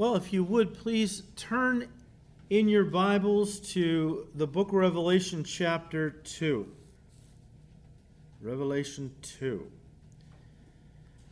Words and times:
Well, 0.00 0.16
if 0.16 0.32
you 0.32 0.42
would 0.44 0.72
please 0.72 1.24
turn 1.36 1.86
in 2.48 2.70
your 2.70 2.84
Bibles 2.84 3.60
to 3.72 4.28
the 4.34 4.46
book 4.46 4.68
of 4.68 4.76
Revelation, 4.76 5.44
chapter 5.44 6.08
2. 6.08 6.66
Revelation 8.40 9.14
2. 9.20 9.70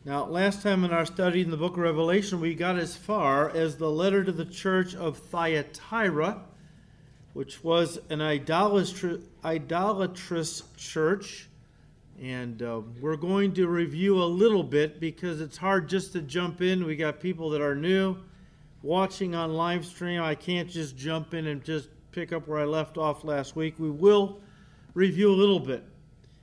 Now, 0.05 0.23
last 0.25 0.61
time 0.61 0.83
in 0.83 0.91
our 0.91 1.07
study 1.07 1.41
in 1.41 1.49
the 1.49 1.57
book 1.57 1.77
of 1.77 1.79
Revelation, 1.79 2.39
we 2.39 2.53
got 2.53 2.77
as 2.77 2.95
far 2.95 3.49
as 3.49 3.77
the 3.77 3.89
letter 3.89 4.23
to 4.23 4.31
the 4.31 4.45
church 4.45 4.93
of 4.93 5.17
Thyatira, 5.17 6.39
which 7.33 7.63
was 7.63 7.97
an 8.11 8.21
idolatrous, 8.21 9.23
idolatrous 9.43 10.61
church. 10.77 11.49
And 12.21 12.61
uh, 12.61 12.81
we're 13.01 13.15
going 13.15 13.55
to 13.55 13.67
review 13.67 14.21
a 14.21 14.25
little 14.25 14.61
bit 14.61 14.99
because 14.99 15.41
it's 15.41 15.57
hard 15.57 15.89
just 15.89 16.13
to 16.13 16.21
jump 16.21 16.61
in. 16.61 16.85
We 16.85 16.95
got 16.95 17.19
people 17.19 17.49
that 17.49 17.61
are 17.61 17.73
new 17.73 18.15
watching 18.81 19.35
on 19.35 19.53
live 19.53 19.85
stream. 19.85 20.21
I 20.21 20.35
can't 20.35 20.69
just 20.69 20.97
jump 20.97 21.33
in 21.33 21.47
and 21.47 21.63
just 21.63 21.89
pick 22.11 22.33
up 22.33 22.47
where 22.47 22.59
I 22.59 22.65
left 22.65 22.97
off 22.97 23.23
last 23.23 23.55
week. 23.55 23.75
We 23.77 23.89
will 23.89 24.41
review 24.93 25.31
a 25.31 25.35
little 25.35 25.59
bit. 25.59 25.83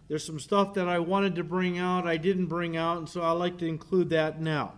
There's 0.08 0.24
some 0.24 0.38
stuff 0.38 0.74
that 0.74 0.88
I 0.88 1.00
wanted 1.00 1.34
to 1.36 1.44
bring 1.44 1.78
out, 1.78 2.06
I 2.06 2.16
didn't 2.16 2.46
bring 2.46 2.76
out, 2.76 2.98
and 2.98 3.08
so 3.08 3.22
I 3.22 3.32
like 3.32 3.58
to 3.58 3.66
include 3.66 4.10
that 4.10 4.40
now. 4.40 4.74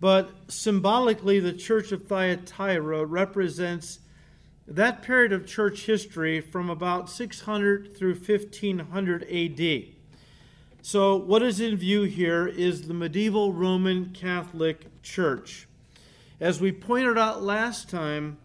But 0.00 0.30
symbolically, 0.48 1.40
the 1.40 1.52
church 1.52 1.92
of 1.92 2.06
Thyatira 2.06 3.04
represents 3.04 3.98
that 4.66 5.02
period 5.02 5.32
of 5.32 5.46
church 5.46 5.84
history 5.84 6.40
from 6.40 6.70
about 6.70 7.10
600 7.10 7.94
through 7.94 8.14
1500 8.14 9.24
AD. 9.24 9.82
So, 10.80 11.16
what 11.16 11.42
is 11.42 11.60
in 11.60 11.76
view 11.76 12.04
here 12.04 12.46
is 12.46 12.88
the 12.88 12.94
medieval 12.94 13.52
Roman 13.52 14.14
Catholic 14.14 15.02
Church. 15.02 15.66
As 16.40 16.58
we 16.58 16.72
pointed 16.72 17.18
out 17.18 17.42
last 17.42 17.90
time, 17.90 18.38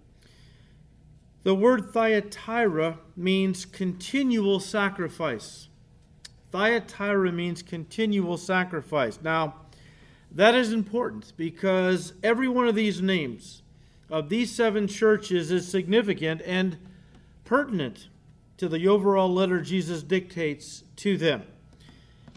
the 1.44 1.56
word 1.56 1.94
Thyatira 1.94 3.00
means 3.16 3.64
continual 3.64 4.60
sacrifice. 4.60 5.70
Thyatira 6.52 7.32
means 7.32 7.62
continual 7.62 8.38
sacrifice. 8.38 9.20
Now, 9.24 9.56
that 10.32 10.56
is 10.56 10.74
important 10.74 11.32
because 11.38 12.14
every 12.22 12.50
one 12.50 12.68
of 12.68 12.76
these 12.76 13.02
names 13.02 13.62
of 14.10 14.28
these 14.30 14.52
seven 14.52 14.88
churches 14.88 15.50
is 15.50 15.68
significant 15.68 16.42
and 16.46 16.78
pertinent 17.46 18.10
to 18.58 18.68
the 18.68 18.88
overall 18.88 19.34
letter 19.34 19.62
Jesus 19.62 20.04
dictates 20.04 20.84
to 20.98 21.18
them. 21.18 21.44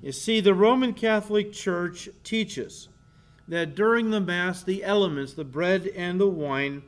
You 0.02 0.12
see, 0.12 0.40
the 0.40 0.54
Roman 0.54 0.94
Catholic 0.94 1.52
Church 1.52 2.08
teaches 2.22 2.87
that 3.48 3.74
during 3.74 4.10
the 4.10 4.20
Mass, 4.20 4.62
the 4.62 4.84
elements, 4.84 5.32
the 5.32 5.44
bread 5.44 5.88
and 5.96 6.20
the 6.20 6.28
wine, 6.28 6.82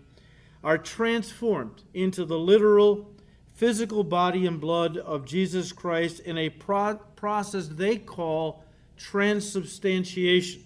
are 0.62 0.78
transformed 0.78 1.82
into 1.94 2.24
the 2.24 2.38
literal 2.38 3.10
physical 3.54 4.04
body 4.04 4.46
and 4.46 4.60
blood 4.60 4.96
of 4.96 5.24
Jesus 5.24 5.72
Christ 5.72 6.20
in 6.20 6.38
a 6.38 6.50
pro- 6.50 6.96
process 7.16 7.68
they 7.68 7.96
call 7.96 8.64
transubstantiation. 8.96 10.64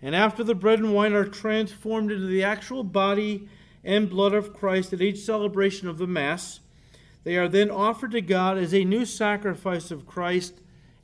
And 0.00 0.16
after 0.16 0.42
the 0.42 0.54
bread 0.54 0.80
and 0.80 0.92
wine 0.92 1.12
are 1.12 1.24
transformed 1.24 2.10
into 2.10 2.26
the 2.26 2.42
actual 2.42 2.82
body 2.82 3.48
and 3.84 4.10
blood 4.10 4.34
of 4.34 4.52
Christ 4.52 4.92
at 4.92 5.00
each 5.00 5.18
celebration 5.18 5.88
of 5.88 5.98
the 5.98 6.08
Mass, 6.08 6.58
they 7.24 7.36
are 7.36 7.48
then 7.48 7.70
offered 7.70 8.10
to 8.12 8.20
God 8.20 8.58
as 8.58 8.74
a 8.74 8.84
new 8.84 9.04
sacrifice 9.04 9.92
of 9.92 10.06
Christ, 10.06 10.54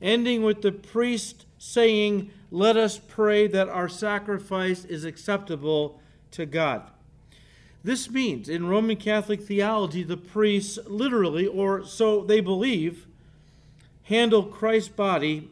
ending 0.01 0.43
with 0.43 0.61
the 0.61 0.71
priest 0.71 1.45
saying, 1.57 2.31
Let 2.51 2.77
us 2.77 2.99
pray 2.99 3.47
that 3.47 3.69
our 3.69 3.89
sacrifice 3.89 4.85
is 4.85 5.03
acceptable 5.03 5.99
to 6.31 6.45
God. 6.45 6.89
This 7.83 8.09
means, 8.09 8.49
in 8.49 8.67
Roman 8.67 8.97
Catholic 8.97 9.41
theology, 9.41 10.03
the 10.03 10.17
priests 10.17 10.77
literally, 10.85 11.47
or 11.47 11.85
so 11.85 12.23
they 12.23 12.41
believe, 12.41 13.07
handle 14.03 14.43
Christ's 14.43 14.89
body, 14.89 15.49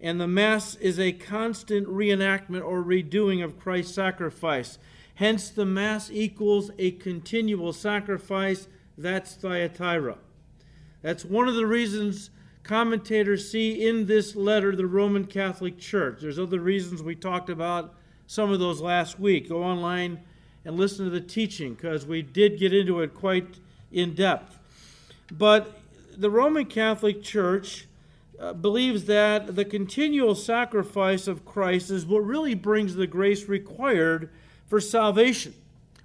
and 0.00 0.20
the 0.20 0.28
Mass 0.28 0.74
is 0.76 0.98
a 0.98 1.12
constant 1.12 1.86
reenactment 1.86 2.64
or 2.64 2.82
redoing 2.82 3.44
of 3.44 3.58
Christ's 3.58 3.94
sacrifice. 3.94 4.78
Hence, 5.16 5.50
the 5.50 5.66
Mass 5.66 6.10
equals 6.10 6.70
a 6.78 6.92
continual 6.92 7.72
sacrifice. 7.72 8.68
That's 8.96 9.34
Thyatira. 9.34 10.18
That's 11.02 11.24
one 11.24 11.48
of 11.48 11.54
the 11.54 11.66
reasons 11.66 12.30
commentators 12.64 13.50
see 13.50 13.86
in 13.86 14.06
this 14.06 14.34
letter 14.34 14.74
the 14.74 14.86
Roman 14.86 15.26
Catholic 15.26 15.78
Church. 15.78 16.18
There's 16.20 16.38
other 16.38 16.60
reasons 16.60 17.02
we 17.02 17.14
talked 17.14 17.50
about 17.50 17.94
some 18.26 18.50
of 18.50 18.58
those 18.58 18.80
last 18.80 19.20
week. 19.20 19.50
Go 19.50 19.62
online 19.62 20.20
and 20.64 20.76
listen 20.76 21.04
to 21.04 21.10
the 21.10 21.20
teaching 21.20 21.74
because 21.74 22.06
we 22.06 22.22
did 22.22 22.58
get 22.58 22.72
into 22.72 23.00
it 23.00 23.14
quite 23.14 23.60
in 23.92 24.14
depth. 24.14 24.58
But 25.30 25.78
the 26.16 26.30
Roman 26.30 26.64
Catholic 26.64 27.22
Church 27.22 27.86
uh, 28.40 28.54
believes 28.54 29.04
that 29.04 29.54
the 29.54 29.64
continual 29.64 30.34
sacrifice 30.34 31.28
of 31.28 31.44
Christ 31.44 31.90
is 31.90 32.06
what 32.06 32.24
really 32.24 32.54
brings 32.54 32.94
the 32.94 33.06
grace 33.06 33.46
required 33.46 34.30
for 34.66 34.80
salvation, 34.80 35.54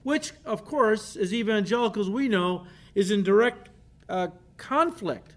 which, 0.03 0.33
of 0.45 0.65
course, 0.65 1.15
as 1.15 1.33
evangelicals 1.33 2.09
we 2.09 2.27
know, 2.27 2.65
is 2.95 3.11
in 3.11 3.23
direct 3.23 3.69
uh, 4.09 4.27
conflict 4.57 5.35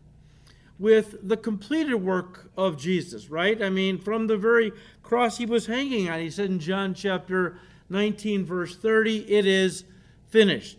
with 0.82 1.16
the 1.22 1.36
completed 1.36 1.94
work 1.94 2.50
of 2.56 2.76
Jesus, 2.76 3.30
right? 3.30 3.62
I 3.62 3.70
mean, 3.70 3.98
from 3.98 4.26
the 4.26 4.36
very 4.36 4.72
cross 5.04 5.38
he 5.38 5.46
was 5.46 5.66
hanging 5.66 6.10
on, 6.10 6.18
he 6.18 6.28
said 6.28 6.50
in 6.50 6.58
John 6.58 6.92
chapter 6.92 7.56
19, 7.88 8.44
verse 8.44 8.74
30, 8.74 9.32
it 9.32 9.46
is 9.46 9.84
finished. 10.28 10.78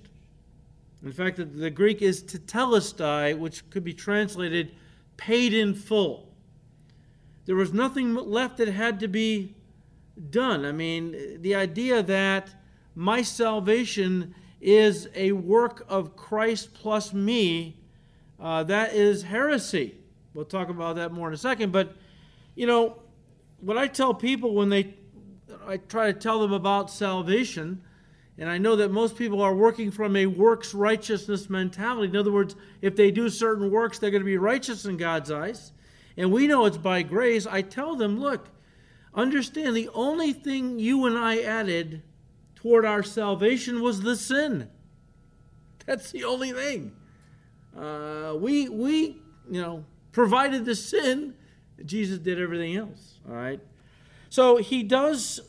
In 1.05 1.13
fact, 1.13 1.37
the 1.37 1.69
Greek 1.69 2.01
is 2.01 2.21
tetelestai, 2.21 3.37
which 3.37 3.69
could 3.69 3.85
be 3.85 3.93
translated 3.93 4.75
paid 5.15 5.53
in 5.53 5.73
full. 5.73 6.35
There 7.45 7.55
was 7.55 7.71
nothing 7.71 8.13
left 8.13 8.57
that 8.57 8.67
had 8.67 8.99
to 8.99 9.07
be 9.07 9.55
done. 10.29 10.65
I 10.65 10.73
mean, 10.73 11.41
the 11.41 11.55
idea 11.55 12.03
that 12.03 12.53
my 12.93 13.21
salvation 13.21 14.35
is 14.59 15.07
a 15.15 15.31
work 15.31 15.85
of 15.87 16.17
Christ 16.17 16.73
plus 16.73 17.13
me, 17.13 17.77
uh, 18.43 18.63
that 18.65 18.93
is 18.93 19.23
heresy. 19.23 19.95
We'll 20.35 20.45
talk 20.45 20.69
about 20.69 20.97
that 20.97 21.11
more 21.11 21.29
in 21.29 21.33
a 21.33 21.37
second. 21.37 21.71
But, 21.71 21.95
you 22.55 22.67
know, 22.67 22.97
what 23.61 23.77
I 23.77 23.87
tell 23.87 24.13
people 24.13 24.53
when 24.53 24.69
they 24.69 24.93
I 25.67 25.77
try 25.77 26.11
to 26.11 26.19
tell 26.19 26.39
them 26.39 26.53
about 26.53 26.91
salvation. 26.91 27.81
And 28.37 28.49
I 28.49 28.57
know 28.57 28.75
that 28.77 28.91
most 28.91 29.15
people 29.15 29.41
are 29.41 29.53
working 29.53 29.91
from 29.91 30.15
a 30.15 30.25
works 30.25 30.73
righteousness 30.73 31.49
mentality. 31.49 32.09
In 32.09 32.17
other 32.17 32.31
words, 32.31 32.55
if 32.81 32.95
they 32.95 33.11
do 33.11 33.29
certain 33.29 33.69
works, 33.69 33.99
they're 33.99 34.11
going 34.11 34.21
to 34.21 34.25
be 34.25 34.37
righteous 34.37 34.85
in 34.85 34.97
God's 34.97 35.31
eyes. 35.31 35.71
And 36.17 36.31
we 36.31 36.47
know 36.47 36.65
it's 36.65 36.77
by 36.77 37.03
grace. 37.03 37.45
I 37.45 37.61
tell 37.61 37.95
them, 37.95 38.19
look, 38.19 38.49
understand 39.13 39.75
the 39.75 39.89
only 39.93 40.33
thing 40.33 40.79
you 40.79 41.05
and 41.05 41.17
I 41.17 41.41
added 41.41 42.01
toward 42.55 42.85
our 42.85 43.03
salvation 43.03 43.81
was 43.81 44.01
the 44.01 44.15
sin. 44.15 44.69
That's 45.85 46.11
the 46.11 46.23
only 46.23 46.51
thing. 46.51 46.93
Uh, 47.77 48.35
we, 48.37 48.69
we, 48.69 49.21
you 49.49 49.61
know, 49.61 49.83
provided 50.11 50.65
the 50.65 50.75
sin. 50.75 51.33
Jesus 51.85 52.19
did 52.19 52.39
everything 52.39 52.75
else. 52.75 53.19
All 53.27 53.35
right. 53.35 53.59
So 54.29 54.57
he 54.57 54.83
does 54.83 55.41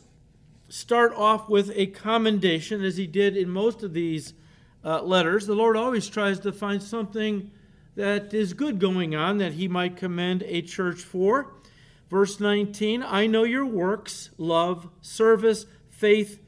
start 0.69 1.13
off 1.15 1.49
with 1.49 1.71
a 1.75 1.87
commendation, 1.87 2.83
as 2.83 2.97
he 2.97 3.07
did 3.07 3.37
in 3.37 3.49
most 3.49 3.83
of 3.83 3.93
these 3.93 4.33
uh, 4.83 5.01
letters. 5.01 5.47
The 5.47 5.55
Lord 5.55 5.77
always 5.77 6.07
tries 6.07 6.39
to 6.41 6.51
find 6.51 6.81
something 6.81 7.51
that 7.95 8.33
is 8.33 8.53
good 8.53 8.79
going 8.79 9.15
on 9.15 9.37
that 9.37 9.53
he 9.53 9.67
might 9.67 9.95
commend 9.95 10.43
a 10.43 10.61
church 10.61 11.01
for. 11.01 11.53
Verse 12.09 12.39
19 12.39 13.03
I 13.03 13.27
know 13.27 13.43
your 13.43 13.65
works, 13.65 14.29
love, 14.37 14.89
service, 15.01 15.65
faith, 15.89 16.39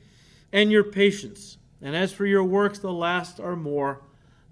and 0.51 0.71
your 0.71 0.83
patience. 0.83 1.57
And 1.81 1.95
as 1.95 2.11
for 2.11 2.25
your 2.25 2.43
works, 2.43 2.79
the 2.79 2.91
last 2.91 3.39
are 3.39 3.55
more 3.55 4.01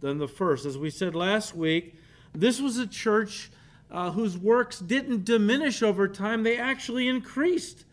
than 0.05 0.19
the 0.19 0.27
first. 0.27 0.65
As 0.65 0.77
we 0.77 0.91
said 0.91 1.15
last 1.15 1.55
week, 1.55 1.95
this 2.31 2.61
was 2.61 2.77
a 2.77 2.85
church 2.85 3.49
uh, 3.89 4.11
whose 4.11 4.37
works 4.37 4.79
didn't 4.79 5.25
diminish 5.25 5.81
over 5.81 6.07
time, 6.07 6.43
they 6.43 6.57
actually 6.57 7.07
increased. 7.07 7.85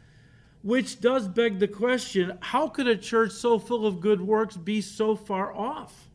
Which 0.62 1.00
does 1.00 1.26
beg 1.26 1.58
the 1.58 1.68
question 1.68 2.38
how 2.40 2.68
could 2.68 2.86
a 2.86 2.96
church 2.96 3.32
so 3.32 3.58
full 3.58 3.86
of 3.86 4.00
good 4.00 4.20
works 4.20 4.56
be 4.56 4.80
so 4.80 5.16
far 5.16 5.52
off? 5.52 6.08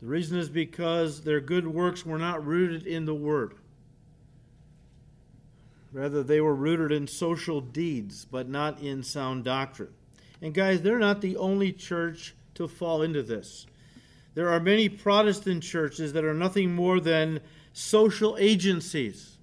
The 0.00 0.06
reason 0.06 0.38
is 0.38 0.48
because 0.48 1.22
their 1.22 1.40
good 1.40 1.66
works 1.66 2.04
were 2.04 2.18
not 2.18 2.44
rooted 2.44 2.86
in 2.86 3.04
the 3.04 3.14
Word. 3.14 3.54
Rather, 5.92 6.22
they 6.22 6.40
were 6.40 6.54
rooted 6.54 6.90
in 6.90 7.06
social 7.06 7.60
deeds, 7.60 8.24
but 8.24 8.48
not 8.48 8.80
in 8.80 9.02
sound 9.02 9.44
doctrine. 9.44 9.94
And 10.42 10.54
guys, 10.54 10.82
they're 10.82 10.98
not 10.98 11.20
the 11.20 11.36
only 11.36 11.72
church 11.72 12.34
to 12.60 12.68
fall 12.68 13.02
into 13.02 13.22
this. 13.22 13.66
There 14.34 14.50
are 14.50 14.60
many 14.60 14.88
Protestant 14.88 15.62
churches 15.62 16.12
that 16.12 16.24
are 16.24 16.34
nothing 16.34 16.74
more 16.74 17.00
than 17.00 17.40
social 17.72 18.36
agencies. 18.38 19.38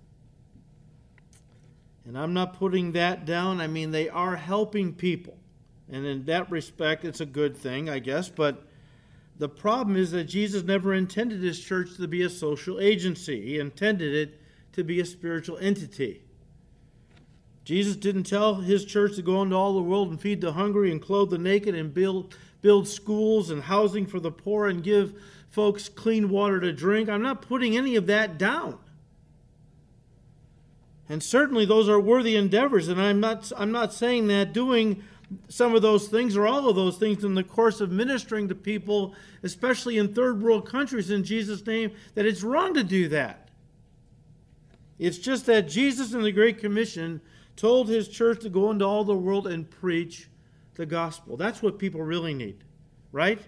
And 2.05 2.17
I'm 2.17 2.33
not 2.33 2.57
putting 2.57 2.93
that 2.93 3.25
down. 3.25 3.59
I 3.59 3.67
mean, 3.67 3.91
they 3.91 4.07
are 4.07 4.35
helping 4.35 4.93
people. 4.93 5.37
And 5.91 6.05
in 6.05 6.25
that 6.25 6.49
respect, 6.49 7.03
it's 7.03 7.19
a 7.19 7.25
good 7.25 7.57
thing, 7.57 7.89
I 7.89 7.99
guess. 7.99 8.29
But 8.29 8.63
the 9.37 9.49
problem 9.49 9.97
is 9.97 10.11
that 10.11 10.25
Jesus 10.25 10.63
never 10.63 10.93
intended 10.93 11.41
his 11.41 11.59
church 11.59 11.97
to 11.97 12.07
be 12.07 12.21
a 12.21 12.29
social 12.29 12.79
agency, 12.79 13.41
he 13.41 13.59
intended 13.59 14.13
it 14.13 14.41
to 14.73 14.83
be 14.83 14.99
a 14.99 15.05
spiritual 15.05 15.57
entity. 15.57 16.21
Jesus 17.65 17.97
didn't 17.97 18.23
tell 18.23 18.55
his 18.55 18.85
church 18.85 19.15
to 19.17 19.21
go 19.21 19.41
into 19.41 19.55
all 19.55 19.73
the 19.73 19.81
world 19.81 20.09
and 20.09 20.21
feed 20.21 20.39
the 20.39 20.53
hungry 20.53 20.89
and 20.89 21.01
clothe 21.01 21.31
the 21.31 21.37
naked 21.37 21.75
and 21.75 21.93
build, 21.93 22.33
build 22.67 22.85
schools 22.85 23.49
and 23.49 23.63
housing 23.63 24.05
for 24.05 24.19
the 24.19 24.29
poor 24.29 24.67
and 24.67 24.83
give 24.83 25.13
folks 25.49 25.87
clean 25.87 26.27
water 26.27 26.59
to 26.59 26.73
drink. 26.73 27.07
I'm 27.07 27.21
not 27.21 27.41
putting 27.41 27.77
any 27.77 27.95
of 27.95 28.07
that 28.07 28.37
down. 28.37 28.77
And 31.07 31.23
certainly 31.23 31.63
those 31.63 31.87
are 31.87 31.97
worthy 31.97 32.35
endeavors, 32.35 32.89
and 32.89 33.01
I'm 33.01 33.21
not, 33.21 33.53
I'm 33.55 33.71
not 33.71 33.93
saying 33.93 34.27
that 34.27 34.51
doing 34.51 35.01
some 35.47 35.75
of 35.75 35.81
those 35.81 36.09
things 36.09 36.35
or 36.35 36.45
all 36.45 36.67
of 36.67 36.75
those 36.75 36.97
things 36.97 37.23
in 37.23 37.35
the 37.35 37.43
course 37.43 37.79
of 37.79 37.89
ministering 37.89 38.49
to 38.49 38.55
people, 38.55 39.15
especially 39.43 39.97
in 39.97 40.13
third 40.13 40.41
world 40.41 40.67
countries 40.67 41.09
in 41.09 41.23
Jesus' 41.23 41.65
name, 41.65 41.93
that 42.15 42.25
it's 42.25 42.43
wrong 42.43 42.73
to 42.73 42.83
do 42.83 43.07
that. 43.07 43.47
It's 44.99 45.19
just 45.19 45.45
that 45.45 45.69
Jesus 45.69 46.13
in 46.13 46.21
the 46.21 46.33
Great 46.33 46.59
Commission 46.59 47.21
told 47.55 47.87
his 47.87 48.09
church 48.09 48.41
to 48.41 48.49
go 48.49 48.71
into 48.71 48.83
all 48.83 49.05
the 49.05 49.15
world 49.15 49.47
and 49.47 49.71
preach 49.71 50.27
the 50.77 50.85
gospel. 50.85 51.35
That's 51.35 51.61
what 51.61 51.77
people 51.77 52.01
really 52.01 52.33
need, 52.33 52.63
right? 53.11 53.41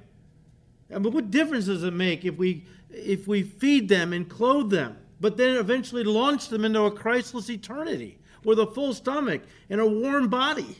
Mean, 0.89 1.03
what 1.13 1.31
difference 1.31 1.65
does 1.65 1.83
it 1.83 1.93
make 1.93 2.25
if 2.25 2.35
we 2.35 2.65
if 2.89 3.27
we 3.27 3.43
feed 3.43 3.87
them 3.87 4.11
and 4.11 4.27
clothe 4.27 4.71
them, 4.71 4.97
but 5.21 5.37
then 5.37 5.55
eventually 5.55 6.03
launch 6.03 6.49
them 6.49 6.65
into 6.65 6.81
a 6.81 6.91
Christless 6.91 7.49
eternity 7.49 8.19
with 8.43 8.59
a 8.59 8.65
full 8.65 8.93
stomach 8.93 9.43
and 9.69 9.79
a 9.79 9.85
warm 9.87 10.27
body? 10.27 10.77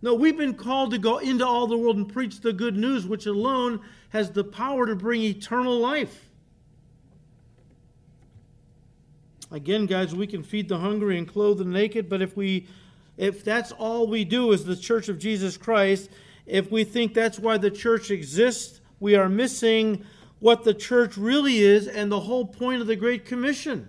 No, 0.00 0.14
we've 0.14 0.36
been 0.36 0.54
called 0.54 0.92
to 0.92 0.98
go 0.98 1.18
into 1.18 1.46
all 1.46 1.66
the 1.66 1.76
world 1.76 1.96
and 1.96 2.10
preach 2.10 2.40
the 2.40 2.52
good 2.52 2.76
news, 2.76 3.06
which 3.06 3.26
alone 3.26 3.80
has 4.10 4.30
the 4.30 4.44
power 4.44 4.86
to 4.86 4.94
bring 4.94 5.22
eternal 5.22 5.78
life. 5.78 6.30
Again, 9.50 9.86
guys, 9.86 10.14
we 10.14 10.26
can 10.26 10.42
feed 10.42 10.68
the 10.68 10.78
hungry 10.78 11.18
and 11.18 11.26
clothe 11.26 11.58
the 11.58 11.64
naked, 11.64 12.08
but 12.08 12.22
if 12.22 12.36
we 12.36 12.68
if 13.18 13.44
that's 13.44 13.72
all 13.72 14.06
we 14.06 14.24
do 14.24 14.52
is 14.52 14.64
the 14.64 14.76
church 14.76 15.08
of 15.08 15.18
Jesus 15.18 15.56
Christ, 15.56 16.08
if 16.46 16.70
we 16.70 16.84
think 16.84 17.12
that's 17.12 17.38
why 17.38 17.58
the 17.58 17.70
church 17.70 18.10
exists, 18.10 18.80
we 19.00 19.16
are 19.16 19.28
missing 19.28 20.04
what 20.38 20.62
the 20.62 20.72
church 20.72 21.16
really 21.16 21.58
is 21.58 21.88
and 21.88 22.10
the 22.10 22.20
whole 22.20 22.46
point 22.46 22.80
of 22.80 22.86
the 22.86 22.96
Great 22.96 23.26
Commission. 23.26 23.88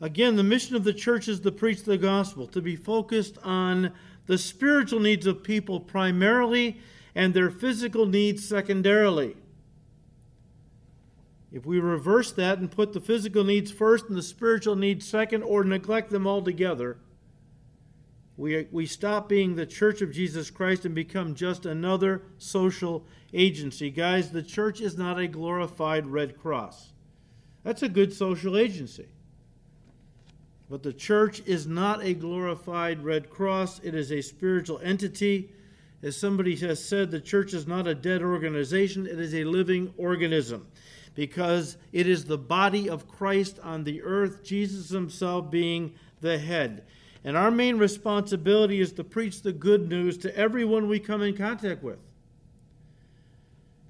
Again, 0.00 0.34
the 0.34 0.42
mission 0.42 0.74
of 0.74 0.82
the 0.82 0.92
church 0.92 1.28
is 1.28 1.40
to 1.40 1.52
preach 1.52 1.84
the 1.84 1.96
gospel, 1.96 2.48
to 2.48 2.60
be 2.60 2.74
focused 2.74 3.38
on 3.44 3.92
the 4.26 4.36
spiritual 4.36 5.00
needs 5.00 5.26
of 5.26 5.42
people 5.42 5.78
primarily 5.78 6.80
and 7.14 7.34
their 7.34 7.50
physical 7.50 8.04
needs 8.04 8.46
secondarily. 8.46 9.36
If 11.52 11.64
we 11.64 11.78
reverse 11.78 12.32
that 12.32 12.58
and 12.58 12.70
put 12.70 12.92
the 12.92 13.00
physical 13.00 13.44
needs 13.44 13.70
first 13.70 14.08
and 14.08 14.18
the 14.18 14.22
spiritual 14.22 14.76
needs 14.76 15.06
second, 15.06 15.44
or 15.44 15.64
neglect 15.64 16.10
them 16.10 16.26
altogether, 16.26 16.98
we, 18.38 18.68
we 18.70 18.86
stop 18.86 19.28
being 19.28 19.56
the 19.56 19.66
church 19.66 20.00
of 20.00 20.12
Jesus 20.12 20.48
Christ 20.48 20.84
and 20.84 20.94
become 20.94 21.34
just 21.34 21.66
another 21.66 22.22
social 22.38 23.04
agency. 23.34 23.90
Guys, 23.90 24.30
the 24.30 24.44
church 24.44 24.80
is 24.80 24.96
not 24.96 25.18
a 25.18 25.26
glorified 25.26 26.06
Red 26.06 26.38
Cross. 26.38 26.92
That's 27.64 27.82
a 27.82 27.88
good 27.88 28.14
social 28.14 28.56
agency. 28.56 29.08
But 30.70 30.84
the 30.84 30.92
church 30.92 31.42
is 31.46 31.66
not 31.66 32.04
a 32.04 32.14
glorified 32.14 33.02
Red 33.02 33.28
Cross, 33.28 33.80
it 33.82 33.96
is 33.96 34.12
a 34.12 34.22
spiritual 34.22 34.78
entity. 34.84 35.50
As 36.00 36.16
somebody 36.16 36.54
has 36.56 36.82
said, 36.82 37.10
the 37.10 37.20
church 37.20 37.52
is 37.54 37.66
not 37.66 37.88
a 37.88 37.94
dead 37.94 38.22
organization, 38.22 39.04
it 39.04 39.18
is 39.18 39.34
a 39.34 39.42
living 39.42 39.92
organism 39.96 40.68
because 41.16 41.76
it 41.90 42.06
is 42.06 42.24
the 42.24 42.38
body 42.38 42.88
of 42.88 43.08
Christ 43.08 43.58
on 43.64 43.82
the 43.82 44.00
earth, 44.02 44.44
Jesus 44.44 44.90
himself 44.90 45.50
being 45.50 45.94
the 46.20 46.38
head. 46.38 46.84
And 47.24 47.36
our 47.36 47.50
main 47.50 47.78
responsibility 47.78 48.80
is 48.80 48.92
to 48.92 49.04
preach 49.04 49.42
the 49.42 49.52
good 49.52 49.88
news 49.88 50.16
to 50.18 50.36
everyone 50.36 50.88
we 50.88 51.00
come 51.00 51.22
in 51.22 51.36
contact 51.36 51.82
with. 51.82 51.98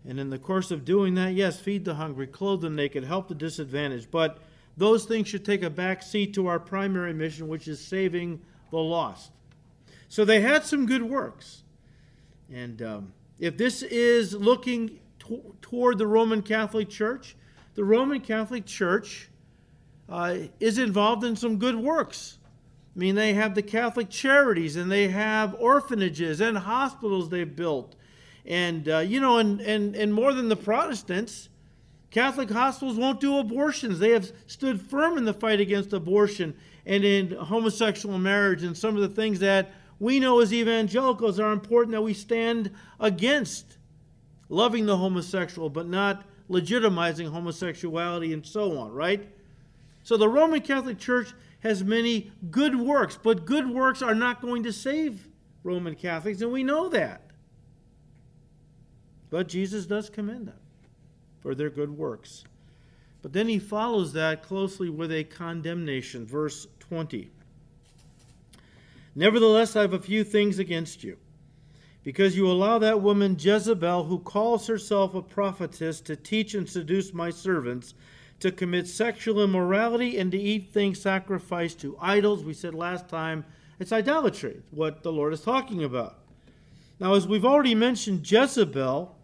And 0.07 0.19
in 0.19 0.31
the 0.31 0.39
course 0.39 0.71
of 0.71 0.85
doing 0.85 1.15
that, 1.15 1.35
yes, 1.35 1.61
feed 1.61 1.85
the 1.85 1.95
hungry, 1.95 2.27
clothe 2.27 2.63
the 2.63 2.71
naked, 2.71 3.05
help 3.05 3.29
the 3.29 3.35
disadvantaged. 3.35 4.11
But 4.11 4.39
those 4.77 5.05
things 5.05 5.29
should 5.29 5.45
take 5.45 5.63
a 5.63 5.71
back 5.71 6.03
seat 6.03 6.33
to 6.35 6.47
our 6.47 6.59
primary 6.59 7.13
mission, 7.13 7.49
which 7.49 7.69
is 7.69 7.79
saving 7.79 8.41
the 8.71 8.79
lost. 8.79 9.31
So 10.09 10.25
they 10.25 10.41
had 10.41 10.65
some 10.65 10.87
good 10.87 11.03
works. 11.03 11.63
And 12.51 12.81
um, 12.81 13.13
if 13.39 13.59
this 13.59 13.83
is 13.83 14.33
looking 14.33 14.99
to- 15.21 15.55
toward 15.61 15.99
the 15.99 16.07
Roman 16.07 16.41
Catholic 16.43 16.89
Church, 16.89 17.37
the 17.75 17.85
Roman 17.85 18.21
Catholic 18.21 18.65
Church 18.65 19.29
uh, 20.09 20.37
is 20.59 20.79
involved 20.79 21.25
in 21.25 21.37
some 21.37 21.59
good 21.59 21.77
works. 21.77 22.39
I 22.95 22.99
mean, 22.99 23.15
they 23.15 23.35
have 23.35 23.55
the 23.55 23.63
Catholic 23.63 24.11
charities 24.11 24.77
and 24.77 24.91
they 24.91 25.09
have 25.09 25.55
orphanages 25.59 26.41
and 26.41 26.59
hospitals 26.59 27.29
they've 27.29 27.55
built. 27.57 27.95
And, 28.45 28.89
uh, 28.89 28.99
you 28.99 29.21
know, 29.21 29.39
and, 29.39 29.61
and, 29.61 29.95
and 29.95 30.13
more 30.13 30.33
than 30.33 30.49
the 30.49 30.57
Protestants, 30.57 31.49
Catholic 32.11 32.51
hospitals 32.51 32.97
won't 32.97 33.21
do 33.21 33.39
abortions. 33.39 33.99
They 33.99 34.11
have 34.11 34.33
stood 34.47 34.81
firm 34.81 35.19
in 35.19 35.25
the 35.25 35.35
fight 35.35 35.61
against 35.61 35.93
abortion 35.93 36.57
and 36.87 37.05
in 37.05 37.33
homosexual 37.33 38.19
marriage 38.19 38.63
and 38.63 38.77
some 38.77 38.97
of 38.97 39.03
the 39.03 39.09
things 39.09 39.39
that 39.41 39.71
we 40.01 40.19
know 40.19 40.41
as 40.41 40.53
evangelicals 40.53 41.39
are 41.39 41.53
important 41.53 41.93
that 41.93 42.03
we 42.03 42.15
stand 42.15 42.71
against 42.99 43.77
loving 44.49 44.87
the 44.87 44.97
homosexual 44.97 45.69
but 45.69 45.87
not 45.87 46.25
legitimizing 46.49 47.31
homosexuality 47.31 48.33
and 48.33 48.47
so 48.47 48.79
on, 48.79 48.93
right? 48.93 49.29
So 50.03 50.17
the 50.17 50.29
Roman 50.29 50.63
Catholic 50.63 50.99
Church 50.99 51.35
has 51.61 51.83
many 51.83 52.31
good 52.51 52.79
works, 52.79 53.19
but 53.21 53.45
good 53.45 53.69
works 53.69 54.03
are 54.03 54.15
not 54.15 54.41
going 54.41 54.63
to 54.63 54.73
save 54.73 55.29
Roman 55.65 55.95
Catholics, 55.95 56.41
and 56.41 56.53
we 56.53 56.63
know 56.63 56.89
that. 56.89 57.23
But 59.31 59.49
Jesus 59.49 59.87
does 59.87 60.09
commend 60.09 60.49
them 60.49 60.61
for 61.41 61.55
their 61.55 61.71
good 61.71 61.97
works. 61.97 62.45
But 63.21 63.33
then 63.33 63.49
he 63.49 63.59
follows 63.59 64.13
that 64.13 64.43
closely 64.43 64.89
with 64.89 65.11
a 65.11 65.25
condemnation. 65.25 66.25
Verse 66.25 66.67
20. 66.81 67.31
Nevertheless, 69.15 69.75
I 69.75 69.83
have 69.83 69.95
a 69.95 69.99
few 69.99 70.23
things 70.23 70.61
against 70.61 71.03
you, 71.03 71.19
because 72.05 72.37
you 72.37 72.49
allow 72.49 72.79
that 72.79 73.03
woman 73.03 73.37
Jezebel, 73.39 74.05
who 74.05 74.21
calls 74.21 74.69
herself 74.69 75.15
a 75.15 75.23
prophetess, 75.23 76.01
to 76.03 76.15
teach 76.15 76.55
and 76.55 76.69
seduce 76.69 77.13
my 77.13 77.31
servants 77.31 77.95
to 78.41 78.53
commit 78.53 78.87
sexual 78.87 79.43
immorality 79.43 80.19
and 80.19 80.31
to 80.33 80.39
eat 80.39 80.73
things 80.73 81.01
sacrificed 81.01 81.81
to 81.81 81.97
idols. 82.01 82.45
We 82.45 82.55
said 82.55 82.75
last 82.75 83.09
time 83.09 83.45
it's 83.79 83.93
idolatry, 83.93 84.63
what 84.71 85.03
the 85.03 85.13
Lord 85.13 85.33
is 85.33 85.41
talking 85.41 85.85
about. 85.85 86.19
Now, 87.01 87.15
as 87.15 87.29
we've 87.29 87.45
already 87.45 87.75
mentioned, 87.75 88.31
Jezebel 88.31 89.15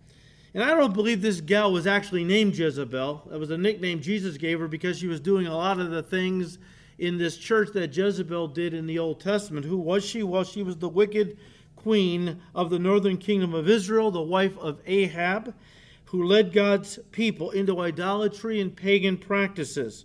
and 0.55 0.63
I 0.63 0.69
don't 0.69 0.95
believe 0.95 1.21
this 1.21 1.41
gal 1.41 1.73
was 1.73 1.85
actually 1.85 2.23
named 2.23 2.57
Jezebel. 2.57 3.23
That 3.29 3.41
was 3.41 3.51
a 3.51 3.59
nickname 3.59 4.01
Jesus 4.01 4.37
gave 4.37 4.61
her 4.61 4.69
because 4.69 4.99
she 4.99 5.09
was 5.09 5.19
doing 5.19 5.49
a 5.49 5.57
lot 5.57 5.81
of 5.81 5.91
the 5.91 6.03
things 6.03 6.59
in 6.97 7.19
this 7.19 7.37
church 7.37 7.71
that 7.75 7.95
Jezebel 7.95 8.49
did 8.49 8.73
in 8.73 8.87
the 8.87 9.01
Old 9.01 9.19
Testament. 9.21 9.67
Who 9.67 9.79
was 9.79 10.05
she? 10.05 10.23
Well, 10.23 10.45
she 10.45 10.63
was 10.63 10.77
the 10.77 10.89
wicked 10.89 11.39
queen 11.75 12.41
of 12.55 12.71
the 12.71 12.79
northern 12.79 13.19
kingdom 13.19 13.53
of 13.53 13.69
Israel, 13.69 14.13
the 14.13 14.23
wife 14.23 14.57
of 14.59 14.81
Ahab, 14.87 15.53
who 16.07 16.25
led 16.25 16.53
God's 16.53 16.99
people 17.11 17.51
into 17.51 17.81
idolatry 17.81 18.61
and 18.61 18.77
pagan 18.77 19.17
practices. 19.17 20.05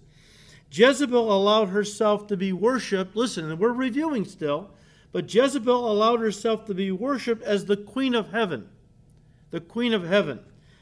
Jezebel 0.71 1.31
allowed 1.31 1.69
herself 1.69 2.27
to 2.27 2.37
be 2.37 2.53
worshiped. 2.53 3.15
Listen, 3.15 3.57
we're 3.57 3.71
reviewing 3.71 4.25
still, 4.25 4.71
but 5.11 5.33
Jezebel 5.33 5.91
allowed 5.91 6.19
herself 6.19 6.65
to 6.65 6.73
be 6.73 6.91
worshiped 6.91 7.43
as 7.43 7.65
the 7.65 7.77
queen 7.77 8.13
of 8.13 8.31
heaven 8.31 8.69
the 9.51 9.59
queen 9.59 9.93
of 9.93 10.07
heaven, 10.07 10.39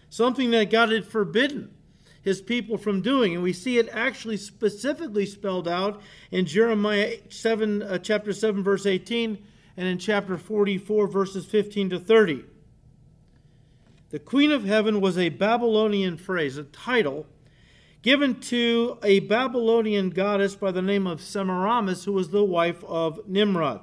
something 0.09 0.51
that 0.51 0.69
God 0.69 0.91
had 0.91 1.05
forbidden 1.05 1.73
his 2.21 2.41
people 2.41 2.77
from 2.77 3.01
doing. 3.01 3.33
And 3.33 3.43
we 3.43 3.53
see 3.53 3.77
it 3.77 3.89
actually 3.91 4.37
specifically 4.37 5.25
spelled 5.25 5.67
out 5.67 6.01
in 6.31 6.45
Jeremiah 6.45 7.17
7, 7.29 7.81
uh, 7.81 7.97
chapter 7.99 8.33
7, 8.33 8.63
verse 8.63 8.85
18, 8.85 9.37
and 9.77 9.87
in 9.87 9.97
chapter 9.97 10.37
44, 10.37 11.07
verses 11.07 11.45
15 11.45 11.91
to 11.91 11.99
30. 11.99 12.43
The 14.09 14.19
queen 14.19 14.53
of 14.53 14.63
heaven 14.63 15.01
was 15.01 15.17
a 15.17 15.27
Babylonian 15.27 16.15
phrase, 16.15 16.57
a 16.57 16.63
title 16.63 17.25
given 18.01 18.39
to 18.39 18.97
a 19.03 19.19
Babylonian 19.19 20.11
goddess 20.11 20.55
by 20.55 20.71
the 20.71 20.81
name 20.81 21.05
of 21.05 21.21
Semiramis, 21.21 22.05
who 22.05 22.13
was 22.13 22.29
the 22.29 22.43
wife 22.43 22.81
of 22.85 23.19
Nimrod, 23.27 23.81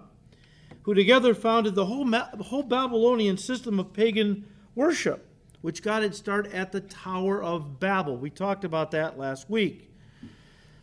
who 0.84 0.94
together 0.94 1.34
founded 1.34 1.74
the 1.74 1.84
whole, 1.84 2.10
whole 2.10 2.62
Babylonian 2.62 3.36
system 3.36 3.78
of 3.78 3.92
pagan 3.92 4.46
worship, 4.74 5.26
which 5.60 5.82
got 5.82 6.02
its 6.02 6.16
start 6.16 6.46
at 6.54 6.72
the 6.72 6.80
Tower 6.80 7.42
of 7.42 7.78
Babel. 7.78 8.16
We 8.16 8.30
talked 8.30 8.64
about 8.64 8.92
that 8.92 9.18
last 9.18 9.50
week. 9.50 9.92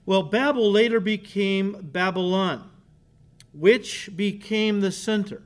Well, 0.05 0.21
Babel 0.21 0.71
later 0.71 0.99
became 0.99 1.77
Babylon, 1.81 2.69
which 3.53 4.15
became 4.15 4.81
the 4.81 4.91
center 4.91 5.41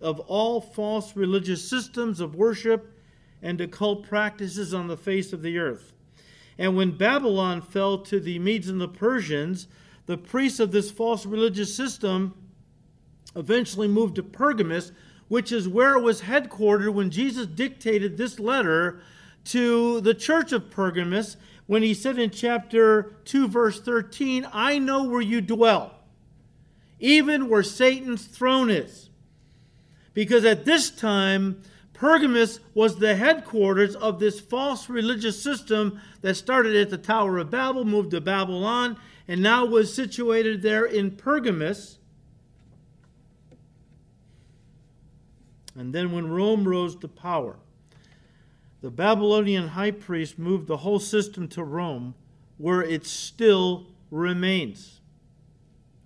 of 0.00 0.18
all 0.20 0.60
false 0.60 1.14
religious 1.14 1.68
systems 1.68 2.18
of 2.18 2.34
worship 2.34 2.97
and 3.42 3.60
occult 3.60 4.04
practices 4.04 4.74
on 4.74 4.88
the 4.88 4.96
face 4.96 5.32
of 5.32 5.42
the 5.42 5.58
earth. 5.58 5.92
And 6.58 6.76
when 6.76 6.96
Babylon 6.96 7.62
fell 7.62 7.98
to 7.98 8.18
the 8.18 8.38
Medes 8.38 8.68
and 8.68 8.80
the 8.80 8.88
Persians, 8.88 9.68
the 10.06 10.18
priests 10.18 10.58
of 10.58 10.72
this 10.72 10.90
false 10.90 11.24
religious 11.24 11.74
system 11.74 12.34
eventually 13.36 13.86
moved 13.86 14.16
to 14.16 14.22
Pergamus, 14.22 14.90
which 15.28 15.52
is 15.52 15.68
where 15.68 15.94
it 15.94 16.02
was 16.02 16.22
headquartered 16.22 16.94
when 16.94 17.10
Jesus 17.10 17.46
dictated 17.46 18.16
this 18.16 18.40
letter 18.40 19.00
to 19.44 20.00
the 20.00 20.14
church 20.14 20.52
of 20.52 20.70
Pergamus 20.70 21.36
when 21.66 21.82
he 21.82 21.92
said 21.92 22.18
in 22.18 22.30
chapter 22.30 23.14
2, 23.26 23.46
verse 23.46 23.80
13, 23.80 24.48
I 24.52 24.78
know 24.78 25.04
where 25.04 25.20
you 25.20 25.42
dwell, 25.42 25.94
even 26.98 27.48
where 27.48 27.62
Satan's 27.62 28.24
throne 28.24 28.70
is. 28.70 29.10
Because 30.14 30.46
at 30.46 30.64
this 30.64 30.90
time, 30.90 31.62
Pergamus 31.98 32.60
was 32.74 32.96
the 32.96 33.16
headquarters 33.16 33.96
of 33.96 34.20
this 34.20 34.38
false 34.38 34.88
religious 34.88 35.42
system 35.42 36.00
that 36.20 36.36
started 36.36 36.76
at 36.76 36.90
the 36.90 36.96
Tower 36.96 37.38
of 37.38 37.50
Babel, 37.50 37.84
moved 37.84 38.12
to 38.12 38.20
Babylon, 38.20 38.96
and 39.26 39.42
now 39.42 39.64
was 39.64 39.92
situated 39.92 40.62
there 40.62 40.84
in 40.84 41.10
Pergamus. 41.10 41.98
And 45.74 45.92
then 45.92 46.12
when 46.12 46.30
Rome 46.30 46.68
rose 46.68 46.94
to 46.96 47.08
power, 47.08 47.56
the 48.80 48.90
Babylonian 48.92 49.68
high 49.68 49.90
priest 49.90 50.38
moved 50.38 50.68
the 50.68 50.78
whole 50.78 51.00
system 51.00 51.48
to 51.48 51.64
Rome, 51.64 52.14
where 52.58 52.82
it 52.82 53.06
still 53.06 53.88
remains. 54.12 55.00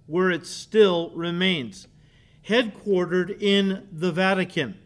Where 0.06 0.30
it 0.30 0.46
still 0.46 1.10
remains. 1.14 1.86
Headquartered 2.48 3.42
in 3.42 3.88
the 3.92 4.10
Vatican, 4.10 4.78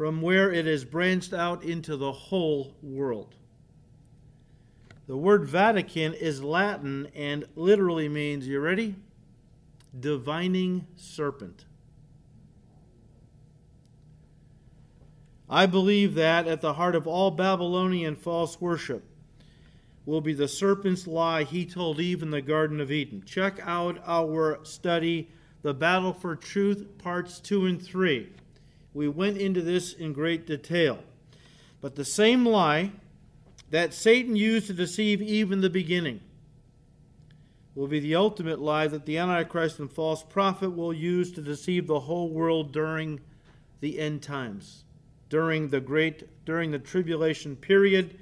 from 0.00 0.22
where 0.22 0.50
it 0.50 0.64
has 0.64 0.82
branched 0.82 1.34
out 1.34 1.62
into 1.62 1.94
the 1.94 2.10
whole 2.10 2.74
world. 2.82 3.34
The 5.06 5.16
word 5.18 5.44
Vatican 5.44 6.14
is 6.14 6.42
Latin 6.42 7.08
and 7.14 7.44
literally 7.54 8.08
means, 8.08 8.48
you 8.48 8.60
ready? 8.60 8.94
Divining 10.00 10.86
serpent. 10.96 11.66
I 15.50 15.66
believe 15.66 16.14
that 16.14 16.46
at 16.46 16.62
the 16.62 16.72
heart 16.72 16.94
of 16.94 17.06
all 17.06 17.30
Babylonian 17.30 18.16
false 18.16 18.58
worship 18.58 19.04
will 20.06 20.22
be 20.22 20.32
the 20.32 20.48
serpent's 20.48 21.06
lie 21.06 21.44
he 21.44 21.66
told 21.66 22.00
Eve 22.00 22.22
in 22.22 22.30
the 22.30 22.40
Garden 22.40 22.80
of 22.80 22.90
Eden. 22.90 23.22
Check 23.26 23.60
out 23.64 24.02
our 24.06 24.60
study, 24.62 25.28
The 25.60 25.74
Battle 25.74 26.14
for 26.14 26.36
Truth, 26.36 26.86
parts 26.96 27.38
2 27.38 27.66
and 27.66 27.82
3. 27.82 28.30
We 28.92 29.08
went 29.08 29.38
into 29.38 29.62
this 29.62 29.92
in 29.92 30.12
great 30.12 30.46
detail. 30.46 30.98
But 31.80 31.94
the 31.94 32.04
same 32.04 32.44
lie 32.44 32.92
that 33.70 33.94
Satan 33.94 34.36
used 34.36 34.66
to 34.66 34.72
deceive 34.72 35.22
Eve 35.22 35.52
in 35.52 35.60
the 35.60 35.70
beginning 35.70 36.20
will 37.74 37.86
be 37.86 38.00
the 38.00 38.16
ultimate 38.16 38.60
lie 38.60 38.88
that 38.88 39.06
the 39.06 39.16
Antichrist 39.16 39.78
and 39.78 39.90
false 39.90 40.22
prophet 40.22 40.70
will 40.70 40.92
use 40.92 41.30
to 41.32 41.40
deceive 41.40 41.86
the 41.86 42.00
whole 42.00 42.28
world 42.28 42.72
during 42.72 43.20
the 43.80 43.98
end 43.98 44.22
times 44.22 44.84
during 45.30 45.68
the 45.68 45.80
great 45.80 46.44
during 46.44 46.72
the 46.72 46.78
tribulation 46.78 47.56
period. 47.56 48.18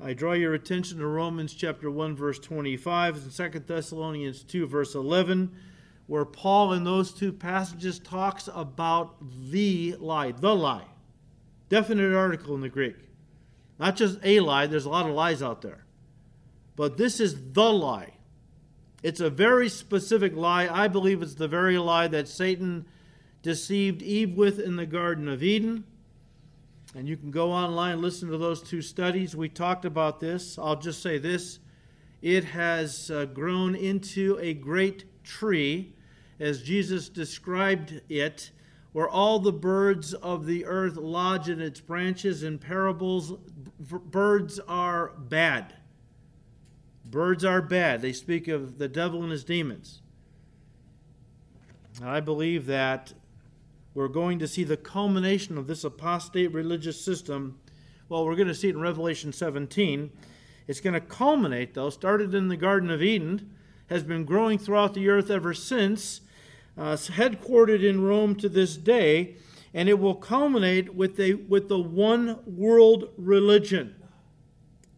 I 0.00 0.14
draw 0.14 0.32
your 0.32 0.54
attention 0.54 0.98
to 0.98 1.06
Romans 1.06 1.54
chapter 1.54 1.90
1 1.90 2.16
verse 2.16 2.38
25 2.40 3.16
and 3.16 3.52
2 3.52 3.58
Thessalonians 3.60 4.42
2 4.42 4.66
verse 4.66 4.94
11 4.94 5.54
where 6.06 6.24
Paul 6.24 6.72
in 6.72 6.84
those 6.84 7.12
two 7.12 7.32
passages 7.32 7.98
talks 7.98 8.48
about 8.52 9.16
the 9.50 9.96
lie, 9.98 10.32
the 10.32 10.54
lie. 10.54 10.86
Definite 11.68 12.14
article 12.14 12.54
in 12.54 12.60
the 12.60 12.68
Greek. 12.68 12.96
Not 13.78 13.96
just 13.96 14.18
a 14.22 14.40
lie, 14.40 14.66
there's 14.66 14.84
a 14.84 14.90
lot 14.90 15.06
of 15.06 15.14
lies 15.14 15.42
out 15.42 15.62
there. 15.62 15.84
But 16.76 16.96
this 16.96 17.20
is 17.20 17.52
the 17.52 17.72
lie. 17.72 18.12
It's 19.02 19.20
a 19.20 19.30
very 19.30 19.68
specific 19.68 20.34
lie. 20.34 20.68
I 20.68 20.88
believe 20.88 21.22
it's 21.22 21.34
the 21.34 21.48
very 21.48 21.78
lie 21.78 22.08
that 22.08 22.28
Satan 22.28 22.86
deceived 23.42 24.02
Eve 24.02 24.36
with 24.36 24.58
in 24.58 24.76
the 24.76 24.86
Garden 24.86 25.28
of 25.28 25.42
Eden. 25.42 25.84
And 26.94 27.08
you 27.08 27.16
can 27.16 27.30
go 27.30 27.52
online 27.52 27.94
and 27.94 28.02
listen 28.02 28.30
to 28.30 28.38
those 28.38 28.62
two 28.62 28.80
studies. 28.80 29.36
We 29.36 29.48
talked 29.48 29.84
about 29.84 30.20
this. 30.20 30.58
I'll 30.58 30.80
just 30.80 31.02
say 31.02 31.18
this 31.18 31.58
it 32.22 32.44
has 32.44 33.10
uh, 33.10 33.26
grown 33.26 33.74
into 33.74 34.38
a 34.40 34.54
great 34.54 35.04
tree, 35.22 35.94
as 36.38 36.62
Jesus 36.62 37.08
described 37.08 38.00
it, 38.08 38.50
where 38.92 39.08
all 39.08 39.38
the 39.38 39.52
birds 39.52 40.14
of 40.14 40.46
the 40.46 40.64
earth 40.64 40.96
lodge 40.96 41.48
in 41.48 41.60
its 41.60 41.80
branches. 41.80 42.42
In 42.42 42.58
parables, 42.58 43.32
b- 43.32 43.98
birds 44.10 44.58
are 44.66 45.08
bad. 45.18 45.74
Birds 47.04 47.44
are 47.44 47.60
bad. 47.60 48.00
They 48.00 48.12
speak 48.12 48.48
of 48.48 48.78
the 48.78 48.88
devil 48.88 49.22
and 49.22 49.30
his 49.30 49.44
demons. 49.44 50.00
I 52.02 52.20
believe 52.20 52.66
that 52.66 53.12
we're 53.94 54.08
going 54.08 54.38
to 54.38 54.48
see 54.48 54.64
the 54.64 54.76
culmination 54.76 55.56
of 55.56 55.66
this 55.66 55.84
apostate 55.84 56.52
religious 56.52 57.00
system. 57.00 57.58
Well, 58.08 58.26
we're 58.26 58.34
going 58.34 58.48
to 58.48 58.54
see 58.54 58.68
it 58.68 58.74
in 58.74 58.80
Revelation 58.80 59.32
17. 59.32 60.10
It's 60.68 60.80
going 60.80 60.94
to 60.94 61.00
culminate, 61.00 61.74
though, 61.74 61.90
started 61.90 62.34
in 62.34 62.48
the 62.48 62.56
Garden 62.56 62.90
of 62.90 63.02
Eden, 63.02 63.54
has 63.88 64.02
been 64.02 64.24
growing 64.24 64.58
throughout 64.58 64.94
the 64.94 65.08
earth 65.08 65.30
ever 65.30 65.54
since, 65.54 66.20
uh, 66.76 66.94
headquartered 66.94 67.82
in 67.82 68.02
Rome 68.02 68.34
to 68.36 68.48
this 68.48 68.76
day, 68.76 69.36
and 69.74 69.88
it 69.88 69.98
will 69.98 70.14
culminate 70.14 70.94
with, 70.94 71.18
a, 71.20 71.34
with 71.34 71.68
the 71.68 71.78
one 71.78 72.38
world 72.46 73.10
religion, 73.16 73.94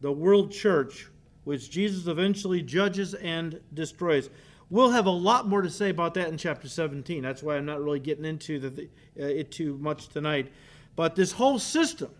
the 0.01 0.13
world 0.13 0.53
church, 0.53 1.09
which 1.45 1.71
Jesus 1.71 2.07
eventually 2.07 2.63
judges 2.63 3.15
and 3.15 3.61
destroys. 3.75 4.31
We'll 4.71 4.91
have 4.91 5.07
a 5.07 5.11
lot 5.11 5.49
more 5.49 5.63
to 5.63 5.71
say 5.71 5.91
about 5.91 6.15
that 6.15 6.29
in 6.29 6.37
chapter 6.37 6.69
17. 6.69 7.23
That's 7.23 7.43
why 7.43 7.57
I'm 7.57 7.65
not 7.65 7.83
really 7.83 8.01
getting 8.01 8.25
into 8.25 8.59
the, 8.59 8.83
uh, 9.19 9.25
it 9.25 9.51
too 9.51 9.79
much 9.79 10.09
tonight. 10.09 10.53
But 10.95 11.15
this 11.15 11.33
whole 11.33 11.59
system 11.59 12.11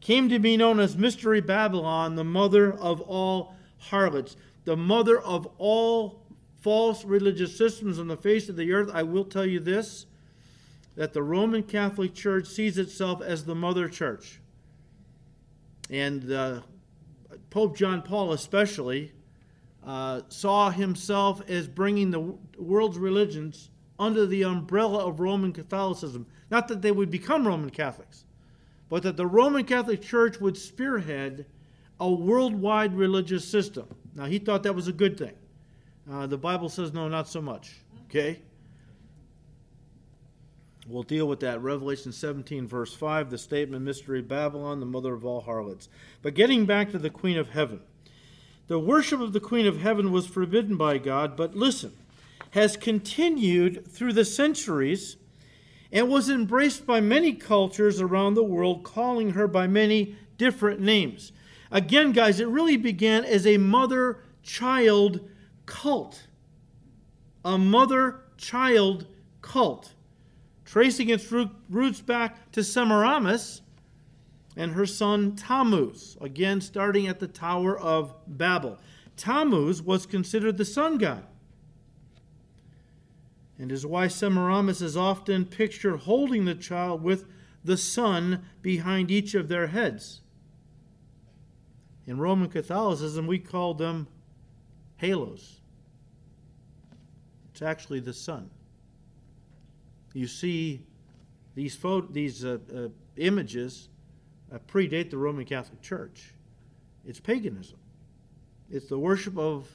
came 0.00 0.28
to 0.28 0.38
be 0.38 0.56
known 0.56 0.78
as 0.78 0.96
Mystery 0.96 1.40
Babylon, 1.40 2.14
the 2.14 2.24
mother 2.24 2.72
of 2.72 3.00
all 3.00 3.54
harlots, 3.78 4.36
the 4.64 4.76
mother 4.76 5.20
of 5.20 5.48
all 5.58 6.23
false 6.64 7.04
religious 7.04 7.54
systems 7.54 7.98
on 7.98 8.08
the 8.08 8.16
face 8.16 8.48
of 8.48 8.56
the 8.56 8.72
earth. 8.72 8.90
I 8.94 9.02
will 9.02 9.26
tell 9.26 9.44
you 9.44 9.60
this 9.60 10.06
that 10.96 11.12
the 11.12 11.22
Roman 11.22 11.62
Catholic 11.62 12.14
Church 12.14 12.46
sees 12.46 12.78
itself 12.78 13.20
as 13.20 13.44
the 13.44 13.54
mother 13.54 13.86
church. 13.86 14.40
And 15.90 16.32
uh, 16.32 16.60
Pope 17.50 17.76
John 17.76 18.00
Paul, 18.00 18.32
especially, 18.32 19.12
uh, 19.84 20.22
saw 20.28 20.70
himself 20.70 21.42
as 21.50 21.68
bringing 21.68 22.10
the 22.10 22.34
world's 22.56 22.96
religions 22.96 23.68
under 23.98 24.24
the 24.24 24.44
umbrella 24.44 25.06
of 25.06 25.20
Roman 25.20 25.52
Catholicism. 25.52 26.26
Not 26.50 26.68
that 26.68 26.80
they 26.80 26.92
would 26.92 27.10
become 27.10 27.46
Roman 27.46 27.70
Catholics, 27.70 28.24
but 28.88 29.02
that 29.02 29.18
the 29.18 29.26
Roman 29.26 29.64
Catholic 29.64 30.00
Church 30.00 30.40
would 30.40 30.56
spearhead 30.56 31.44
a 32.00 32.10
worldwide 32.10 32.94
religious 32.94 33.46
system. 33.46 33.86
Now, 34.14 34.24
he 34.24 34.38
thought 34.38 34.62
that 34.62 34.74
was 34.74 34.88
a 34.88 34.92
good 34.92 35.18
thing. 35.18 35.34
Uh, 36.10 36.26
the 36.26 36.38
Bible 36.38 36.68
says 36.68 36.92
no, 36.92 37.08
not 37.08 37.28
so 37.28 37.40
much. 37.40 37.76
Okay? 38.08 38.40
We'll 40.86 41.02
deal 41.02 41.26
with 41.26 41.40
that. 41.40 41.62
Revelation 41.62 42.12
17, 42.12 42.66
verse 42.66 42.92
5, 42.92 43.30
the 43.30 43.38
statement 43.38 43.84
Mystery 43.84 44.20
Babylon, 44.20 44.80
the 44.80 44.86
mother 44.86 45.14
of 45.14 45.24
all 45.24 45.40
harlots. 45.40 45.88
But 46.20 46.34
getting 46.34 46.66
back 46.66 46.90
to 46.90 46.98
the 46.98 47.10
Queen 47.10 47.38
of 47.38 47.50
Heaven. 47.50 47.80
The 48.66 48.78
worship 48.78 49.20
of 49.20 49.32
the 49.32 49.40
Queen 49.40 49.66
of 49.66 49.80
Heaven 49.80 50.10
was 50.12 50.26
forbidden 50.26 50.76
by 50.76 50.98
God, 50.98 51.36
but 51.36 51.54
listen, 51.54 51.92
has 52.50 52.76
continued 52.76 53.86
through 53.86 54.12
the 54.12 54.24
centuries 54.24 55.16
and 55.92 56.08
was 56.08 56.28
embraced 56.28 56.86
by 56.86 57.00
many 57.00 57.34
cultures 57.34 58.00
around 58.00 58.34
the 58.34 58.44
world, 58.44 58.82
calling 58.82 59.30
her 59.30 59.46
by 59.46 59.66
many 59.66 60.16
different 60.38 60.80
names. 60.80 61.32
Again, 61.70 62.12
guys, 62.12 62.40
it 62.40 62.48
really 62.48 62.76
began 62.76 63.24
as 63.24 63.46
a 63.46 63.58
mother 63.58 64.20
child 64.42 65.20
cult. 65.66 66.26
A 67.44 67.58
mother 67.58 68.22
child 68.36 69.06
cult, 69.42 69.92
tracing 70.64 71.10
its 71.10 71.30
roots 71.30 72.00
back 72.00 72.50
to 72.52 72.64
Semiramis 72.64 73.60
and 74.56 74.72
her 74.72 74.86
son 74.86 75.36
Tammuz, 75.36 76.16
again 76.20 76.60
starting 76.60 77.06
at 77.06 77.20
the 77.20 77.28
Tower 77.28 77.78
of 77.78 78.14
Babel. 78.26 78.78
Tammuz 79.16 79.82
was 79.82 80.06
considered 80.06 80.56
the 80.56 80.64
sun 80.64 80.98
god, 80.98 81.24
and 83.58 83.70
is 83.70 83.84
why 83.84 84.08
Semiramis 84.08 84.80
is 84.80 84.96
often 84.96 85.44
pictured 85.44 85.98
holding 85.98 86.44
the 86.44 86.54
child 86.54 87.02
with 87.02 87.26
the 87.62 87.76
sun 87.76 88.44
behind 88.62 89.10
each 89.10 89.34
of 89.34 89.48
their 89.48 89.68
heads. 89.68 90.20
In 92.06 92.18
Roman 92.18 92.48
Catholicism, 92.48 93.26
we 93.26 93.38
call 93.38 93.74
them 93.74 94.06
halos. 95.04 95.60
It's 97.52 97.62
actually 97.62 98.00
the 98.00 98.12
sun. 98.12 98.50
You 100.12 100.26
see, 100.26 100.84
these, 101.54 101.78
these 102.10 102.44
uh, 102.44 102.58
uh, 102.74 102.88
images 103.16 103.88
uh, 104.52 104.58
predate 104.66 105.10
the 105.10 105.18
Roman 105.18 105.44
Catholic 105.44 105.80
Church. 105.82 106.34
It's 107.06 107.20
paganism. 107.20 107.78
It's 108.70 108.86
the 108.86 108.98
worship 108.98 109.36
of 109.38 109.68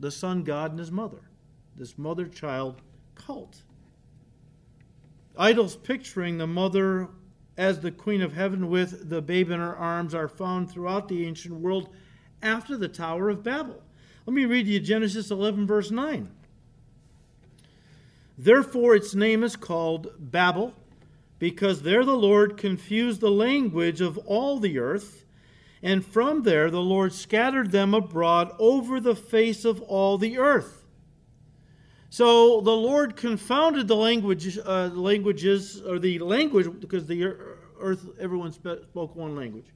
the 0.00 0.10
sun 0.10 0.42
god 0.42 0.72
and 0.72 0.78
his 0.78 0.90
mother, 0.90 1.22
this 1.76 1.96
mother 1.96 2.26
child 2.26 2.80
cult. 3.14 3.62
Idols 5.38 5.76
picturing 5.76 6.38
the 6.38 6.46
mother 6.46 7.08
as 7.56 7.80
the 7.80 7.90
queen 7.90 8.20
of 8.20 8.32
heaven 8.32 8.68
with 8.68 9.08
the 9.08 9.22
babe 9.22 9.50
in 9.50 9.60
her 9.60 9.76
arms 9.76 10.14
are 10.14 10.28
found 10.28 10.70
throughout 10.70 11.08
the 11.08 11.26
ancient 11.26 11.54
world 11.54 11.90
after 12.42 12.76
the 12.76 12.88
Tower 12.88 13.30
of 13.30 13.42
Babel. 13.42 13.82
Let 14.26 14.34
me 14.34 14.46
read 14.46 14.66
you 14.66 14.80
Genesis 14.80 15.30
11, 15.30 15.66
verse 15.66 15.90
9. 15.90 16.30
Therefore, 18.38 18.94
its 18.94 19.14
name 19.14 19.44
is 19.44 19.54
called 19.54 20.12
Babel, 20.18 20.72
because 21.38 21.82
there 21.82 22.04
the 22.04 22.16
Lord 22.16 22.56
confused 22.56 23.20
the 23.20 23.30
language 23.30 24.00
of 24.00 24.16
all 24.18 24.58
the 24.58 24.78
earth, 24.78 25.26
and 25.82 26.04
from 26.04 26.42
there 26.42 26.70
the 26.70 26.80
Lord 26.80 27.12
scattered 27.12 27.70
them 27.70 27.92
abroad 27.92 28.50
over 28.58 28.98
the 28.98 29.14
face 29.14 29.66
of 29.66 29.82
all 29.82 30.16
the 30.16 30.38
earth. 30.38 30.84
So 32.08 32.62
the 32.62 32.70
Lord 32.70 33.16
confounded 33.16 33.88
the 33.88 33.96
language, 33.96 34.56
uh, 34.56 34.86
languages, 34.94 35.82
or 35.82 35.98
the 35.98 36.18
language, 36.20 36.66
because 36.80 37.06
the 37.06 37.24
earth, 37.78 38.08
everyone 38.18 38.52
spoke 38.52 39.14
one 39.14 39.36
language. 39.36 39.66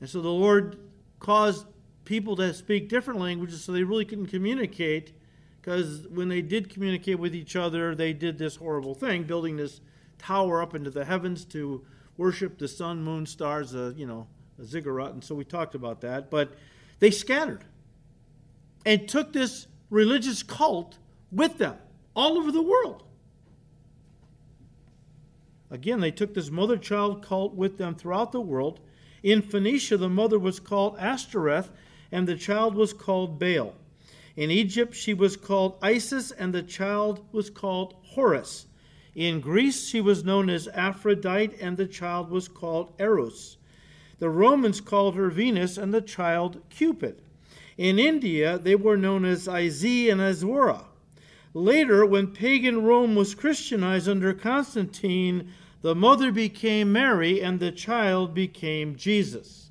And 0.00 0.08
so 0.08 0.22
the 0.22 0.28
Lord 0.28 0.78
caused 1.18 1.66
people 2.04 2.36
that 2.36 2.54
speak 2.54 2.88
different 2.88 3.20
languages 3.20 3.64
so 3.64 3.72
they 3.72 3.82
really 3.82 4.04
couldn't 4.04 4.26
communicate 4.26 5.12
because 5.60 6.06
when 6.08 6.28
they 6.28 6.42
did 6.42 6.68
communicate 6.68 7.18
with 7.18 7.34
each 7.34 7.56
other, 7.56 7.94
they 7.94 8.12
did 8.12 8.38
this 8.38 8.56
horrible 8.56 8.94
thing, 8.94 9.22
building 9.22 9.56
this 9.56 9.80
tower 10.18 10.60
up 10.60 10.74
into 10.74 10.90
the 10.90 11.06
heavens 11.06 11.44
to 11.46 11.82
worship 12.18 12.58
the 12.58 12.68
sun, 12.68 13.02
moon, 13.02 13.24
stars, 13.24 13.74
uh, 13.74 13.92
you 13.96 14.06
know, 14.06 14.26
a 14.60 14.64
ziggurat. 14.64 15.12
And 15.12 15.24
so 15.24 15.34
we 15.34 15.44
talked 15.44 15.74
about 15.74 16.02
that. 16.02 16.30
But 16.30 16.52
they 16.98 17.10
scattered 17.10 17.64
and 18.84 19.08
took 19.08 19.32
this 19.32 19.66
religious 19.88 20.42
cult 20.42 20.98
with 21.32 21.56
them 21.56 21.76
all 22.14 22.36
over 22.36 22.52
the 22.52 22.62
world. 22.62 23.04
Again, 25.70 26.00
they 26.00 26.10
took 26.10 26.34
this 26.34 26.50
mother 26.50 26.76
child 26.76 27.22
cult 27.22 27.54
with 27.54 27.78
them 27.78 27.94
throughout 27.94 28.32
the 28.32 28.40
world. 28.40 28.80
In 29.22 29.40
Phoenicia, 29.40 29.96
the 29.96 30.10
mother 30.10 30.38
was 30.38 30.60
called 30.60 30.98
Ashtoreth, 30.98 31.70
and 32.14 32.28
the 32.28 32.36
child 32.36 32.76
was 32.76 32.92
called 32.92 33.40
Baal. 33.40 33.74
In 34.36 34.48
Egypt, 34.48 34.94
she 34.94 35.12
was 35.12 35.36
called 35.36 35.76
Isis, 35.82 36.30
and 36.30 36.54
the 36.54 36.62
child 36.62 37.24
was 37.32 37.50
called 37.50 37.96
Horus. 38.02 38.66
In 39.16 39.40
Greece, 39.40 39.88
she 39.88 40.00
was 40.00 40.24
known 40.24 40.48
as 40.48 40.68
Aphrodite, 40.68 41.56
and 41.60 41.76
the 41.76 41.88
child 41.88 42.30
was 42.30 42.46
called 42.46 42.92
Eros. 43.00 43.56
The 44.20 44.28
Romans 44.28 44.80
called 44.80 45.16
her 45.16 45.28
Venus, 45.28 45.76
and 45.76 45.92
the 45.92 46.00
child 46.00 46.62
Cupid. 46.70 47.20
In 47.76 47.98
India, 47.98 48.58
they 48.58 48.76
were 48.76 48.96
known 48.96 49.24
as 49.24 49.48
Izi 49.48 50.08
and 50.08 50.20
Azora. 50.20 50.84
Later, 51.52 52.06
when 52.06 52.28
pagan 52.28 52.84
Rome 52.84 53.16
was 53.16 53.34
Christianized 53.34 54.08
under 54.08 54.32
Constantine, 54.32 55.52
the 55.82 55.96
mother 55.96 56.30
became 56.30 56.92
Mary 56.92 57.42
and 57.42 57.58
the 57.58 57.72
child 57.72 58.34
became 58.34 58.94
Jesus 58.94 59.63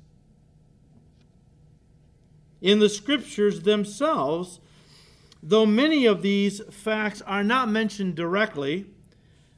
in 2.64 2.78
the 2.78 2.88
scriptures 2.88 3.60
themselves, 3.60 4.58
though 5.42 5.66
many 5.66 6.06
of 6.06 6.22
these 6.22 6.62
facts 6.70 7.20
are 7.26 7.44
not 7.44 7.68
mentioned 7.68 8.14
directly, 8.14 8.86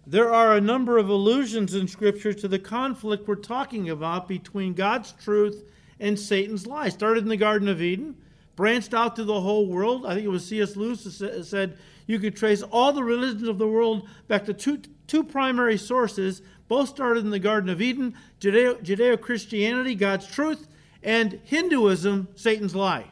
there 0.05 0.35
are 0.35 0.57
a 0.57 0.61
number 0.61 0.99
of 0.99 1.09
allusions 1.09 1.73
in 1.73 1.87
Scripture 1.87 2.33
to 2.33 2.49
the 2.49 2.59
conflict 2.59 3.29
we're 3.29 3.37
talking 3.37 3.89
about 3.89 4.27
between 4.27 4.75
God's 4.75 5.13
truth 5.13 5.71
and 6.01 6.19
Satan's 6.19 6.67
lie. 6.67 6.89
Started 6.89 7.23
in 7.23 7.29
the 7.29 7.37
Garden 7.37 7.69
of 7.69 7.81
Eden, 7.81 8.17
branched 8.57 8.93
out 8.93 9.15
to 9.17 9.25
the 9.25 9.41
whole 9.41 9.69
world. 9.69 10.05
I 10.05 10.15
think 10.15 10.27
it 10.27 10.31
was 10.31 10.45
C.S. 10.45 10.75
Lewis 10.75 11.05
who 11.05 11.45
said 11.45 11.79
you 12.09 12.19
could 12.19 12.35
trace 12.35 12.63
all 12.63 12.93
the 12.93 13.05
religions 13.05 13.47
of 13.47 13.59
the 13.59 13.69
world 13.69 14.09
back 14.27 14.45
to 14.47 14.53
two, 14.53 14.81
two 15.07 15.23
primary 15.23 15.79
sources. 15.79 16.43
Both 16.67 16.89
started 16.89 17.25
in 17.25 17.31
the 17.31 17.39
Garden 17.39 17.71
of 17.71 17.81
Eden 17.81 18.15
Judeo 18.41 19.21
Christianity, 19.21 19.95
God's 19.95 20.27
truth, 20.27 20.67
and 21.07 21.41
Hinduism, 21.45 22.27
Satan's 22.35 22.75
lie. 22.75 23.07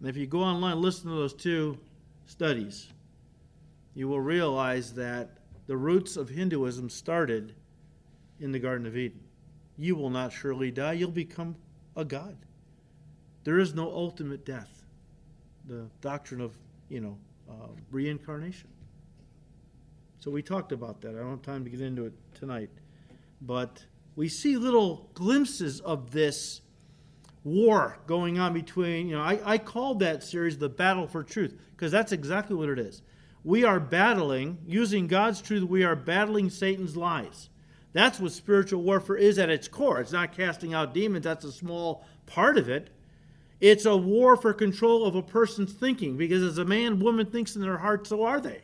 And 0.00 0.08
if 0.08 0.16
you 0.16 0.26
go 0.26 0.40
online 0.40 0.80
listen 0.80 1.10
to 1.10 1.16
those 1.16 1.34
two 1.34 1.78
studies, 2.24 2.88
you 3.94 4.08
will 4.08 4.20
realize 4.20 4.94
that 4.94 5.36
the 5.66 5.76
roots 5.76 6.16
of 6.16 6.30
Hinduism 6.30 6.88
started 6.88 7.54
in 8.40 8.52
the 8.52 8.58
Garden 8.58 8.86
of 8.86 8.96
Eden. 8.96 9.20
You 9.76 9.94
will 9.94 10.08
not 10.08 10.32
surely 10.32 10.70
die, 10.70 10.94
you'll 10.94 11.10
become 11.10 11.54
a 11.94 12.06
god. 12.06 12.36
There 13.44 13.58
is 13.58 13.74
no 13.74 13.92
ultimate 13.92 14.46
death. 14.46 14.84
The 15.68 15.88
doctrine 16.00 16.40
of, 16.40 16.56
you 16.88 17.00
know, 17.00 17.18
uh, 17.50 17.68
reincarnation. 17.90 18.68
So 20.20 20.30
we 20.30 20.42
talked 20.42 20.72
about 20.72 21.02
that. 21.02 21.10
I 21.10 21.18
don't 21.18 21.30
have 21.30 21.42
time 21.42 21.64
to 21.64 21.70
get 21.70 21.82
into 21.82 22.06
it 22.06 22.14
tonight. 22.34 22.70
But 23.42 23.84
we 24.14 24.28
see 24.28 24.56
little 24.56 25.10
glimpses 25.14 25.80
of 25.80 26.10
this 26.10 26.60
war 27.44 27.98
going 28.06 28.38
on 28.38 28.52
between, 28.52 29.08
you 29.08 29.16
know, 29.16 29.22
I, 29.22 29.40
I 29.44 29.58
called 29.58 30.00
that 30.00 30.22
series 30.22 30.58
the 30.58 30.68
Battle 30.68 31.06
for 31.06 31.22
Truth 31.22 31.58
because 31.74 31.90
that's 31.90 32.12
exactly 32.12 32.54
what 32.54 32.68
it 32.68 32.78
is. 32.78 33.02
We 33.44 33.64
are 33.64 33.80
battling, 33.80 34.58
using 34.66 35.08
God's 35.08 35.42
truth, 35.42 35.64
we 35.64 35.82
are 35.82 35.96
battling 35.96 36.50
Satan's 36.50 36.96
lies. 36.96 37.48
That's 37.92 38.20
what 38.20 38.32
spiritual 38.32 38.82
warfare 38.82 39.16
is 39.16 39.38
at 39.38 39.50
its 39.50 39.68
core. 39.68 40.00
It's 40.00 40.12
not 40.12 40.36
casting 40.36 40.72
out 40.72 40.94
demons, 40.94 41.24
that's 41.24 41.44
a 41.44 41.52
small 41.52 42.04
part 42.26 42.56
of 42.56 42.68
it. 42.68 42.90
It's 43.60 43.84
a 43.84 43.96
war 43.96 44.36
for 44.36 44.52
control 44.52 45.04
of 45.04 45.14
a 45.14 45.22
person's 45.22 45.72
thinking 45.72 46.16
because 46.16 46.42
as 46.42 46.58
a 46.58 46.64
man, 46.64 47.00
woman 47.00 47.26
thinks 47.26 47.54
in 47.56 47.62
their 47.62 47.78
heart, 47.78 48.06
so 48.06 48.24
are 48.24 48.40
they. 48.40 48.62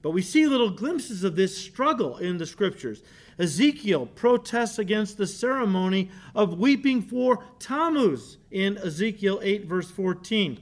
But 0.00 0.10
we 0.10 0.22
see 0.22 0.46
little 0.46 0.70
glimpses 0.70 1.24
of 1.24 1.36
this 1.36 1.56
struggle 1.56 2.18
in 2.18 2.38
the 2.38 2.46
scriptures. 2.46 3.02
Ezekiel 3.38 4.06
protests 4.06 4.78
against 4.78 5.16
the 5.16 5.26
ceremony 5.26 6.10
of 6.34 6.58
weeping 6.58 7.02
for 7.02 7.44
Tammuz 7.58 8.38
in 8.50 8.78
Ezekiel 8.78 9.40
8, 9.42 9.64
verse 9.64 9.90
14. 9.90 10.58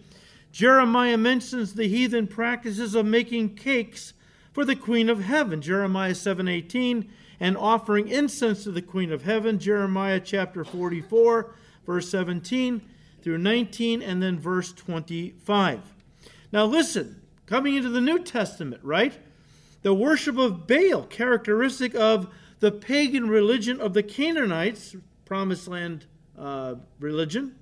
Jeremiah 0.53 1.19
mentions 1.19 1.75
the 1.75 1.89
heathen 1.89 2.27
practices 2.27 2.95
of 2.95 3.05
making 3.05 3.57
cakes 3.57 4.15
for 4.53 4.65
the 4.65 4.77
queen 4.77 5.11
of 5.11 5.21
heaven, 5.21 5.61
Jeremiah 5.61 6.15
7:18, 6.15 7.11
and 7.39 7.59
offering 7.59 8.09
incense 8.09 8.65
to 8.65 8.71
the 8.71 8.81
queen 8.81 9.13
of 9.13 9.25
heaven, 9.25 9.59
Jeremiah 9.59 10.19
chapter 10.19 10.65
44, 10.65 11.55
verse 11.85 12.09
17 12.09 12.81
through 13.23 13.37
19 13.37 14.01
and 14.01 14.23
then 14.23 14.39
verse 14.39 14.73
25. 14.73 15.81
Now 16.53 16.65
listen, 16.65 17.21
coming 17.45 17.75
into 17.75 17.91
the 17.91 18.01
New 18.01 18.21
Testament, 18.21 18.83
right? 18.83 19.19
The 19.87 19.95
worship 19.95 20.37
of 20.37 20.67
Baal, 20.67 21.05
characteristic 21.05 21.95
of 21.95 22.27
the 22.59 22.73
pagan 22.73 23.29
religion 23.29 23.81
of 23.81 23.95
the 23.95 24.03
Canaanites, 24.03 24.97
promised 25.25 25.69
land 25.69 26.07
uh, 26.37 26.75
religion, 26.99 27.55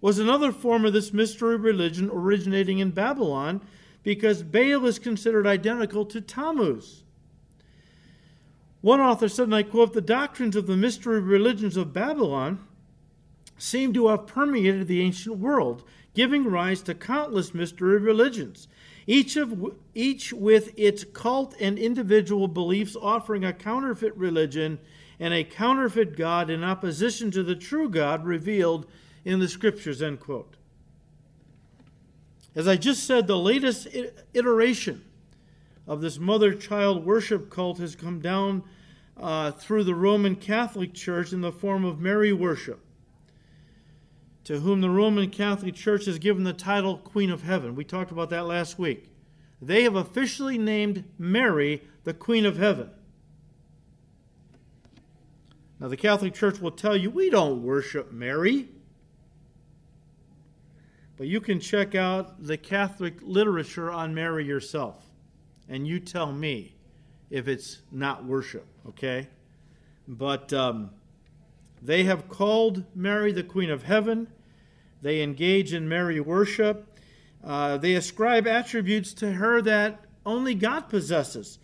was 0.00 0.18
another 0.18 0.50
form 0.50 0.84
of 0.84 0.92
this 0.92 1.12
mystery 1.12 1.54
religion 1.54 2.10
originating 2.12 2.80
in 2.80 2.90
Babylon 2.90 3.60
because 4.02 4.42
Baal 4.42 4.84
is 4.86 4.98
considered 4.98 5.46
identical 5.46 6.04
to 6.06 6.20
Tammuz. 6.20 7.04
One 8.80 8.98
author 9.00 9.28
said, 9.28 9.44
and 9.44 9.54
I 9.54 9.62
quote, 9.62 9.92
the 9.92 10.00
doctrines 10.00 10.56
of 10.56 10.66
the 10.66 10.76
mystery 10.76 11.20
religions 11.20 11.76
of 11.76 11.92
Babylon 11.92 12.58
seem 13.56 13.92
to 13.92 14.08
have 14.08 14.26
permeated 14.26 14.88
the 14.88 15.00
ancient 15.00 15.38
world, 15.38 15.84
giving 16.12 16.50
rise 16.50 16.82
to 16.82 16.94
countless 16.96 17.54
mystery 17.54 17.98
religions 17.98 18.66
each, 19.10 19.34
of, 19.34 19.74
each 19.92 20.32
with 20.32 20.70
its 20.78 21.02
cult 21.02 21.56
and 21.58 21.76
individual 21.76 22.46
beliefs 22.46 22.94
offering 22.94 23.44
a 23.44 23.52
counterfeit 23.52 24.16
religion 24.16 24.78
and 25.18 25.34
a 25.34 25.42
counterfeit 25.42 26.16
God 26.16 26.48
in 26.48 26.62
opposition 26.62 27.32
to 27.32 27.42
the 27.42 27.56
true 27.56 27.88
God 27.90 28.24
revealed 28.24 28.86
in 29.24 29.40
the 29.40 29.48
scriptures. 29.48 30.00
End 30.00 30.20
quote. 30.20 30.54
As 32.54 32.68
I 32.68 32.76
just 32.76 33.04
said, 33.04 33.26
the 33.26 33.36
latest 33.36 33.88
iteration 34.32 35.04
of 35.88 36.00
this 36.00 36.20
mother 36.20 36.54
child 36.54 37.04
worship 37.04 37.50
cult 37.50 37.78
has 37.78 37.96
come 37.96 38.20
down 38.20 38.62
uh, 39.16 39.50
through 39.50 39.82
the 39.82 39.94
Roman 39.96 40.36
Catholic 40.36 40.94
Church 40.94 41.32
in 41.32 41.40
the 41.40 41.50
form 41.50 41.84
of 41.84 41.98
Mary 41.98 42.32
worship 42.32 42.80
to 44.50 44.58
whom 44.58 44.80
the 44.80 44.90
Roman 44.90 45.30
Catholic 45.30 45.76
Church 45.76 46.06
has 46.06 46.18
given 46.18 46.42
the 46.42 46.52
title 46.52 46.98
Queen 46.98 47.30
of 47.30 47.44
Heaven. 47.44 47.76
We 47.76 47.84
talked 47.84 48.10
about 48.10 48.30
that 48.30 48.46
last 48.46 48.80
week. 48.80 49.08
They 49.62 49.84
have 49.84 49.94
officially 49.94 50.58
named 50.58 51.04
Mary 51.20 51.84
the 52.02 52.14
Queen 52.14 52.44
of 52.44 52.58
Heaven. 52.58 52.90
Now, 55.78 55.86
the 55.86 55.96
Catholic 55.96 56.34
Church 56.34 56.58
will 56.58 56.72
tell 56.72 56.96
you 56.96 57.10
we 57.10 57.30
don't 57.30 57.62
worship 57.62 58.10
Mary. 58.10 58.66
But 61.16 61.28
you 61.28 61.40
can 61.40 61.60
check 61.60 61.94
out 61.94 62.44
the 62.44 62.56
Catholic 62.56 63.18
literature 63.22 63.92
on 63.92 64.16
Mary 64.16 64.44
yourself, 64.44 64.96
and 65.68 65.86
you 65.86 66.00
tell 66.00 66.32
me 66.32 66.74
if 67.30 67.46
it's 67.46 67.82
not 67.92 68.24
worship, 68.24 68.66
okay? 68.88 69.28
But 70.08 70.52
um, 70.52 70.90
they 71.80 72.02
have 72.02 72.28
called 72.28 72.82
Mary 72.96 73.30
the 73.30 73.44
Queen 73.44 73.70
of 73.70 73.84
Heaven. 73.84 74.26
They 75.02 75.22
engage 75.22 75.72
in 75.72 75.88
Mary 75.88 76.20
worship. 76.20 76.98
Uh, 77.42 77.78
they 77.78 77.94
ascribe 77.94 78.46
attributes 78.46 79.14
to 79.14 79.32
her 79.32 79.62
that 79.62 80.04
only 80.26 80.54
God 80.54 80.88
possesses. 80.88 81.58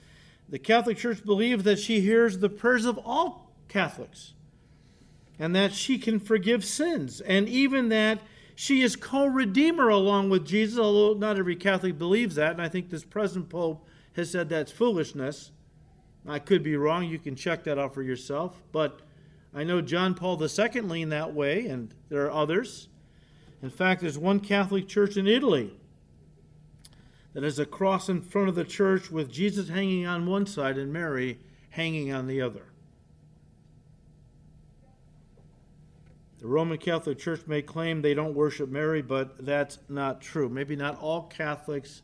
The 0.48 0.58
Catholic 0.58 0.96
Church 0.96 1.24
believes 1.24 1.64
that 1.64 1.78
she 1.78 2.00
hears 2.00 2.38
the 2.38 2.48
prayers 2.48 2.84
of 2.84 2.98
all 3.04 3.52
Catholics 3.68 4.34
and 5.38 5.54
that 5.54 5.72
she 5.72 5.98
can 5.98 6.18
forgive 6.18 6.64
sins, 6.64 7.20
and 7.20 7.48
even 7.48 7.90
that 7.90 8.20
she 8.54 8.80
is 8.80 8.96
co 8.96 9.26
redeemer 9.26 9.88
along 9.88 10.30
with 10.30 10.46
Jesus, 10.46 10.78
although 10.78 11.18
not 11.18 11.38
every 11.38 11.56
Catholic 11.56 11.98
believes 11.98 12.36
that, 12.36 12.52
and 12.52 12.62
I 12.62 12.68
think 12.68 12.88
this 12.88 13.04
present 13.04 13.50
Pope 13.50 13.86
has 14.14 14.30
said 14.30 14.48
that's 14.48 14.72
foolishness. 14.72 15.52
I 16.26 16.38
could 16.38 16.62
be 16.62 16.76
wrong. 16.76 17.04
You 17.04 17.18
can 17.18 17.36
check 17.36 17.64
that 17.64 17.78
out 17.78 17.94
for 17.94 18.02
yourself. 18.02 18.62
But 18.72 19.00
I 19.54 19.62
know 19.62 19.80
John 19.80 20.14
Paul 20.14 20.42
II 20.42 20.80
leaned 20.80 21.12
that 21.12 21.34
way, 21.34 21.66
and 21.66 21.94
there 22.08 22.24
are 22.24 22.32
others. 22.32 22.88
In 23.66 23.70
fact, 23.70 24.00
there's 24.00 24.16
one 24.16 24.38
Catholic 24.38 24.86
church 24.86 25.16
in 25.16 25.26
Italy 25.26 25.72
that 27.32 27.42
has 27.42 27.58
a 27.58 27.66
cross 27.66 28.08
in 28.08 28.22
front 28.22 28.48
of 28.48 28.54
the 28.54 28.62
church 28.62 29.10
with 29.10 29.28
Jesus 29.28 29.68
hanging 29.68 30.06
on 30.06 30.24
one 30.24 30.46
side 30.46 30.78
and 30.78 30.92
Mary 30.92 31.40
hanging 31.70 32.12
on 32.12 32.28
the 32.28 32.40
other. 32.40 32.62
The 36.38 36.46
Roman 36.46 36.78
Catholic 36.78 37.18
Church 37.18 37.40
may 37.48 37.60
claim 37.60 38.02
they 38.02 38.14
don't 38.14 38.34
worship 38.34 38.68
Mary, 38.68 39.02
but 39.02 39.44
that's 39.44 39.80
not 39.88 40.20
true. 40.20 40.48
Maybe 40.48 40.76
not 40.76 41.00
all 41.00 41.22
Catholics, 41.22 42.02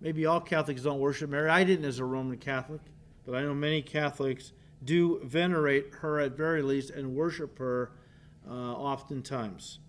maybe 0.00 0.24
all 0.24 0.40
Catholics 0.40 0.80
don't 0.80 1.00
worship 1.00 1.28
Mary. 1.28 1.50
I 1.50 1.64
didn't 1.64 1.84
as 1.84 1.98
a 1.98 2.04
Roman 2.06 2.38
Catholic, 2.38 2.80
but 3.26 3.34
I 3.34 3.42
know 3.42 3.52
many 3.52 3.82
Catholics 3.82 4.52
do 4.82 5.20
venerate 5.22 5.96
her 6.00 6.18
at 6.18 6.34
very 6.34 6.62
least 6.62 6.88
and 6.88 7.14
worship 7.14 7.58
her 7.58 7.90
uh, 8.48 8.54
oftentimes. 8.54 9.80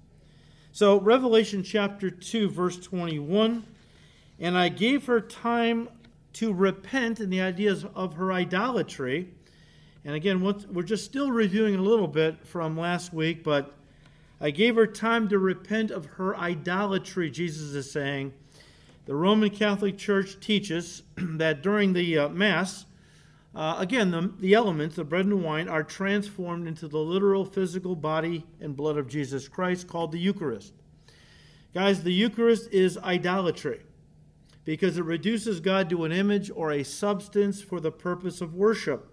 So, 0.76 1.00
Revelation 1.00 1.64
chapter 1.64 2.10
2, 2.10 2.50
verse 2.50 2.78
21 2.78 3.64
and 4.42 4.58
I 4.58 4.68
gave 4.68 5.06
her 5.06 5.22
time 5.22 5.88
to 6.34 6.52
repent 6.52 7.22
in 7.22 7.30
the 7.30 7.40
ideas 7.40 7.86
of 7.96 8.16
her 8.16 8.34
idolatry. 8.34 9.30
And 10.04 10.16
again, 10.16 10.42
we're 10.42 10.84
just 10.84 11.06
still 11.06 11.32
reviewing 11.32 11.76
a 11.76 11.82
little 11.82 12.10
bit 12.10 12.46
from 12.46 12.78
last 12.78 13.14
week, 13.14 13.42
but 13.42 13.72
I 14.42 14.52
gave 14.52 14.76
her 14.76 14.86
time 14.86 15.30
to 15.30 15.40
repent 15.40 15.92
of 15.92 16.08
her 16.08 16.36
idolatry, 16.36 17.32
Jesus 17.32 17.74
is 17.74 17.90
saying. 17.90 18.34
The 19.06 19.16
Roman 19.16 19.52
Catholic 19.52 19.98
Church 19.98 20.38
teaches 20.42 21.04
that 21.16 21.64
during 21.64 21.94
the 21.94 22.18
uh, 22.18 22.28
Mass, 22.28 22.86
uh, 23.56 23.78
again, 23.80 24.12
the, 24.12 24.34
the 24.40 24.54
elements, 24.54 24.98
the 24.98 25.04
bread 25.06 25.26
and 25.26 25.42
wine, 25.42 25.70
are 25.70 25.84
transformed 25.84 26.68
into 26.68 26.88
the 26.90 26.98
literal 26.98 27.46
physical 27.46 27.96
body 27.96 28.46
and 28.60 28.76
blood 28.76 28.98
of 28.98 29.08
Jesus 29.08 29.48
Christ 29.48 29.88
called 29.88 30.12
the 30.12 30.20
Eucharist. 30.20 30.74
Guys, 31.74 32.04
the 32.04 32.14
Eucharist 32.14 32.70
is 32.72 32.98
idolatry 32.98 33.82
because 34.66 34.98
it 34.98 35.06
reduces 35.06 35.60
God 35.60 35.90
to 35.90 36.04
an 36.04 36.12
image 36.12 36.52
or 36.54 36.72
a 36.72 36.84
substance 36.84 37.62
for 37.62 37.80
the 37.80 37.92
purpose 37.92 38.42
of 38.42 38.54
worship. 38.54 39.12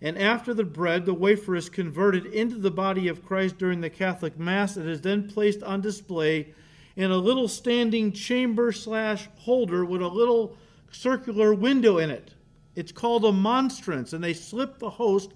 And 0.00 0.16
after 0.16 0.54
the 0.54 0.64
bread, 0.64 1.04
the 1.04 1.14
wafer 1.14 1.56
is 1.56 1.68
converted 1.68 2.26
into 2.26 2.56
the 2.56 2.70
body 2.70 3.08
of 3.08 3.24
Christ 3.24 3.58
during 3.58 3.80
the 3.80 3.90
Catholic 3.90 4.38
Mass. 4.38 4.76
It 4.76 4.86
is 4.86 5.00
then 5.00 5.28
placed 5.28 5.62
on 5.62 5.80
display 5.80 6.54
in 6.96 7.10
a 7.10 7.16
little 7.16 7.48
standing 7.48 8.12
chamber 8.12 8.72
slash 8.72 9.28
holder 9.36 9.84
with 9.84 10.00
a 10.00 10.08
little 10.08 10.56
circular 10.90 11.52
window 11.52 11.98
in 11.98 12.10
it. 12.10 12.32
It's 12.76 12.92
called 12.92 13.24
a 13.24 13.32
monstrance, 13.32 14.12
and 14.12 14.22
they 14.22 14.34
slip 14.34 14.78
the 14.78 14.90
host 14.90 15.32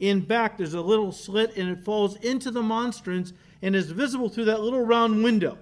in 0.00 0.20
back. 0.20 0.58
There's 0.58 0.74
a 0.74 0.80
little 0.80 1.12
slit, 1.12 1.56
and 1.56 1.70
it 1.70 1.84
falls 1.84 2.16
into 2.16 2.50
the 2.50 2.62
monstrance 2.62 3.32
and 3.62 3.76
is 3.76 3.90
visible 3.90 4.28
through 4.28 4.46
that 4.46 4.60
little 4.60 4.84
round 4.84 5.22
window. 5.22 5.56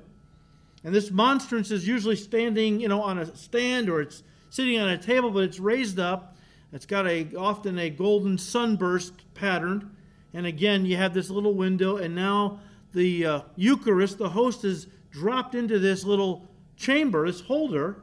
And 0.85 0.95
this 0.95 1.11
monstrance 1.11 1.71
is 1.71 1.87
usually 1.87 2.17
standing, 2.17 2.81
you 2.81 2.89
know, 2.89 3.03
on 3.03 3.19
a 3.19 3.37
stand 3.37 3.89
or 3.91 4.01
it's 4.01 4.23
sitting 4.51 4.79
on 4.79 4.89
a 4.89 4.99
table, 4.99 5.31
but 5.31 5.45
it's 5.45 5.59
raised 5.59 5.99
up. 5.99 6.37
It's 6.73 6.87
got 6.87 7.07
a 7.07 7.35
often 7.37 7.79
a 7.79 7.91
golden 7.91 8.39
sunburst 8.39 9.13
pattern. 9.35 9.97
And 10.33 10.47
again, 10.47 10.87
you 10.87 10.97
have 10.97 11.15
this 11.15 11.31
little 11.31 11.55
window, 11.55 11.97
and 11.97 12.15
now 12.15 12.61
the 12.93 13.27
uh, 13.27 13.41
Eucharist, 13.57 14.19
the 14.19 14.29
host, 14.29 14.65
is 14.65 14.87
dropped 15.11 15.55
into 15.55 15.79
this 15.79 16.05
little 16.05 16.47
chamber, 16.77 17.27
this 17.27 17.41
holder, 17.41 18.03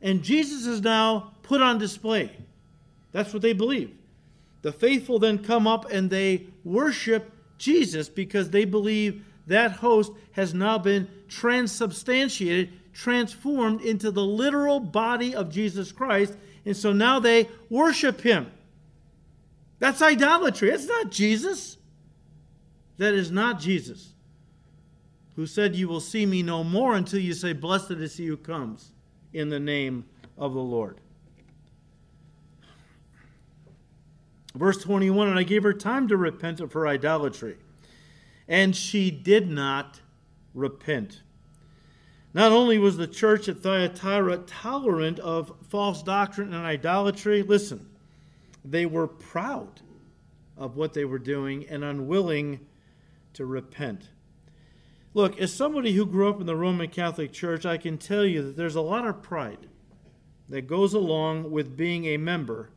and 0.00 0.22
Jesus 0.22 0.66
is 0.66 0.80
now 0.80 1.32
put 1.42 1.60
on 1.60 1.78
display. 1.78 2.30
That's 3.16 3.32
what 3.32 3.40
they 3.40 3.54
believe. 3.54 3.96
The 4.60 4.72
faithful 4.72 5.18
then 5.18 5.38
come 5.38 5.66
up 5.66 5.90
and 5.90 6.10
they 6.10 6.48
worship 6.64 7.32
Jesus 7.56 8.10
because 8.10 8.50
they 8.50 8.66
believe 8.66 9.24
that 9.46 9.72
host 9.72 10.12
has 10.32 10.52
now 10.52 10.76
been 10.76 11.08
transubstantiated, 11.26 12.74
transformed 12.92 13.80
into 13.80 14.10
the 14.10 14.22
literal 14.22 14.80
body 14.80 15.34
of 15.34 15.50
Jesus 15.50 15.92
Christ. 15.92 16.36
And 16.66 16.76
so 16.76 16.92
now 16.92 17.18
they 17.18 17.48
worship 17.70 18.20
him. 18.20 18.52
That's 19.78 20.02
idolatry. 20.02 20.68
It's 20.68 20.84
not 20.84 21.10
Jesus. 21.10 21.78
That 22.98 23.14
is 23.14 23.30
not 23.30 23.60
Jesus. 23.60 24.12
Who 25.36 25.46
said, 25.46 25.74
You 25.74 25.88
will 25.88 26.00
see 26.00 26.26
me 26.26 26.42
no 26.42 26.62
more 26.62 26.94
until 26.94 27.20
you 27.20 27.32
say, 27.32 27.54
Blessed 27.54 27.92
is 27.92 28.18
he 28.18 28.26
who 28.26 28.36
comes 28.36 28.90
in 29.32 29.48
the 29.48 29.58
name 29.58 30.04
of 30.36 30.52
the 30.52 30.60
Lord. 30.60 31.00
Verse 34.56 34.78
21 34.78 35.28
And 35.28 35.38
I 35.38 35.42
gave 35.42 35.62
her 35.62 35.74
time 35.74 36.08
to 36.08 36.16
repent 36.16 36.60
of 36.60 36.72
her 36.72 36.86
idolatry 36.86 37.56
and 38.48 38.74
she 38.74 39.10
did 39.10 39.50
not 39.50 40.00
repent. 40.54 41.22
Not 42.32 42.52
only 42.52 42.78
was 42.78 42.96
the 42.96 43.06
church 43.06 43.48
at 43.48 43.60
Thyatira 43.60 44.38
tolerant 44.38 45.18
of 45.18 45.52
false 45.68 46.02
doctrine 46.02 46.52
and 46.52 46.66
idolatry, 46.66 47.42
listen, 47.42 47.88
they 48.64 48.86
were 48.86 49.06
proud 49.06 49.80
of 50.56 50.76
what 50.76 50.92
they 50.92 51.04
were 51.04 51.18
doing 51.18 51.66
and 51.68 51.82
unwilling 51.82 52.60
to 53.34 53.46
repent. 53.46 54.10
Look, 55.14 55.40
as 55.40 55.52
somebody 55.52 55.94
who 55.94 56.04
grew 56.04 56.28
up 56.28 56.40
in 56.40 56.46
the 56.46 56.56
Roman 56.56 56.88
Catholic 56.88 57.32
Church, 57.32 57.64
I 57.64 57.78
can 57.78 57.96
tell 57.96 58.24
you 58.24 58.42
that 58.42 58.56
there's 58.56 58.76
a 58.76 58.82
lot 58.82 59.06
of 59.06 59.22
pride 59.22 59.66
that 60.48 60.66
goes 60.66 60.92
along 60.92 61.50
with 61.50 61.76
being 61.76 62.04
a 62.04 62.18
member 62.18 62.70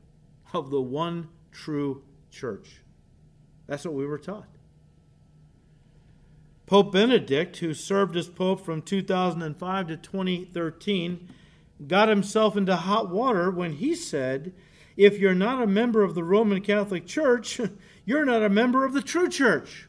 of 0.54 0.70
the 0.70 0.82
one 0.82 1.28
true 1.52 2.04
church. 2.32 2.82
That's 3.68 3.86
what 3.86 3.94
we 3.94 4.06
were 4.06 4.18
taught. 4.18 4.48
Pope 6.66 6.92
Benedict, 6.92 7.58
who 7.58 7.74
served 7.74 8.16
as 8.16 8.28
Pope 8.28 8.64
from 8.64 8.82
2005 8.82 9.88
to 9.88 9.98
2013, 9.98 11.30
got 11.88 12.10
himself 12.10 12.56
into 12.56 12.76
hot 12.76 13.10
water 13.10 13.50
when 13.50 13.74
he 13.74 13.96
said, 13.96 14.54
If 14.96 15.18
you're 15.18 15.34
not 15.34 15.64
a 15.64 15.68
member 15.68 16.04
of 16.04 16.14
the 16.14 16.24
Roman 16.24 16.62
Catholic 16.62 17.08
Church, 17.08 17.60
you're 18.06 18.26
not 18.26 18.44
a 18.44 18.50
member 18.50 18.86
of 18.86 18.94
the 18.94 19.02
true 19.02 19.30
church. 19.30 19.88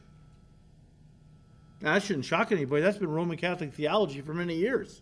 Now, 1.81 1.93
that 1.93 2.03
shouldn't 2.03 2.25
shock 2.25 2.51
anybody. 2.51 2.81
That's 2.81 2.97
been 2.97 3.09
Roman 3.09 3.37
Catholic 3.37 3.73
theology 3.73 4.21
for 4.21 4.33
many 4.33 4.55
years. 4.55 5.01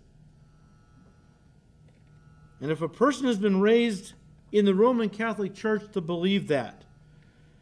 And 2.61 2.71
if 2.71 2.81
a 2.81 2.89
person 2.89 3.27
has 3.27 3.37
been 3.37 3.61
raised 3.61 4.13
in 4.51 4.65
the 4.65 4.73
Roman 4.73 5.09
Catholic 5.09 5.53
Church 5.53 5.83
to 5.93 6.01
believe 6.01 6.47
that, 6.47 6.83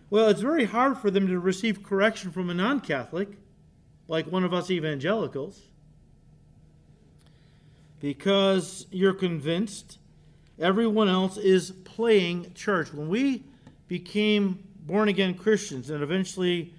well, 0.10 0.30
it's 0.30 0.42
very 0.42 0.66
hard 0.66 0.98
for 0.98 1.12
them 1.12 1.28
to 1.28 1.40
receive 1.40 1.84
correction 1.84 2.32
from 2.32 2.50
a 2.50 2.54
non 2.54 2.80
Catholic 2.80 3.30
like 4.08 4.26
one 4.28 4.44
of 4.44 4.54
us 4.54 4.72
evangelicals 4.72 5.62
because 8.00 8.88
you're 8.92 9.14
convinced 9.14 9.98
everyone 10.60 11.10
else 11.10 11.38
is 11.38 11.72
playing 11.84 12.54
church. 12.54 12.94
When 12.94 13.10
we 13.10 13.44
became 13.88 14.64
born 14.80 15.10
again 15.10 15.34
Christians 15.34 15.90
and 15.90 16.04
eventually, 16.04 16.74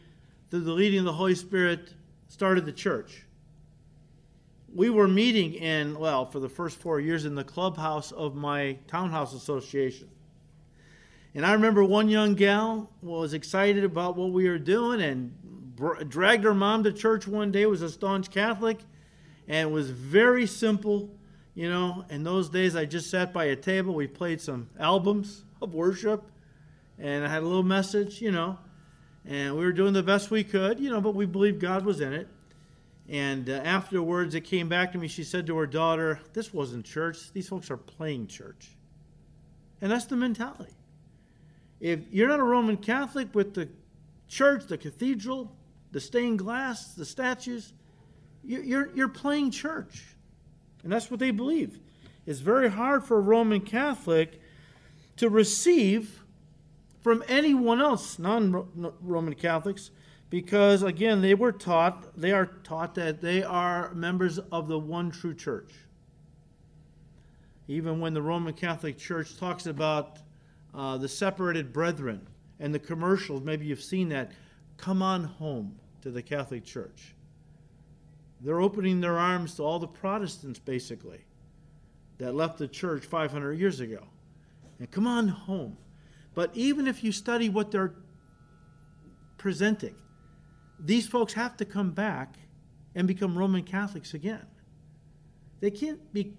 through 0.51 0.61
the 0.61 0.73
leading 0.73 1.01
of 1.01 1.05
the 1.05 1.13
Holy 1.13 1.35
Spirit, 1.35 1.93
started 2.29 2.65
the 2.65 2.73
church, 2.73 3.25
we 4.79 4.91
were 4.91 5.09
meeting 5.09 5.55
in, 5.55 5.99
well, 5.99 6.25
for 6.25 6.39
the 6.39 6.49
first 6.49 6.79
four 6.79 7.01
years 7.01 7.25
in 7.25 7.35
the 7.35 7.43
clubhouse 7.43 8.13
of 8.13 8.37
my 8.37 8.79
townhouse 8.87 9.35
association. 9.35 10.09
And 11.35 11.45
I 11.45 11.55
remember 11.55 11.83
one 11.83 12.09
young 12.09 12.37
gal 12.37 12.89
was 13.03 13.35
excited 13.35 13.83
about 13.83 14.17
what 14.17 14.31
we 14.31 14.49
were 14.49 14.57
doing 14.57 15.03
and 15.03 16.07
dragged 16.09 16.45
her 16.45 16.55
mom 16.55 16.85
to 16.85 16.93
church 16.93 17.27
one 17.27 17.51
day, 17.51 17.67
was 17.67 17.83
a 17.83 17.91
staunch 17.91 18.31
Catholic, 18.31 18.79
and 19.49 19.73
was 19.73 19.91
very 19.91 20.47
simple. 20.47 21.11
You 21.57 21.69
know, 21.69 22.05
in 22.09 22.23
those 22.23 22.49
days, 22.49 22.77
I 22.77 22.85
just 22.85 23.11
sat 23.11 23.33
by 23.33 23.47
a 23.47 23.57
table. 23.57 23.95
We 23.95 24.07
played 24.07 24.41
some 24.41 24.71
albums 24.79 25.43
of 25.61 25.75
worship, 25.75 26.31
and 27.01 27.25
I 27.25 27.29
had 27.29 27.43
a 27.43 27.47
little 27.47 27.65
message, 27.65 28.23
you 28.23 28.31
know. 28.31 28.61
And 29.27 29.57
we 29.57 29.65
were 29.65 29.73
doing 29.73 29.93
the 29.93 30.05
best 30.05 30.31
we 30.31 30.45
could, 30.45 30.79
you 30.79 30.89
know, 30.89 31.01
but 31.01 31.17
we 31.17 31.27
believed 31.27 31.61
God 31.61 31.85
was 31.85 32.01
in 32.01 32.13
it. 32.13 32.29
And 33.09 33.49
uh, 33.49 33.55
afterwards, 33.65 34.35
it 34.35 34.43
came 34.43 34.69
back 34.69 34.93
to 34.93 34.99
me. 34.99 35.09
She 35.09 35.25
said 35.25 35.47
to 35.47 35.57
her 35.57 35.67
daughter, 35.67 36.21
This 36.35 36.53
wasn't 36.53 36.85
church. 36.85 37.33
These 37.33 37.49
folks 37.49 37.71
are 37.71 37.77
playing 37.77 38.27
church. 38.27 38.71
And 39.81 39.91
that's 39.91 40.05
the 40.05 40.17
mentality. 40.17 40.75
If 41.81 42.01
you're 42.11 42.29
not 42.29 42.41
a 42.41 42.45
Roman 42.45 42.77
Catholic 42.77 43.35
with 43.35 43.55
the 43.55 43.69
church, 44.29 44.67
the 44.67 44.77
cathedral, 44.77 45.57
the 45.93 46.01
stained 46.01 46.41
glass, 46.41 46.95
the 46.95 47.05
statues, 47.05 47.73
you're, 48.45 48.95
you're 48.95 49.09
playing 49.09 49.53
church. 49.53 50.05
And 50.83 50.93
that's 50.93 51.11
what 51.11 51.21
they 51.21 51.31
believe. 51.31 51.79
It's 52.27 52.41
very 52.41 52.71
hard 52.71 53.05
for 53.05 53.17
a 53.17 53.21
Roman 53.21 53.61
Catholic 53.61 54.41
to 55.17 55.29
receive 55.29 56.23
from 57.01 57.25
anyone 57.29 57.81
else, 57.81 58.19
non 58.19 58.93
Roman 59.01 59.35
Catholics, 59.35 59.91
because 60.31 60.83
again, 60.83 61.23
they 61.23 61.35
were 61.35 61.53
taught, 61.53 62.19
they 62.19 62.33
are 62.33 62.47
taught 62.47 62.95
that 62.97 63.21
they 63.21 63.43
are 63.43 63.93
members 63.95 64.39
of 64.39 64.69
the 64.69 64.79
one 64.79 65.11
true 65.11 65.35
church. 65.35 65.73
Even 67.67 68.01
when 68.01 68.15
the 68.15 68.23
Roman 68.23 68.55
Catholic 68.55 68.99
Church 68.99 69.37
talks 69.37 69.67
about 69.67 70.19
uh, 70.75 70.97
the 70.97 71.09
separated 71.09 71.73
brethren 71.73 72.27
and 72.61 72.75
the 72.75 72.79
commercials, 72.79 73.43
maybe 73.43 73.67
you've 73.67 73.83
seen 73.83 74.09
that, 74.11 74.33
come 74.77 75.03
on 75.03 75.25
home 75.25 75.79
to 76.03 76.11
the 76.11 76.23
Catholic 76.23 76.65
Church. 76.65 77.15
They're 78.41 78.61
opening 78.61 79.01
their 79.01 79.19
arms 79.19 79.57
to 79.57 79.65
all 79.65 79.79
the 79.79 79.89
Protestants, 79.89 80.59
basically, 80.59 81.21
that 82.19 82.35
left 82.35 82.59
the 82.59 82.69
church 82.69 83.05
500 83.05 83.55
years 83.55 83.81
ago. 83.81 84.05
And 84.79 84.91
come 84.91 85.07
on 85.07 85.29
home. 85.29 85.77
But 86.35 86.51
even 86.55 86.87
if 86.87 87.03
you 87.03 87.11
study 87.11 87.49
what 87.49 87.71
they're 87.71 87.95
presenting, 89.39 89.97
these 90.79 91.07
folks 91.07 91.33
have 91.35 91.57
to 91.59 91.65
come 91.65 91.91
back 91.91 92.37
and 92.95 93.07
become 93.07 93.37
Roman 93.37 93.63
Catholics 93.63 94.15
again. 94.15 94.47
They 95.61 95.71
can't 95.71 96.13
be 96.13 96.35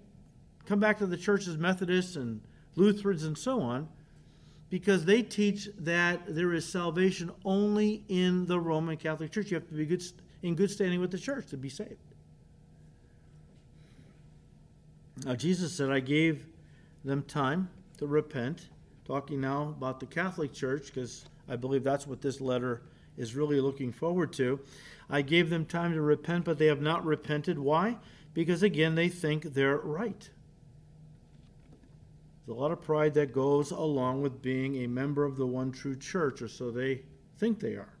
come 0.66 0.80
back 0.80 0.98
to 0.98 1.06
the 1.06 1.16
church 1.16 1.46
as 1.46 1.56
Methodists 1.56 2.16
and 2.16 2.40
Lutherans 2.76 3.24
and 3.24 3.36
so 3.36 3.60
on 3.60 3.88
because 4.70 5.04
they 5.04 5.22
teach 5.22 5.68
that 5.80 6.20
there 6.28 6.54
is 6.54 6.64
salvation 6.64 7.30
only 7.44 8.04
in 8.08 8.46
the 8.46 8.58
Roman 8.58 8.96
Catholic 8.96 9.32
Church. 9.32 9.50
You 9.50 9.56
have 9.56 9.68
to 9.68 9.74
be 9.74 9.84
good, 9.84 10.02
in 10.42 10.54
good 10.54 10.70
standing 10.70 11.00
with 11.00 11.10
the 11.10 11.18
church 11.18 11.48
to 11.48 11.56
be 11.56 11.68
saved. 11.68 11.96
Now, 15.24 15.34
Jesus 15.34 15.74
said, 15.74 15.90
I 15.90 16.00
gave 16.00 16.46
them 17.04 17.22
time 17.24 17.68
to 17.98 18.06
repent. 18.06 18.68
Talking 19.04 19.40
now 19.40 19.74
about 19.76 19.98
the 19.98 20.06
Catholic 20.06 20.52
Church, 20.52 20.86
because 20.86 21.24
I 21.48 21.56
believe 21.56 21.82
that's 21.82 22.06
what 22.06 22.22
this 22.22 22.40
letter 22.40 22.82
is 23.16 23.34
really 23.34 23.60
looking 23.60 23.92
forward 23.92 24.32
to. 24.34 24.60
I 25.08 25.22
gave 25.22 25.50
them 25.50 25.66
time 25.66 25.92
to 25.94 26.00
repent, 26.00 26.44
but 26.44 26.58
they 26.58 26.66
have 26.66 26.80
not 26.80 27.04
repented. 27.04 27.58
Why? 27.58 27.96
Because, 28.32 28.62
again, 28.62 28.94
they 28.94 29.08
think 29.08 29.42
they're 29.42 29.78
right. 29.78 30.30
There's 32.46 32.56
a 32.56 32.60
lot 32.60 32.72
of 32.72 32.82
pride 32.82 33.14
that 33.14 33.32
goes 33.32 33.70
along 33.70 34.22
with 34.22 34.42
being 34.42 34.76
a 34.76 34.86
member 34.86 35.24
of 35.24 35.36
the 35.36 35.46
one 35.46 35.72
true 35.72 35.96
church, 35.96 36.40
or 36.42 36.48
so 36.48 36.70
they 36.70 37.02
think 37.38 37.60
they 37.60 37.74
are. 37.74 37.94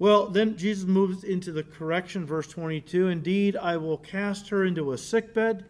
Well, 0.00 0.26
then 0.26 0.56
Jesus 0.56 0.86
moves 0.86 1.24
into 1.24 1.50
the 1.50 1.64
correction, 1.64 2.24
verse 2.24 2.46
22. 2.46 3.08
Indeed, 3.08 3.56
I 3.56 3.76
will 3.76 3.98
cast 3.98 4.48
her 4.50 4.64
into 4.64 4.92
a 4.92 4.98
sickbed, 4.98 5.64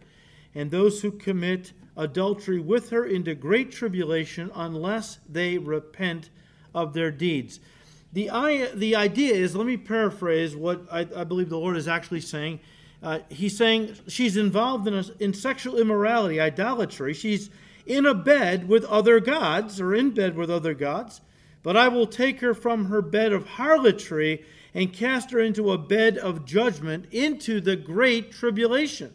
and 0.53 0.69
those 0.69 1.01
who 1.01 1.11
commit 1.11 1.73
adultery 1.97 2.59
with 2.59 2.91
her 2.91 3.05
into 3.05 3.33
great 3.33 3.71
tribulation, 3.71 4.51
unless 4.53 5.19
they 5.27 5.57
repent 5.57 6.29
of 6.73 6.93
their 6.93 7.11
deeds. 7.11 7.59
The, 8.11 8.71
the 8.73 8.95
idea 8.95 9.35
is, 9.35 9.55
let 9.55 9.67
me 9.67 9.77
paraphrase 9.77 10.55
what 10.55 10.81
I, 10.91 11.01
I 11.15 11.23
believe 11.23 11.49
the 11.49 11.59
Lord 11.59 11.77
is 11.77 11.87
actually 11.87 12.21
saying. 12.21 12.59
Uh, 13.01 13.19
he's 13.29 13.55
saying 13.55 13.95
she's 14.07 14.35
involved 14.35 14.87
in, 14.87 14.95
a, 14.95 15.05
in 15.19 15.33
sexual 15.33 15.77
immorality, 15.77 16.39
idolatry. 16.39 17.13
She's 17.13 17.49
in 17.85 18.05
a 18.05 18.13
bed 18.13 18.67
with 18.67 18.83
other 18.85 19.19
gods, 19.19 19.79
or 19.79 19.93
in 19.93 20.11
bed 20.11 20.35
with 20.35 20.49
other 20.49 20.73
gods. 20.73 21.21
But 21.61 21.77
I 21.77 21.87
will 21.87 22.07
take 22.07 22.39
her 22.41 22.53
from 22.53 22.85
her 22.85 23.01
bed 23.01 23.31
of 23.31 23.45
harlotry 23.45 24.43
and 24.73 24.93
cast 24.93 25.31
her 25.31 25.39
into 25.39 25.71
a 25.71 25.77
bed 25.77 26.17
of 26.17 26.45
judgment, 26.45 27.05
into 27.11 27.61
the 27.61 27.75
great 27.75 28.31
tribulation. 28.31 29.13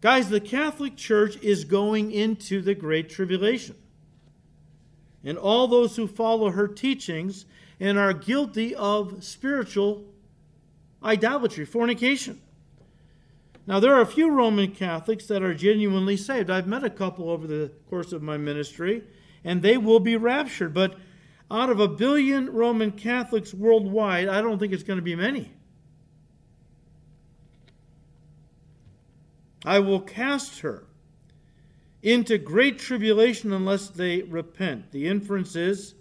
Guys, 0.00 0.28
the 0.28 0.40
Catholic 0.40 0.96
Church 0.96 1.36
is 1.42 1.64
going 1.64 2.12
into 2.12 2.60
the 2.60 2.74
great 2.74 3.08
tribulation. 3.08 3.74
And 5.24 5.38
all 5.38 5.66
those 5.66 5.96
who 5.96 6.06
follow 6.06 6.50
her 6.50 6.68
teachings 6.68 7.46
and 7.80 7.98
are 7.98 8.12
guilty 8.12 8.74
of 8.74 9.24
spiritual 9.24 10.04
idolatry, 11.02 11.64
fornication. 11.64 12.40
Now, 13.66 13.80
there 13.80 13.94
are 13.94 14.02
a 14.02 14.06
few 14.06 14.30
Roman 14.30 14.72
Catholics 14.72 15.26
that 15.26 15.42
are 15.42 15.54
genuinely 15.54 16.16
saved. 16.16 16.50
I've 16.50 16.66
met 16.66 16.84
a 16.84 16.90
couple 16.90 17.30
over 17.30 17.46
the 17.46 17.72
course 17.88 18.12
of 18.12 18.22
my 18.22 18.36
ministry, 18.36 19.04
and 19.42 19.62
they 19.62 19.78
will 19.78 20.00
be 20.00 20.16
raptured. 20.16 20.74
But 20.74 20.96
out 21.50 21.70
of 21.70 21.80
a 21.80 21.88
billion 21.88 22.52
Roman 22.52 22.92
Catholics 22.92 23.54
worldwide, 23.54 24.28
I 24.28 24.42
don't 24.42 24.58
think 24.58 24.72
it's 24.72 24.82
going 24.82 24.98
to 24.98 25.02
be 25.02 25.16
many. 25.16 25.52
I 29.64 29.78
will 29.78 30.00
cast 30.00 30.60
her 30.60 30.84
into 32.04 32.36
great 32.36 32.78
tribulation 32.78 33.50
unless 33.50 33.88
they 33.88 34.20
repent. 34.22 34.92
The 34.92 35.08
inference 35.08 35.56
is 35.56 35.94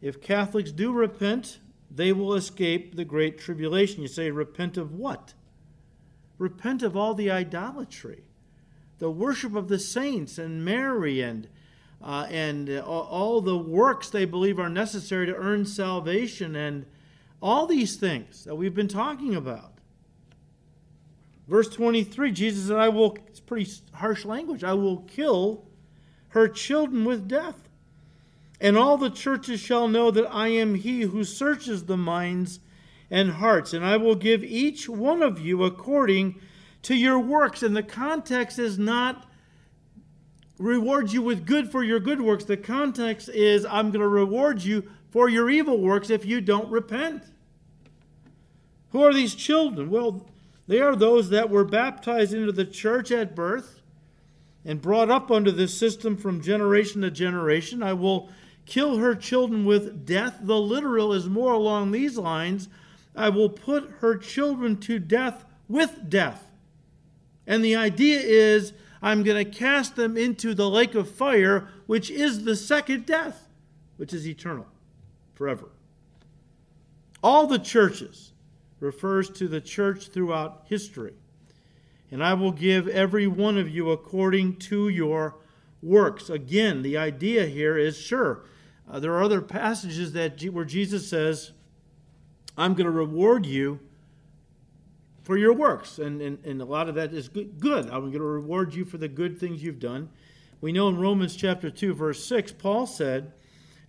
if 0.00 0.22
Catholics 0.22 0.72
do 0.72 0.92
repent, 0.92 1.58
they 1.90 2.10
will 2.10 2.32
escape 2.32 2.96
the 2.96 3.04
great 3.04 3.38
tribulation. 3.38 4.00
You 4.00 4.08
say, 4.08 4.30
repent 4.30 4.78
of 4.78 4.94
what? 4.94 5.34
Repent 6.38 6.82
of 6.82 6.96
all 6.96 7.12
the 7.12 7.30
idolatry, 7.30 8.22
the 8.98 9.10
worship 9.10 9.54
of 9.54 9.68
the 9.68 9.78
saints 9.78 10.38
and 10.38 10.64
Mary 10.64 11.20
and 11.20 11.48
uh, 12.02 12.26
and 12.30 12.70
uh, 12.70 12.80
all 12.80 13.42
the 13.42 13.58
works 13.58 14.08
they 14.08 14.24
believe 14.24 14.58
are 14.58 14.70
necessary 14.70 15.26
to 15.26 15.36
earn 15.36 15.66
salvation 15.66 16.56
and 16.56 16.86
all 17.42 17.66
these 17.66 17.96
things 17.96 18.44
that 18.44 18.54
we've 18.54 18.74
been 18.74 18.88
talking 18.88 19.34
about. 19.36 19.79
Verse 21.50 21.68
23, 21.68 22.30
Jesus 22.30 22.68
said, 22.68 22.76
I 22.76 22.88
will, 22.90 23.18
it's 23.26 23.40
pretty 23.40 23.68
harsh 23.94 24.24
language, 24.24 24.62
I 24.62 24.74
will 24.74 24.98
kill 24.98 25.64
her 26.28 26.46
children 26.46 27.04
with 27.04 27.26
death. 27.26 27.68
And 28.60 28.78
all 28.78 28.96
the 28.96 29.10
churches 29.10 29.58
shall 29.58 29.88
know 29.88 30.12
that 30.12 30.32
I 30.32 30.46
am 30.48 30.76
he 30.76 31.00
who 31.02 31.24
searches 31.24 31.86
the 31.86 31.96
minds 31.96 32.60
and 33.10 33.32
hearts, 33.32 33.72
and 33.72 33.84
I 33.84 33.96
will 33.96 34.14
give 34.14 34.44
each 34.44 34.88
one 34.88 35.22
of 35.22 35.40
you 35.40 35.64
according 35.64 36.40
to 36.82 36.94
your 36.94 37.18
works. 37.18 37.64
And 37.64 37.76
the 37.76 37.82
context 37.82 38.60
is 38.60 38.78
not 38.78 39.26
reward 40.56 41.10
you 41.12 41.20
with 41.20 41.46
good 41.46 41.68
for 41.72 41.82
your 41.82 41.98
good 41.98 42.20
works. 42.20 42.44
The 42.44 42.56
context 42.56 43.28
is 43.28 43.66
I'm 43.66 43.90
going 43.90 44.02
to 44.02 44.08
reward 44.08 44.62
you 44.62 44.88
for 45.10 45.28
your 45.28 45.50
evil 45.50 45.80
works 45.80 46.10
if 46.10 46.24
you 46.24 46.40
don't 46.40 46.70
repent. 46.70 47.24
Who 48.90 49.02
are 49.02 49.12
these 49.12 49.34
children? 49.34 49.90
Well, 49.90 50.28
they 50.70 50.80
are 50.80 50.94
those 50.94 51.30
that 51.30 51.50
were 51.50 51.64
baptized 51.64 52.32
into 52.32 52.52
the 52.52 52.64
church 52.64 53.10
at 53.10 53.34
birth 53.34 53.82
and 54.64 54.80
brought 54.80 55.10
up 55.10 55.28
under 55.28 55.50
this 55.50 55.76
system 55.76 56.16
from 56.16 56.40
generation 56.40 57.02
to 57.02 57.10
generation. 57.10 57.82
I 57.82 57.94
will 57.94 58.28
kill 58.66 58.98
her 58.98 59.16
children 59.16 59.64
with 59.64 60.06
death. 60.06 60.38
The 60.42 60.60
literal 60.60 61.12
is 61.12 61.28
more 61.28 61.52
along 61.52 61.90
these 61.90 62.16
lines 62.16 62.68
I 63.16 63.30
will 63.30 63.48
put 63.48 63.90
her 63.98 64.16
children 64.16 64.76
to 64.82 65.00
death 65.00 65.44
with 65.68 66.08
death. 66.08 66.52
And 67.48 67.64
the 67.64 67.74
idea 67.74 68.20
is 68.20 68.72
I'm 69.02 69.24
going 69.24 69.44
to 69.44 69.50
cast 69.50 69.96
them 69.96 70.16
into 70.16 70.54
the 70.54 70.70
lake 70.70 70.94
of 70.94 71.10
fire, 71.10 71.66
which 71.88 72.12
is 72.12 72.44
the 72.44 72.54
second 72.54 73.06
death, 73.06 73.48
which 73.96 74.14
is 74.14 74.24
eternal, 74.24 74.68
forever. 75.34 75.70
All 77.24 77.48
the 77.48 77.58
churches 77.58 78.30
refers 78.80 79.30
to 79.30 79.46
the 79.46 79.60
church 79.60 80.08
throughout 80.08 80.64
history. 80.66 81.14
And 82.10 82.24
I 82.24 82.34
will 82.34 82.52
give 82.52 82.88
every 82.88 83.26
one 83.26 83.56
of 83.56 83.68
you 83.68 83.90
according 83.90 84.56
to 84.56 84.88
your 84.88 85.36
works. 85.82 86.28
Again, 86.28 86.82
the 86.82 86.96
idea 86.96 87.46
here 87.46 87.78
is 87.78 87.96
sure, 87.96 88.44
uh, 88.90 88.98
there 88.98 89.12
are 89.12 89.22
other 89.22 89.40
passages 89.40 90.12
that 90.14 90.42
where 90.50 90.64
Jesus 90.64 91.08
says, 91.08 91.52
I'm 92.58 92.74
going 92.74 92.86
to 92.86 92.90
reward 92.90 93.46
you 93.46 93.78
for 95.22 95.36
your 95.36 95.52
works. 95.52 95.98
And, 95.98 96.20
and, 96.20 96.44
and 96.44 96.60
a 96.60 96.64
lot 96.64 96.88
of 96.88 96.96
that 96.96 97.12
is 97.12 97.28
good. 97.28 97.60
good. 97.60 97.84
I'm 97.86 98.00
going 98.00 98.12
to 98.14 98.20
reward 98.20 98.74
you 98.74 98.84
for 98.84 98.98
the 98.98 99.08
good 99.08 99.38
things 99.38 99.62
you've 99.62 99.78
done. 99.78 100.08
We 100.60 100.72
know 100.72 100.88
in 100.88 100.98
Romans 100.98 101.36
chapter 101.36 101.70
2, 101.70 101.94
verse 101.94 102.24
6, 102.24 102.52
Paul 102.52 102.86
said, 102.86 103.32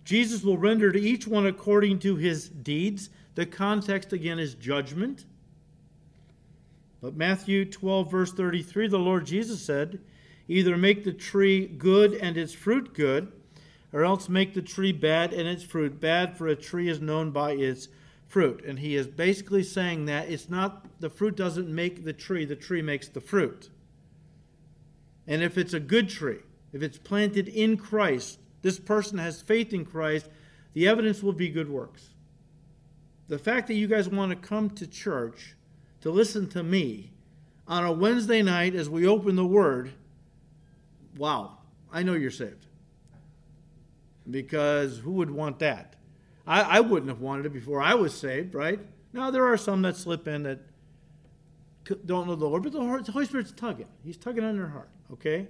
Jesus 0.04 0.42
will 0.42 0.56
render 0.56 0.90
to 0.92 1.00
each 1.00 1.26
one 1.26 1.46
according 1.46 1.98
to 2.00 2.16
his 2.16 2.48
deeds. 2.48 3.10
The 3.34 3.46
context 3.46 4.12
again 4.12 4.38
is 4.38 4.54
judgment. 4.54 5.24
But 7.00 7.16
Matthew 7.16 7.64
12, 7.64 8.10
verse 8.10 8.32
33, 8.32 8.88
the 8.88 8.98
Lord 8.98 9.26
Jesus 9.26 9.60
said, 9.62 10.00
Either 10.48 10.76
make 10.76 11.04
the 11.04 11.12
tree 11.12 11.66
good 11.66 12.14
and 12.14 12.36
its 12.36 12.52
fruit 12.52 12.94
good, 12.94 13.32
or 13.92 14.04
else 14.04 14.28
make 14.28 14.54
the 14.54 14.62
tree 14.62 14.92
bad 14.92 15.32
and 15.32 15.48
its 15.48 15.62
fruit 15.62 16.00
bad, 16.00 16.36
for 16.36 16.46
a 16.46 16.56
tree 16.56 16.88
is 16.88 17.00
known 17.00 17.30
by 17.30 17.52
its 17.52 17.88
fruit. 18.26 18.64
And 18.64 18.78
he 18.78 18.96
is 18.96 19.06
basically 19.06 19.62
saying 19.62 20.06
that 20.06 20.30
it's 20.30 20.48
not 20.48 20.86
the 21.00 21.10
fruit 21.10 21.36
doesn't 21.36 21.68
make 21.68 22.04
the 22.04 22.12
tree, 22.12 22.44
the 22.44 22.56
tree 22.56 22.82
makes 22.82 23.08
the 23.08 23.20
fruit. 23.20 23.68
And 25.26 25.42
if 25.42 25.58
it's 25.58 25.74
a 25.74 25.80
good 25.80 26.08
tree, 26.08 26.40
if 26.72 26.82
it's 26.82 26.98
planted 26.98 27.48
in 27.48 27.76
Christ, 27.76 28.38
this 28.62 28.78
person 28.78 29.18
has 29.18 29.42
faith 29.42 29.72
in 29.72 29.84
Christ, 29.84 30.28
the 30.72 30.88
evidence 30.88 31.22
will 31.22 31.32
be 31.32 31.48
good 31.48 31.68
works. 31.68 32.11
The 33.32 33.38
fact 33.38 33.68
that 33.68 33.76
you 33.76 33.86
guys 33.86 34.10
want 34.10 34.28
to 34.28 34.36
come 34.36 34.68
to 34.72 34.86
church 34.86 35.54
to 36.02 36.10
listen 36.10 36.50
to 36.50 36.62
me 36.62 37.12
on 37.66 37.82
a 37.82 37.90
Wednesday 37.90 38.42
night 38.42 38.74
as 38.74 38.90
we 38.90 39.06
open 39.06 39.36
the 39.36 39.46
Word, 39.46 39.90
wow, 41.16 41.56
I 41.90 42.02
know 42.02 42.12
you're 42.12 42.30
saved. 42.30 42.66
Because 44.30 44.98
who 44.98 45.12
would 45.12 45.30
want 45.30 45.60
that? 45.60 45.96
I, 46.46 46.60
I 46.60 46.80
wouldn't 46.80 47.08
have 47.08 47.22
wanted 47.22 47.46
it 47.46 47.54
before 47.54 47.80
I 47.80 47.94
was 47.94 48.12
saved, 48.12 48.54
right? 48.54 48.80
Now, 49.14 49.30
there 49.30 49.46
are 49.46 49.56
some 49.56 49.80
that 49.80 49.96
slip 49.96 50.28
in 50.28 50.42
that 50.42 50.58
don't 52.04 52.26
know 52.26 52.34
the 52.34 52.44
Lord, 52.44 52.64
but 52.64 52.72
the 52.72 53.12
Holy 53.12 53.24
Spirit's 53.24 53.52
tugging. 53.52 53.88
He's 54.04 54.18
tugging 54.18 54.44
on 54.44 54.58
their 54.58 54.68
heart, 54.68 54.90
okay? 55.10 55.46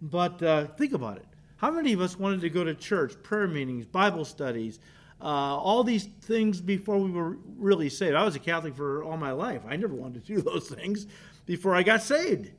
But 0.00 0.42
uh, 0.42 0.68
think 0.68 0.94
about 0.94 1.18
it. 1.18 1.26
How 1.58 1.70
many 1.70 1.92
of 1.92 2.00
us 2.00 2.18
wanted 2.18 2.40
to 2.40 2.48
go 2.48 2.64
to 2.64 2.74
church, 2.74 3.12
prayer 3.22 3.46
meetings, 3.46 3.84
Bible 3.84 4.24
studies, 4.24 4.80
uh, 5.20 5.24
all 5.24 5.84
these 5.84 6.06
things 6.22 6.60
before 6.60 6.98
we 6.98 7.10
were 7.10 7.36
really 7.58 7.88
saved? 7.88 8.14
I 8.14 8.24
was 8.24 8.36
a 8.36 8.40
Catholic 8.40 8.74
for 8.74 9.02
all 9.04 9.16
my 9.16 9.32
life. 9.32 9.62
I 9.68 9.76
never 9.76 9.94
wanted 9.94 10.24
to 10.26 10.34
do 10.34 10.40
those 10.50 10.68
things 10.68 11.06
before 11.46 11.74
I 11.74 11.82
got 11.82 12.02
saved. 12.02 12.50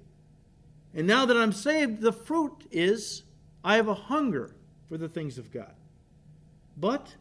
And 0.93 1.08
now 1.08 1.26
that 1.26 1.38
I'm 1.38 1.54
saved, 1.54 2.02
the 2.02 2.12
fruit 2.12 2.67
is 2.71 3.24
I 3.63 3.76
have 3.76 3.88
a 3.88 3.93
hunger 3.93 4.56
for 4.89 4.97
the 4.97 5.08
things 5.08 5.38
of 5.38 5.52
God. 5.52 5.74
But 6.78 7.15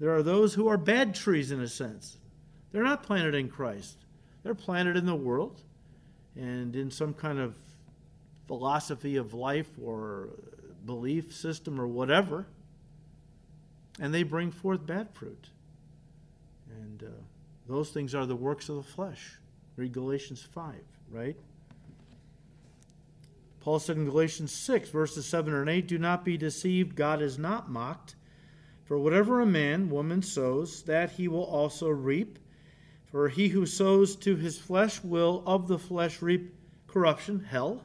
there 0.00 0.14
are 0.14 0.22
those 0.22 0.54
who 0.54 0.68
are 0.68 0.76
bad 0.76 1.14
trees 1.14 1.50
in 1.50 1.60
a 1.60 1.68
sense. 1.68 2.16
They're 2.72 2.84
not 2.84 3.02
planted 3.02 3.34
in 3.34 3.48
Christ, 3.48 3.98
they're 4.42 4.54
planted 4.54 4.96
in 4.96 5.06
the 5.06 5.16
world 5.16 5.60
and 6.36 6.76
in 6.76 6.90
some 6.90 7.12
kind 7.14 7.38
of 7.38 7.56
philosophy 8.46 9.16
of 9.16 9.34
life 9.34 9.68
or 9.82 10.30
belief 10.86 11.34
system 11.34 11.80
or 11.80 11.86
whatever. 11.86 12.46
And 14.00 14.14
they 14.14 14.22
bring 14.22 14.50
forth 14.50 14.86
bad 14.86 15.10
fruit. 15.12 15.50
And 16.70 17.02
uh, 17.02 17.22
those 17.66 17.90
things 17.90 18.14
are 18.14 18.26
the 18.26 18.36
works 18.36 18.68
of 18.68 18.76
the 18.76 18.82
flesh. 18.82 19.38
Read 19.76 19.92
Galatians 19.92 20.42
5, 20.42 20.74
right? 21.10 21.36
Paul 23.60 23.78
said 23.78 23.96
in 23.96 24.06
Galatians 24.06 24.52
6, 24.52 24.88
verses 24.90 25.26
7 25.26 25.52
and 25.52 25.68
8 25.68 25.86
Do 25.86 25.98
not 25.98 26.24
be 26.24 26.36
deceived, 26.36 26.96
God 26.96 27.20
is 27.20 27.38
not 27.38 27.70
mocked. 27.70 28.14
For 28.84 28.98
whatever 28.98 29.40
a 29.40 29.46
man, 29.46 29.90
woman 29.90 30.22
sows, 30.22 30.82
that 30.84 31.12
he 31.12 31.28
will 31.28 31.44
also 31.44 31.88
reap. 31.88 32.38
For 33.10 33.28
he 33.28 33.48
who 33.48 33.66
sows 33.66 34.16
to 34.16 34.36
his 34.36 34.58
flesh 34.58 35.02
will 35.02 35.42
of 35.46 35.68
the 35.68 35.78
flesh 35.78 36.22
reap 36.22 36.54
corruption, 36.86 37.40
hell. 37.40 37.84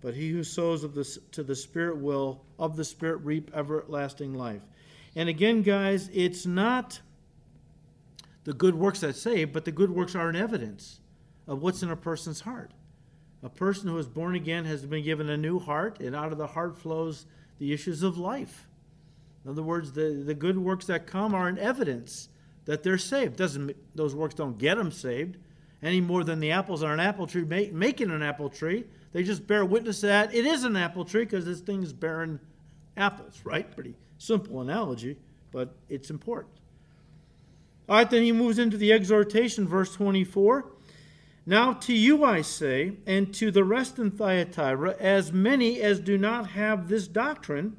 But 0.00 0.14
he 0.14 0.30
who 0.30 0.44
sows 0.44 0.82
the, 0.82 1.20
to 1.32 1.42
the 1.42 1.56
Spirit 1.56 1.98
will 1.98 2.44
of 2.58 2.76
the 2.76 2.84
Spirit 2.84 3.18
reap 3.24 3.50
everlasting 3.54 4.34
life. 4.34 4.62
And 5.16 5.30
again, 5.30 5.62
guys, 5.62 6.10
it's 6.12 6.44
not 6.44 7.00
the 8.44 8.52
good 8.52 8.74
works 8.74 9.00
that 9.00 9.16
save, 9.16 9.50
but 9.50 9.64
the 9.64 9.72
good 9.72 9.90
works 9.90 10.14
are 10.14 10.28
an 10.28 10.36
evidence 10.36 11.00
of 11.48 11.62
what's 11.62 11.82
in 11.82 11.90
a 11.90 11.96
person's 11.96 12.40
heart. 12.40 12.72
A 13.42 13.48
person 13.48 13.88
who 13.88 13.96
is 13.96 14.06
born 14.06 14.34
again 14.34 14.66
has 14.66 14.84
been 14.84 15.02
given 15.02 15.30
a 15.30 15.36
new 15.36 15.58
heart, 15.58 16.00
and 16.00 16.14
out 16.14 16.32
of 16.32 16.38
the 16.38 16.46
heart 16.46 16.76
flows 16.76 17.24
the 17.58 17.72
issues 17.72 18.02
of 18.02 18.18
life. 18.18 18.68
In 19.44 19.50
other 19.50 19.62
words, 19.62 19.92
the, 19.92 20.22
the 20.24 20.34
good 20.34 20.58
works 20.58 20.84
that 20.86 21.06
come 21.06 21.34
are 21.34 21.48
an 21.48 21.58
evidence 21.58 22.28
that 22.66 22.82
they're 22.82 22.98
saved. 22.98 23.36
Doesn't 23.36 23.74
those 23.96 24.14
works 24.14 24.34
don't 24.34 24.58
get 24.58 24.76
them 24.76 24.92
saved 24.92 25.38
any 25.82 26.00
more 26.00 26.24
than 26.24 26.40
the 26.40 26.50
apples 26.50 26.82
on 26.82 26.90
an 26.90 27.00
apple 27.00 27.26
tree 27.26 27.44
make, 27.44 27.72
making 27.72 28.10
an 28.10 28.22
apple 28.22 28.50
tree. 28.50 28.84
They 29.12 29.22
just 29.22 29.46
bear 29.46 29.64
witness 29.64 30.02
that 30.02 30.34
it 30.34 30.44
is 30.44 30.64
an 30.64 30.76
apple 30.76 31.04
tree 31.04 31.24
because 31.24 31.44
this 31.44 31.60
thing's 31.60 31.92
bearing 31.92 32.40
apples, 32.96 33.40
right? 33.44 33.70
Pretty 33.72 33.94
simple 34.18 34.60
analogy, 34.60 35.16
but 35.52 35.74
it's 35.88 36.10
important. 36.10 36.54
All 37.88 37.96
right, 37.96 38.10
then 38.10 38.22
he 38.22 38.32
moves 38.32 38.58
into 38.58 38.76
the 38.76 38.92
exhortation, 38.92 39.68
verse 39.68 39.94
24. 39.94 40.66
Now 41.48 41.72
to 41.74 41.92
you 41.92 42.24
I 42.24 42.42
say, 42.42 42.94
and 43.06 43.32
to 43.34 43.52
the 43.52 43.62
rest 43.62 43.98
in 43.98 44.10
Thyatira, 44.10 44.96
as 44.98 45.32
many 45.32 45.80
as 45.80 46.00
do 46.00 46.18
not 46.18 46.50
have 46.50 46.88
this 46.88 47.06
doctrine, 47.06 47.76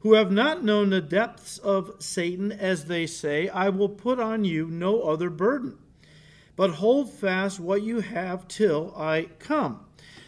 who 0.00 0.14
have 0.14 0.30
not 0.30 0.64
known 0.64 0.90
the 0.90 1.00
depths 1.00 1.58
of 1.58 1.94
Satan, 1.98 2.52
as 2.52 2.84
they 2.84 3.06
say, 3.06 3.48
I 3.48 3.68
will 3.68 3.88
put 3.88 4.20
on 4.20 4.44
you 4.44 4.66
no 4.66 5.02
other 5.02 5.30
burden. 5.30 5.78
But 6.54 6.70
hold 6.70 7.12
fast 7.12 7.60
what 7.60 7.82
you 7.82 8.00
have 8.00 8.48
till 8.48 8.94
I 8.96 9.28
come. 9.38 9.80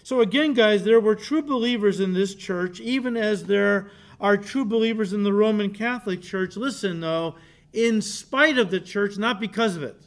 So, 0.03 0.21
again, 0.21 0.53
guys, 0.55 0.85
there 0.85 1.01
were 1.01 1.15
true 1.15 1.43
believers 1.43 2.01
in 2.01 2.15
this 2.15 2.35
church, 2.35 2.81
even 2.81 3.17
as 3.17 3.45
there 3.45 3.91
are 4.21 4.37
true 4.37 4.65
believers 4.65 5.13
in 5.13 5.23
the 5.23 5.33
Roman 5.33 5.73
Catholic 5.73 6.23
Church. 6.23 6.57
Listen, 6.57 7.01
though, 7.01 7.37
in 7.73 8.03
spite 8.03 8.59
of 8.59 8.71
the 8.71 8.81
church, 8.81 9.17
not 9.17 9.41
because 9.41 9.77
of 9.77 9.83
it. 9.83 10.01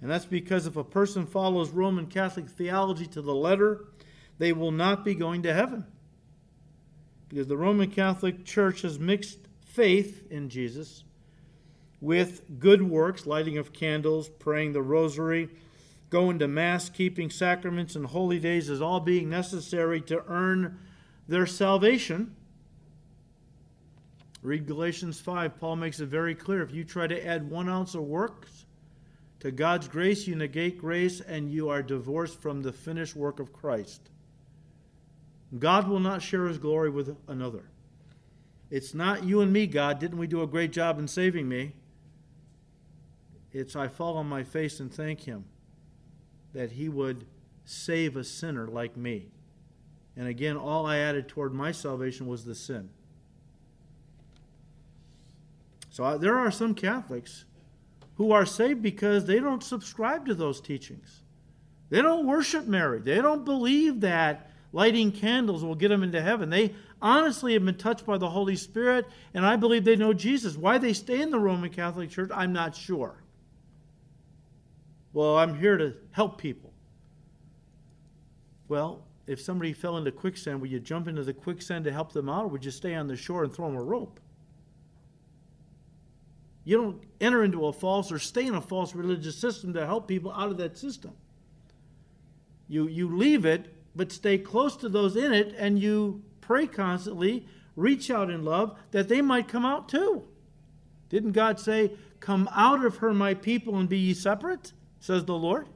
And 0.00 0.10
that's 0.10 0.26
because 0.26 0.66
if 0.66 0.76
a 0.76 0.84
person 0.84 1.26
follows 1.26 1.70
Roman 1.70 2.06
Catholic 2.06 2.48
theology 2.48 3.06
to 3.06 3.22
the 3.22 3.34
letter, 3.34 3.86
they 4.38 4.52
will 4.52 4.70
not 4.70 5.04
be 5.04 5.14
going 5.14 5.42
to 5.42 5.52
heaven 5.52 5.84
because 7.28 7.46
the 7.46 7.56
Roman 7.56 7.90
Catholic 7.90 8.44
Church 8.44 8.82
has 8.82 8.98
mixed 8.98 9.38
faith 9.64 10.30
in 10.30 10.48
Jesus 10.48 11.04
with 12.00 12.58
good 12.58 12.82
works, 12.82 13.26
lighting 13.26 13.58
of 13.58 13.72
candles, 13.72 14.28
praying 14.28 14.72
the 14.72 14.82
rosary, 14.82 15.50
going 16.10 16.38
to 16.38 16.48
Mass, 16.48 16.88
keeping 16.88 17.28
sacraments 17.28 17.94
and 17.96 18.06
holy 18.06 18.38
days 18.38 18.70
as 18.70 18.80
all 18.80 19.00
being 19.00 19.28
necessary 19.28 20.00
to 20.02 20.24
earn 20.28 20.78
their 21.28 21.46
salvation. 21.46 22.34
Read 24.42 24.66
Galatians 24.66 25.20
5. 25.20 25.58
Paul 25.60 25.76
makes 25.76 26.00
it 26.00 26.06
very 26.06 26.34
clear. 26.34 26.62
If 26.62 26.72
you 26.72 26.84
try 26.84 27.06
to 27.06 27.26
add 27.26 27.48
one 27.48 27.68
ounce 27.68 27.94
of 27.94 28.02
works 28.02 28.66
to 29.40 29.50
God's 29.50 29.86
grace, 29.86 30.26
you 30.26 30.34
negate 30.34 30.78
grace 30.78 31.20
and 31.20 31.50
you 31.50 31.68
are 31.68 31.82
divorced 31.82 32.40
from 32.40 32.62
the 32.62 32.72
finished 32.72 33.14
work 33.14 33.40
of 33.40 33.52
Christ. 33.52 34.10
God 35.58 35.88
will 35.88 36.00
not 36.00 36.22
share 36.22 36.46
his 36.46 36.58
glory 36.58 36.90
with 36.90 37.16
another. 37.26 37.70
It's 38.70 38.94
not 38.94 39.24
you 39.24 39.40
and 39.40 39.52
me, 39.52 39.66
God. 39.66 39.98
Didn't 39.98 40.18
we 40.18 40.26
do 40.26 40.42
a 40.42 40.46
great 40.46 40.72
job 40.72 40.98
in 40.98 41.08
saving 41.08 41.48
me? 41.48 41.72
It's 43.52 43.74
I 43.74 43.88
fall 43.88 44.18
on 44.18 44.28
my 44.28 44.42
face 44.42 44.78
and 44.78 44.92
thank 44.92 45.20
him 45.20 45.44
that 46.52 46.72
he 46.72 46.88
would 46.88 47.26
save 47.64 48.16
a 48.16 48.24
sinner 48.24 48.66
like 48.66 48.96
me. 48.96 49.28
And 50.18 50.26
again, 50.26 50.56
all 50.56 50.84
I 50.84 50.98
added 50.98 51.28
toward 51.28 51.54
my 51.54 51.70
salvation 51.70 52.26
was 52.26 52.44
the 52.44 52.54
sin. 52.54 52.90
So 55.90 56.02
I, 56.04 56.16
there 56.16 56.36
are 56.36 56.50
some 56.50 56.74
Catholics 56.74 57.44
who 58.16 58.32
are 58.32 58.44
saved 58.44 58.82
because 58.82 59.26
they 59.26 59.38
don't 59.38 59.62
subscribe 59.62 60.26
to 60.26 60.34
those 60.34 60.60
teachings. 60.60 61.22
They 61.88 62.02
don't 62.02 62.26
worship 62.26 62.66
Mary. 62.66 62.98
They 62.98 63.22
don't 63.22 63.44
believe 63.44 64.00
that 64.00 64.50
lighting 64.72 65.12
candles 65.12 65.62
will 65.62 65.76
get 65.76 65.88
them 65.88 66.02
into 66.02 66.20
heaven. 66.20 66.50
They 66.50 66.74
honestly 67.00 67.52
have 67.52 67.64
been 67.64 67.76
touched 67.76 68.04
by 68.04 68.18
the 68.18 68.28
Holy 68.28 68.56
Spirit, 68.56 69.06
and 69.34 69.46
I 69.46 69.54
believe 69.54 69.84
they 69.84 69.94
know 69.94 70.12
Jesus. 70.12 70.56
Why 70.56 70.78
they 70.78 70.94
stay 70.94 71.22
in 71.22 71.30
the 71.30 71.38
Roman 71.38 71.70
Catholic 71.70 72.10
Church, 72.10 72.30
I'm 72.34 72.52
not 72.52 72.74
sure. 72.74 73.22
Well, 75.12 75.38
I'm 75.38 75.56
here 75.58 75.76
to 75.76 75.94
help 76.10 76.38
people. 76.38 76.72
Well, 78.66 79.04
if 79.28 79.40
somebody 79.40 79.72
fell 79.72 79.96
into 79.96 80.10
quicksand, 80.10 80.60
would 80.60 80.70
you 80.70 80.80
jump 80.80 81.06
into 81.06 81.22
the 81.22 81.34
quicksand 81.34 81.84
to 81.84 81.92
help 81.92 82.12
them 82.12 82.28
out, 82.28 82.44
or 82.44 82.48
would 82.48 82.64
you 82.64 82.70
stay 82.70 82.94
on 82.94 83.06
the 83.06 83.16
shore 83.16 83.44
and 83.44 83.52
throw 83.52 83.66
them 83.66 83.76
a 83.76 83.82
rope? 83.82 84.18
You 86.64 86.76
don't 86.76 87.02
enter 87.20 87.44
into 87.44 87.66
a 87.66 87.72
false 87.72 88.10
or 88.10 88.18
stay 88.18 88.46
in 88.46 88.54
a 88.54 88.60
false 88.60 88.94
religious 88.94 89.36
system 89.36 89.72
to 89.74 89.86
help 89.86 90.08
people 90.08 90.32
out 90.32 90.50
of 90.50 90.56
that 90.58 90.76
system. 90.76 91.12
You, 92.68 92.88
you 92.88 93.16
leave 93.16 93.46
it 93.46 93.74
but 93.94 94.12
stay 94.12 94.38
close 94.38 94.76
to 94.76 94.88
those 94.88 95.16
in 95.16 95.32
it 95.32 95.54
and 95.58 95.78
you 95.78 96.22
pray 96.40 96.66
constantly, 96.66 97.46
reach 97.74 98.10
out 98.10 98.30
in 98.30 98.44
love 98.44 98.78
that 98.90 99.08
they 99.08 99.20
might 99.20 99.48
come 99.48 99.64
out 99.64 99.88
too. 99.88 100.24
Didn't 101.08 101.32
God 101.32 101.58
say, 101.58 101.92
Come 102.20 102.48
out 102.52 102.84
of 102.84 102.96
her, 102.96 103.14
my 103.14 103.34
people, 103.34 103.76
and 103.76 103.88
be 103.88 103.98
ye 103.98 104.14
separate? 104.14 104.72
says 105.00 105.24
the 105.24 105.34
Lord. 105.34 105.68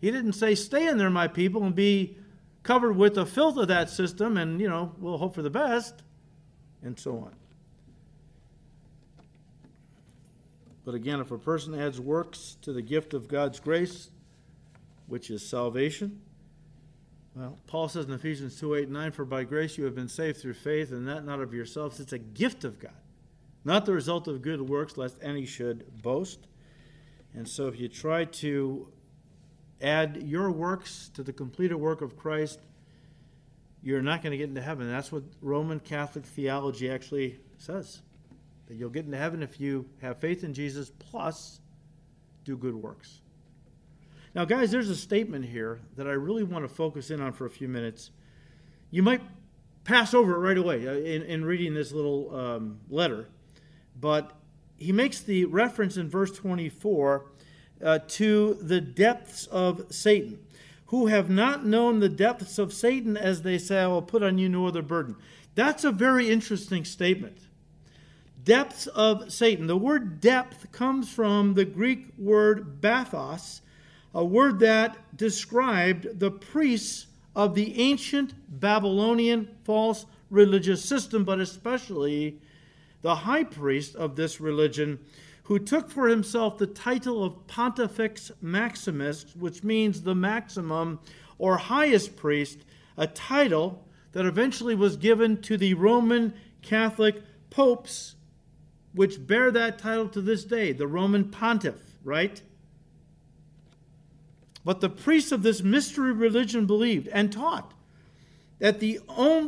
He 0.00 0.10
didn't 0.10 0.32
say, 0.32 0.54
Stay 0.54 0.88
in 0.88 0.98
there, 0.98 1.10
my 1.10 1.28
people, 1.28 1.62
and 1.64 1.74
be 1.74 2.16
covered 2.62 2.96
with 2.96 3.14
the 3.14 3.26
filth 3.26 3.56
of 3.56 3.68
that 3.68 3.90
system, 3.90 4.36
and, 4.36 4.60
you 4.60 4.68
know, 4.68 4.94
we'll 4.98 5.18
hope 5.18 5.34
for 5.34 5.42
the 5.42 5.50
best, 5.50 6.02
and 6.82 6.98
so 6.98 7.18
on. 7.18 7.34
But 10.84 10.94
again, 10.94 11.20
if 11.20 11.30
a 11.30 11.38
person 11.38 11.78
adds 11.78 12.00
works 12.00 12.56
to 12.62 12.72
the 12.72 12.82
gift 12.82 13.14
of 13.14 13.28
God's 13.28 13.60
grace, 13.60 14.10
which 15.06 15.30
is 15.30 15.46
salvation, 15.46 16.20
Well, 17.34 17.58
Paul 17.66 17.88
says 17.88 18.06
in 18.06 18.12
Ephesians 18.12 18.58
2 18.58 18.74
8 18.74 18.90
9, 18.90 19.12
For 19.12 19.24
by 19.24 19.44
grace 19.44 19.78
you 19.78 19.84
have 19.84 19.94
been 19.94 20.08
saved 20.08 20.40
through 20.40 20.54
faith, 20.54 20.90
and 20.90 21.06
that 21.06 21.24
not 21.24 21.40
of 21.40 21.54
yourselves. 21.54 22.00
It's 22.00 22.12
a 22.12 22.18
gift 22.18 22.64
of 22.64 22.78
God, 22.78 22.92
not 23.64 23.86
the 23.86 23.92
result 23.92 24.26
of 24.26 24.42
good 24.42 24.60
works, 24.68 24.96
lest 24.96 25.16
any 25.22 25.46
should 25.46 26.02
boast. 26.02 26.48
And 27.34 27.48
so 27.48 27.68
if 27.68 27.78
you 27.78 27.88
try 27.88 28.24
to 28.24 28.88
add 29.80 30.22
your 30.24 30.50
works 30.50 31.10
to 31.14 31.22
the 31.22 31.32
completed 31.32 31.76
work 31.76 32.02
of 32.02 32.16
Christ, 32.16 32.60
you're 33.82 34.02
not 34.02 34.22
going 34.22 34.32
to 34.32 34.36
get 34.36 34.48
into 34.48 34.60
heaven. 34.60 34.90
That's 34.90 35.10
what 35.10 35.22
Roman 35.40 35.80
Catholic 35.80 36.26
theology 36.26 36.90
actually 36.90 37.38
says. 37.58 38.02
That 38.66 38.76
you'll 38.76 38.90
get 38.90 39.06
into 39.06 39.16
heaven 39.16 39.42
if 39.42 39.60
you 39.60 39.88
have 40.02 40.18
faith 40.18 40.44
in 40.44 40.54
Jesus 40.54 40.92
plus 40.98 41.60
do 42.44 42.56
good 42.56 42.74
works. 42.74 43.20
Now, 44.34 44.44
guys, 44.44 44.70
there's 44.70 44.90
a 44.90 44.96
statement 44.96 45.44
here 45.44 45.80
that 45.96 46.06
I 46.06 46.12
really 46.12 46.44
want 46.44 46.64
to 46.64 46.68
focus 46.68 47.10
in 47.10 47.20
on 47.20 47.32
for 47.32 47.46
a 47.46 47.50
few 47.50 47.68
minutes. 47.68 48.10
You 48.90 49.02
might 49.02 49.22
pass 49.84 50.14
over 50.14 50.34
it 50.34 50.38
right 50.38 50.58
away 50.58 50.86
uh, 50.86 50.92
in, 50.92 51.22
in 51.22 51.44
reading 51.44 51.74
this 51.74 51.90
little 51.90 52.36
um, 52.36 52.80
letter, 52.88 53.28
but 53.98 54.32
he 54.76 54.92
makes 54.92 55.20
the 55.20 55.46
reference 55.46 55.96
in 55.96 56.08
verse 56.08 56.30
24 56.32 57.26
uh, 57.84 58.00
to 58.08 58.54
the 58.60 58.80
depths 58.80 59.46
of 59.46 59.86
Satan, 59.90 60.38
who 60.86 61.06
have 61.06 61.30
not 61.30 61.64
known 61.64 62.00
the 62.00 62.08
depths 62.08 62.58
of 62.58 62.72
Satan, 62.72 63.16
as 63.16 63.42
they 63.42 63.58
say, 63.58 63.80
I 63.80 63.86
will 63.86 64.02
put 64.02 64.22
on 64.22 64.38
you 64.38 64.48
no 64.48 64.66
other 64.66 64.82
burden. 64.82 65.16
That's 65.54 65.84
a 65.84 65.92
very 65.92 66.30
interesting 66.30 66.84
statement. 66.84 67.38
Depths 68.42 68.86
of 68.88 69.32
Satan. 69.32 69.66
The 69.66 69.76
word 69.76 70.20
depth 70.20 70.72
comes 70.72 71.12
from 71.12 71.54
the 71.54 71.64
Greek 71.64 72.06
word 72.16 72.80
bathos, 72.80 73.60
a 74.14 74.24
word 74.24 74.58
that 74.60 75.16
described 75.16 76.18
the 76.18 76.30
priests 76.30 77.06
of 77.36 77.54
the 77.54 77.78
ancient 77.80 78.34
Babylonian 78.60 79.48
false 79.64 80.06
religious 80.30 80.84
system, 80.84 81.24
but 81.24 81.40
especially 81.40 82.40
the 83.02 83.14
high 83.14 83.44
priest 83.44 83.94
of 83.96 84.16
this 84.16 84.40
religion, 84.40 84.98
who 85.50 85.58
took 85.58 85.90
for 85.90 86.06
himself 86.06 86.58
the 86.58 86.66
title 86.68 87.24
of 87.24 87.44
Pontifex 87.48 88.30
Maximus, 88.40 89.34
which 89.34 89.64
means 89.64 90.02
the 90.02 90.14
maximum 90.14 91.00
or 91.38 91.56
highest 91.56 92.14
priest, 92.14 92.60
a 92.96 93.08
title 93.08 93.84
that 94.12 94.24
eventually 94.24 94.76
was 94.76 94.96
given 94.96 95.42
to 95.42 95.56
the 95.56 95.74
Roman 95.74 96.32
Catholic 96.62 97.16
popes, 97.50 98.14
which 98.94 99.26
bear 99.26 99.50
that 99.50 99.80
title 99.80 100.08
to 100.10 100.20
this 100.20 100.44
day, 100.44 100.70
the 100.70 100.86
Roman 100.86 101.24
pontiff, 101.24 101.98
right? 102.04 102.40
But 104.64 104.80
the 104.80 104.88
priests 104.88 105.32
of 105.32 105.42
this 105.42 105.64
mystery 105.64 106.12
religion 106.12 106.66
believed 106.66 107.08
and 107.08 107.32
taught 107.32 107.74
that, 108.60 108.78
the 108.78 109.00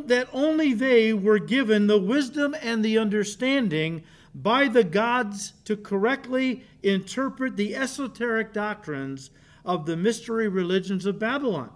that 0.07 0.27
only 0.33 0.73
they 0.73 1.13
were 1.13 1.39
given 1.39 1.87
the 1.87 1.97
wisdom 1.97 2.53
and 2.61 2.83
the 2.83 2.97
understanding 2.97 4.03
by 4.35 4.67
the 4.67 4.83
gods 4.83 5.53
to 5.65 5.77
correctly 5.77 6.63
interpret 6.81 7.55
the 7.55 7.75
esoteric 7.75 8.53
doctrines 8.53 9.29
of 9.63 9.85
the 9.85 9.95
mystery 9.95 10.47
religions 10.47 11.05
of 11.05 11.19
Babylon. 11.19 11.69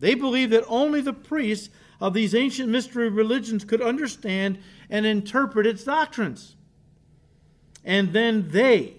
They 0.00 0.14
believed 0.14 0.52
that 0.52 0.64
only 0.66 1.00
the 1.00 1.12
priests 1.12 1.70
of 2.00 2.14
these 2.14 2.34
ancient 2.34 2.68
mystery 2.68 3.08
religions 3.08 3.64
could 3.64 3.80
understand 3.80 4.58
and 4.90 5.06
interpret 5.06 5.66
its 5.66 5.84
doctrines. 5.84 6.56
And 7.84 8.12
then 8.12 8.48
they, 8.50 8.94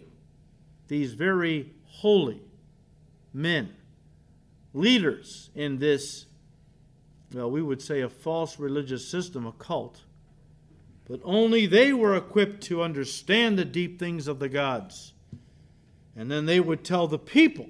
these 0.87 1.13
very 1.13 1.71
holy, 1.85 2.41
men, 3.33 3.73
leaders 4.73 5.49
in 5.55 5.79
this, 5.79 6.25
well, 7.33 7.49
we 7.49 7.61
would 7.61 7.81
say 7.81 8.01
a 8.01 8.09
false 8.09 8.59
religious 8.59 9.07
system, 9.07 9.45
a 9.45 9.51
cult. 9.53 10.01
But 11.07 11.19
only 11.23 11.65
they 11.65 11.91
were 11.93 12.15
equipped 12.15 12.61
to 12.63 12.81
understand 12.81 13.57
the 13.57 13.65
deep 13.65 13.99
things 13.99 14.27
of 14.27 14.39
the 14.39 14.49
gods. 14.49 15.13
And 16.15 16.29
then 16.31 16.45
they 16.45 16.59
would 16.59 16.83
tell 16.83 17.07
the 17.07 17.19
people, 17.19 17.67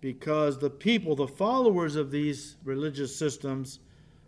because 0.00 0.58
the 0.58 0.70
people, 0.70 1.14
the 1.14 1.28
followers 1.28 1.96
of 1.96 2.10
these 2.10 2.56
religious 2.64 3.14
systems, 3.14 3.78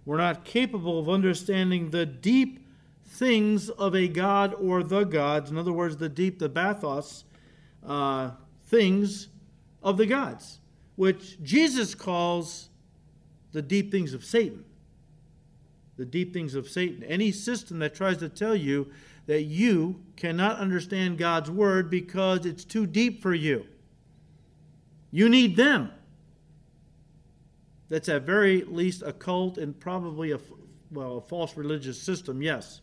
were 0.04 0.18
not 0.18 0.44
capable 0.44 0.98
of 0.98 1.08
understanding 1.08 1.90
the 1.90 2.06
deep 2.06 2.66
things 3.04 3.68
of 3.70 3.94
a 3.94 4.08
god 4.08 4.54
or 4.54 4.82
the 4.82 5.04
gods. 5.04 5.50
In 5.50 5.58
other 5.58 5.72
words, 5.72 5.96
the 5.96 6.08
deep, 6.08 6.38
the 6.38 6.48
bathos 6.48 7.24
uh, 7.86 8.30
things 8.66 9.28
of 9.82 9.96
the 9.96 10.06
gods, 10.06 10.60
which 10.96 11.42
Jesus 11.42 11.94
calls 11.94 12.68
the 13.52 13.62
deep 13.62 13.90
things 13.90 14.14
of 14.14 14.24
Satan. 14.24 14.64
The 16.00 16.06
deep 16.06 16.32
things 16.32 16.54
of 16.54 16.68
Satan. 16.68 17.04
Any 17.04 17.30
system 17.30 17.78
that 17.80 17.94
tries 17.94 18.16
to 18.16 18.28
tell 18.30 18.56
you 18.56 18.90
that 19.26 19.42
you 19.42 20.00
cannot 20.16 20.58
understand 20.58 21.18
God's 21.18 21.50
word 21.50 21.90
because 21.90 22.46
it's 22.46 22.64
too 22.64 22.86
deep 22.86 23.20
for 23.20 23.34
you. 23.34 23.66
You 25.10 25.28
need 25.28 25.56
them. 25.56 25.92
That's 27.90 28.08
at 28.08 28.22
very 28.22 28.62
least 28.62 29.02
a 29.02 29.12
cult 29.12 29.58
and 29.58 29.78
probably 29.78 30.32
a 30.32 30.38
well 30.90 31.18
a 31.18 31.20
false 31.20 31.56
religious 31.56 32.00
system. 32.00 32.40
Yes, 32.40 32.80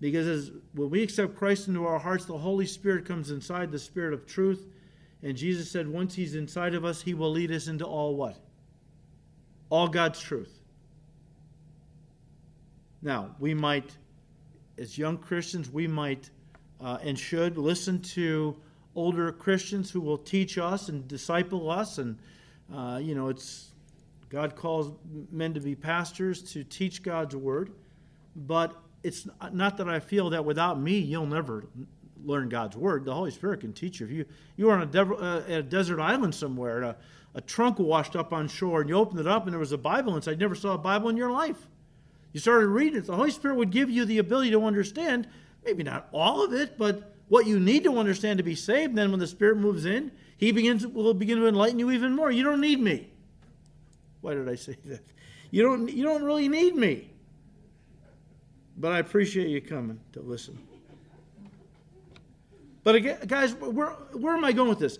because 0.00 0.26
as, 0.26 0.50
when 0.74 0.90
we 0.90 1.02
accept 1.02 1.36
Christ 1.36 1.68
into 1.68 1.86
our 1.86 1.98
hearts, 1.98 2.24
the 2.24 2.36
Holy 2.36 2.66
Spirit 2.66 3.04
comes 3.04 3.30
inside 3.30 3.70
the 3.70 3.78
Spirit 3.78 4.12
of 4.12 4.26
truth 4.26 4.66
and 5.22 5.36
Jesus 5.36 5.70
said, 5.70 5.86
once 5.86 6.14
He's 6.14 6.34
inside 6.34 6.74
of 6.74 6.84
us, 6.84 7.00
He 7.00 7.14
will 7.14 7.30
lead 7.30 7.52
us 7.52 7.68
into 7.68 7.84
all 7.84 8.16
what? 8.16 8.36
All 9.70 9.86
God's 9.86 10.20
truth. 10.20 10.61
Now, 13.02 13.34
we 13.38 13.52
might, 13.52 13.96
as 14.78 14.96
young 14.96 15.18
Christians, 15.18 15.70
we 15.70 15.86
might 15.86 16.30
uh, 16.80 16.98
and 17.02 17.18
should 17.18 17.58
listen 17.58 18.00
to 18.00 18.56
older 18.94 19.32
Christians 19.32 19.90
who 19.90 20.00
will 20.00 20.18
teach 20.18 20.58
us 20.58 20.88
and 20.88 21.06
disciple 21.08 21.70
us. 21.70 21.98
And, 21.98 22.18
uh, 22.72 23.00
you 23.02 23.14
know, 23.14 23.28
it's 23.28 23.72
God 24.28 24.56
calls 24.56 24.92
men 25.30 25.52
to 25.54 25.60
be 25.60 25.74
pastors 25.74 26.42
to 26.52 26.64
teach 26.64 27.02
God's 27.02 27.36
word. 27.36 27.72
But 28.34 28.74
it's 29.02 29.28
not 29.52 29.76
that 29.78 29.88
I 29.88 30.00
feel 30.00 30.30
that 30.30 30.44
without 30.44 30.80
me, 30.80 30.98
you'll 30.98 31.26
never 31.26 31.66
learn 32.24 32.48
God's 32.48 32.76
word. 32.76 33.04
The 33.04 33.14
Holy 33.14 33.30
Spirit 33.30 33.60
can 33.60 33.72
teach 33.72 34.00
you. 34.00 34.06
If 34.06 34.12
you 34.12 34.24
you 34.56 34.66
were 34.66 34.72
on 34.72 34.88
a, 34.94 35.02
uh, 35.02 35.42
a 35.48 35.62
desert 35.62 36.00
island 36.00 36.34
somewhere, 36.34 36.82
a, 36.82 36.96
a 37.34 37.40
trunk 37.40 37.78
washed 37.78 38.16
up 38.16 38.32
on 38.32 38.48
shore, 38.48 38.80
and 38.80 38.88
you 38.88 38.96
opened 38.96 39.20
it 39.20 39.26
up, 39.26 39.44
and 39.44 39.52
there 39.52 39.58
was 39.60 39.72
a 39.72 39.78
Bible 39.78 40.14
inside, 40.16 40.32
you 40.32 40.36
never 40.38 40.54
saw 40.54 40.74
a 40.74 40.78
Bible 40.78 41.08
in 41.08 41.16
your 41.16 41.30
life. 41.30 41.68
You 42.32 42.40
started 42.40 42.68
reading 42.68 42.98
it. 42.98 43.06
The 43.06 43.16
Holy 43.16 43.30
Spirit 43.30 43.56
would 43.56 43.70
give 43.70 43.90
you 43.90 44.04
the 44.04 44.18
ability 44.18 44.50
to 44.52 44.64
understand, 44.64 45.28
maybe 45.64 45.82
not 45.82 46.08
all 46.12 46.44
of 46.44 46.52
it, 46.52 46.78
but 46.78 47.14
what 47.28 47.46
you 47.46 47.60
need 47.60 47.84
to 47.84 47.98
understand 47.98 48.38
to 48.38 48.42
be 48.42 48.54
saved. 48.54 48.96
Then, 48.96 49.10
when 49.10 49.20
the 49.20 49.26
Spirit 49.26 49.58
moves 49.58 49.84
in, 49.84 50.10
He 50.36 50.52
begins 50.52 50.86
will 50.86 51.14
begin 51.14 51.38
to 51.38 51.46
enlighten 51.46 51.78
you 51.78 51.90
even 51.90 52.14
more. 52.14 52.30
You 52.30 52.42
don't 52.42 52.60
need 52.60 52.80
me. 52.80 53.08
Why 54.22 54.34
did 54.34 54.48
I 54.48 54.54
say 54.54 54.76
that? 54.86 55.02
You 55.50 55.62
don't. 55.62 55.92
You 55.92 56.04
don't 56.04 56.22
really 56.22 56.48
need 56.48 56.74
me. 56.74 57.10
But 58.78 58.92
I 58.92 58.98
appreciate 58.98 59.48
you 59.48 59.60
coming 59.60 60.00
to 60.12 60.20
listen. 60.20 60.58
But 62.84 62.94
again, 62.94 63.18
guys, 63.26 63.54
where, 63.54 63.90
where 63.90 64.34
am 64.34 64.44
I 64.44 64.52
going 64.52 64.68
with 64.68 64.78
this? 64.78 64.98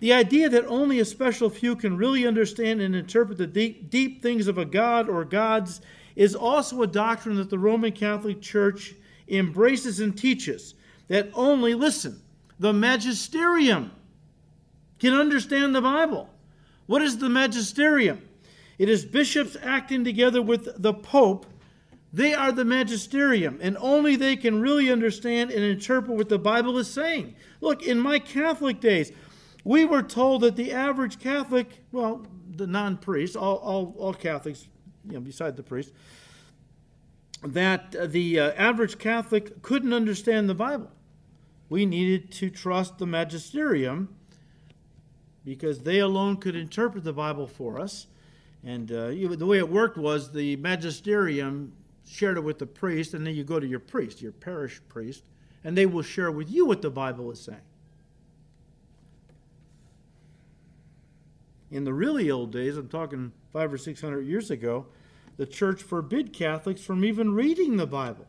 The 0.00 0.12
idea 0.12 0.48
that 0.48 0.66
only 0.66 1.00
a 1.00 1.04
special 1.04 1.48
few 1.48 1.76
can 1.76 1.96
really 1.96 2.26
understand 2.26 2.80
and 2.80 2.94
interpret 2.94 3.38
the 3.38 3.46
deep, 3.46 3.90
deep 3.90 4.22
things 4.22 4.48
of 4.48 4.58
a 4.58 4.64
God 4.64 5.08
or 5.08 5.24
gods 5.24 5.80
is 6.16 6.34
also 6.34 6.82
a 6.82 6.86
doctrine 6.86 7.36
that 7.36 7.50
the 7.50 7.58
Roman 7.58 7.92
Catholic 7.92 8.40
Church 8.40 8.94
embraces 9.28 10.00
and 10.00 10.16
teaches. 10.16 10.74
That 11.08 11.30
only, 11.34 11.74
listen, 11.74 12.20
the 12.58 12.72
magisterium 12.72 13.92
can 14.98 15.14
understand 15.14 15.74
the 15.74 15.82
Bible. 15.82 16.28
What 16.86 17.02
is 17.02 17.18
the 17.18 17.28
magisterium? 17.28 18.22
It 18.78 18.88
is 18.88 19.04
bishops 19.04 19.56
acting 19.62 20.04
together 20.04 20.42
with 20.42 20.82
the 20.82 20.94
Pope 20.94 21.46
they 22.16 22.32
are 22.32 22.50
the 22.50 22.64
magisterium, 22.64 23.58
and 23.60 23.76
only 23.78 24.16
they 24.16 24.36
can 24.36 24.62
really 24.62 24.90
understand 24.90 25.50
and 25.50 25.62
interpret 25.62 26.16
what 26.16 26.30
the 26.30 26.38
Bible 26.38 26.78
is 26.78 26.90
saying. 26.90 27.34
Look, 27.60 27.82
in 27.82 28.00
my 28.00 28.18
Catholic 28.18 28.80
days, 28.80 29.12
we 29.64 29.84
were 29.84 30.02
told 30.02 30.40
that 30.40 30.56
the 30.56 30.72
average 30.72 31.18
Catholic, 31.18 31.84
well, 31.92 32.26
the 32.54 32.66
non 32.66 32.96
priest, 32.96 33.36
all, 33.36 33.56
all, 33.56 33.94
all 33.98 34.14
Catholics, 34.14 34.66
you 35.06 35.14
know, 35.14 35.20
beside 35.20 35.56
the 35.56 35.62
priest, 35.62 35.92
that 37.42 37.94
the 38.12 38.40
uh, 38.40 38.52
average 38.52 38.98
Catholic 38.98 39.62
couldn't 39.62 39.92
understand 39.92 40.48
the 40.48 40.54
Bible. 40.54 40.90
We 41.68 41.84
needed 41.86 42.30
to 42.32 42.50
trust 42.50 42.98
the 42.98 43.06
magisterium 43.06 44.14
because 45.44 45.80
they 45.80 45.98
alone 45.98 46.36
could 46.36 46.56
interpret 46.56 47.04
the 47.04 47.12
Bible 47.12 47.46
for 47.46 47.80
us. 47.80 48.06
And 48.64 48.90
uh, 48.90 49.08
the 49.08 49.46
way 49.46 49.58
it 49.58 49.68
worked 49.68 49.96
was 49.96 50.32
the 50.32 50.56
magisterium 50.56 51.72
shared 52.08 52.36
it 52.36 52.40
with 52.40 52.58
the 52.58 52.66
priest, 52.66 53.14
and 53.14 53.26
then 53.26 53.34
you 53.34 53.44
go 53.44 53.60
to 53.60 53.66
your 53.66 53.80
priest, 53.80 54.22
your 54.22 54.32
parish 54.32 54.80
priest, 54.88 55.22
and 55.64 55.76
they 55.76 55.86
will 55.86 56.02
share 56.02 56.30
with 56.30 56.50
you 56.50 56.66
what 56.66 56.82
the 56.82 56.90
Bible 56.90 57.30
is 57.30 57.40
saying. 57.40 57.60
In 61.70 61.84
the 61.84 61.92
really 61.92 62.30
old 62.30 62.52
days, 62.52 62.76
I'm 62.76 62.88
talking 62.88 63.32
five 63.52 63.72
or 63.72 63.78
six 63.78 64.00
hundred 64.00 64.26
years 64.26 64.50
ago, 64.50 64.86
the 65.36 65.46
church 65.46 65.82
forbid 65.82 66.32
Catholics 66.32 66.80
from 66.80 67.04
even 67.04 67.34
reading 67.34 67.76
the 67.76 67.86
Bible 67.86 68.26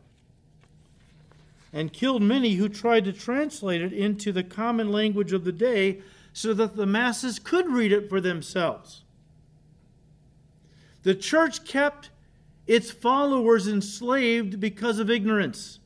and 1.72 1.92
killed 1.92 2.22
many 2.22 2.54
who 2.54 2.68
tried 2.68 3.04
to 3.04 3.12
translate 3.12 3.82
it 3.82 3.92
into 3.92 4.32
the 4.32 4.42
common 4.42 4.90
language 4.90 5.32
of 5.32 5.44
the 5.44 5.52
day 5.52 6.00
so 6.32 6.54
that 6.54 6.76
the 6.76 6.86
masses 6.86 7.38
could 7.38 7.70
read 7.70 7.92
it 7.92 8.08
for 8.08 8.20
themselves. 8.20 9.02
The 11.02 11.14
church 11.14 11.64
kept 11.64 12.10
its 12.66 12.90
followers 12.90 13.66
enslaved 13.66 14.60
because 14.60 14.98
of 14.98 15.10
ignorance. 15.10 15.78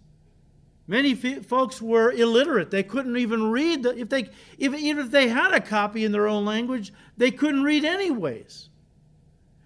Many 0.87 1.15
folks 1.15 1.81
were 1.81 2.11
illiterate. 2.11 2.71
They 2.71 2.83
couldn't 2.83 3.17
even 3.17 3.51
read. 3.51 3.85
The, 3.85 3.97
if 3.97 4.09
they, 4.09 4.29
if, 4.59 4.75
even 4.75 5.05
if 5.05 5.11
they 5.11 5.29
had 5.29 5.53
a 5.53 5.61
copy 5.61 6.05
in 6.05 6.13
their 6.13 6.27
own 6.27 6.45
language, 6.45 6.93
they 7.17 7.31
couldn't 7.31 7.63
read 7.63 7.85
anyways. 7.85 8.69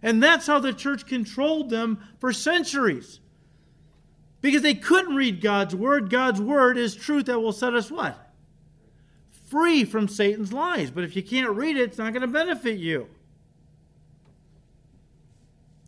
And 0.03 0.23
that's 0.23 0.47
how 0.47 0.59
the 0.59 0.73
church 0.73 1.07
controlled 1.07 1.71
them 1.71 1.99
for 2.19 2.33
centuries. 2.33 3.21
Because 4.41 4.63
they 4.63 4.75
couldn't 4.75 5.17
read 5.17 5.41
God's 5.41 5.75
word. 5.75 6.11
God's 6.11 6.41
word 6.41 6.79
is 6.79 6.95
truth 6.95 7.27
that 7.27 7.41
will 7.41 7.53
set 7.53 7.75
us 7.75 7.91
what? 7.91 8.31
Free 9.49 9.85
from 9.85 10.09
Satan's 10.09 10.53
lies. 10.53 10.91
But 10.91 11.05
if 11.05 11.17
you 11.17 11.23
can't 11.23 11.51
read 11.51 11.77
it, 11.77 11.83
it's 11.83 11.99
not 11.99 12.13
going 12.13 12.21
to 12.23 12.29
benefit 12.29 12.79
you. 12.79 13.09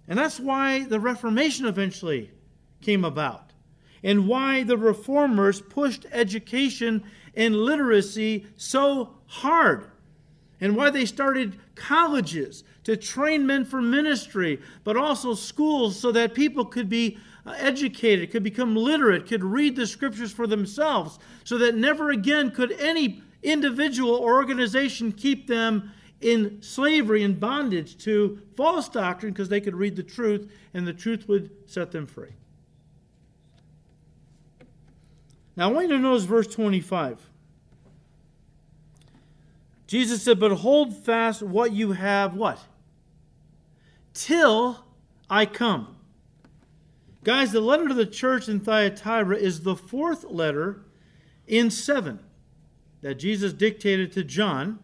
And 0.08 0.18
that's 0.18 0.40
why 0.40 0.84
the 0.84 0.98
Reformation 0.98 1.66
eventually 1.66 2.30
came 2.80 3.04
about, 3.04 3.52
and 4.02 4.26
why 4.26 4.62
the 4.62 4.78
reformers 4.78 5.60
pushed 5.60 6.06
education 6.12 7.04
and 7.34 7.54
literacy 7.54 8.46
so 8.56 9.14
hard, 9.26 9.90
and 10.60 10.76
why 10.76 10.88
they 10.88 11.04
started 11.04 11.58
colleges 11.74 12.64
to 12.88 12.96
train 12.96 13.46
men 13.46 13.66
for 13.66 13.82
ministry, 13.82 14.58
but 14.82 14.96
also 14.96 15.34
schools 15.34 16.00
so 16.00 16.10
that 16.10 16.32
people 16.32 16.64
could 16.64 16.88
be 16.88 17.18
uh, 17.44 17.54
educated, 17.58 18.30
could 18.30 18.42
become 18.42 18.74
literate, 18.74 19.26
could 19.26 19.44
read 19.44 19.76
the 19.76 19.86
scriptures 19.86 20.32
for 20.32 20.46
themselves, 20.46 21.18
so 21.44 21.58
that 21.58 21.74
never 21.74 22.12
again 22.12 22.50
could 22.50 22.72
any 22.80 23.22
individual 23.42 24.14
or 24.14 24.36
organization 24.36 25.12
keep 25.12 25.46
them 25.46 25.92
in 26.22 26.62
slavery 26.62 27.24
and 27.24 27.38
bondage 27.38 27.98
to 27.98 28.40
false 28.56 28.88
doctrine 28.88 29.34
because 29.34 29.50
they 29.50 29.60
could 29.60 29.76
read 29.76 29.94
the 29.94 30.02
truth 30.02 30.50
and 30.72 30.86
the 30.86 30.94
truth 30.94 31.28
would 31.28 31.50
set 31.66 31.92
them 31.92 32.06
free. 32.06 32.32
Now, 35.56 35.68
I 35.68 35.72
want 35.74 35.90
you 35.90 35.96
to 35.96 36.02
notice 36.02 36.24
verse 36.24 36.46
25. 36.46 37.20
Jesus 39.86 40.22
said, 40.22 40.40
But 40.40 40.52
hold 40.52 40.96
fast 40.96 41.42
what 41.42 41.72
you 41.72 41.92
have, 41.92 42.32
what? 42.32 42.58
Till 44.14 44.84
I 45.30 45.46
come. 45.46 45.96
Guys, 47.24 47.52
the 47.52 47.60
letter 47.60 47.88
to 47.88 47.94
the 47.94 48.06
church 48.06 48.48
in 48.48 48.60
Thyatira 48.60 49.36
is 49.36 49.60
the 49.60 49.76
fourth 49.76 50.24
letter 50.24 50.84
in 51.46 51.70
seven 51.70 52.20
that 53.00 53.14
Jesus 53.14 53.52
dictated 53.52 54.12
to 54.12 54.24
John 54.24 54.78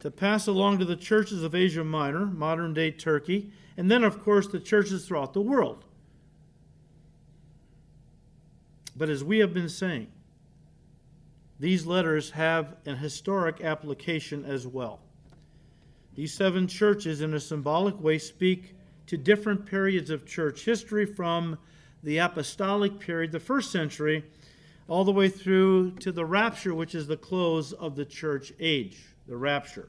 to 0.00 0.10
pass 0.10 0.46
along 0.46 0.78
to 0.78 0.84
the 0.84 0.96
churches 0.96 1.42
of 1.42 1.54
Asia 1.54 1.84
Minor, 1.84 2.26
modern 2.26 2.74
day 2.74 2.90
Turkey, 2.90 3.52
and 3.76 3.90
then, 3.90 4.04
of 4.04 4.22
course, 4.22 4.46
the 4.46 4.60
churches 4.60 5.06
throughout 5.06 5.32
the 5.32 5.40
world. 5.40 5.84
But 8.96 9.08
as 9.08 9.22
we 9.24 9.38
have 9.38 9.54
been 9.54 9.68
saying, 9.68 10.08
these 11.58 11.86
letters 11.86 12.30
have 12.30 12.76
an 12.86 12.96
historic 12.96 13.60
application 13.62 14.44
as 14.44 14.66
well. 14.66 15.00
These 16.14 16.34
seven 16.34 16.66
churches, 16.66 17.20
in 17.20 17.34
a 17.34 17.40
symbolic 17.40 18.00
way, 18.00 18.18
speak 18.18 18.74
to 19.06 19.16
different 19.16 19.66
periods 19.66 20.10
of 20.10 20.26
church 20.26 20.64
history 20.64 21.06
from 21.06 21.58
the 22.02 22.18
apostolic 22.18 22.98
period, 22.98 23.32
the 23.32 23.40
first 23.40 23.70
century, 23.70 24.24
all 24.88 25.04
the 25.04 25.12
way 25.12 25.28
through 25.28 25.92
to 25.92 26.10
the 26.10 26.24
rapture, 26.24 26.74
which 26.74 26.94
is 26.94 27.06
the 27.06 27.16
close 27.16 27.72
of 27.72 27.96
the 27.96 28.04
church 28.04 28.52
age 28.58 28.98
the 29.26 29.36
rapture. 29.36 29.88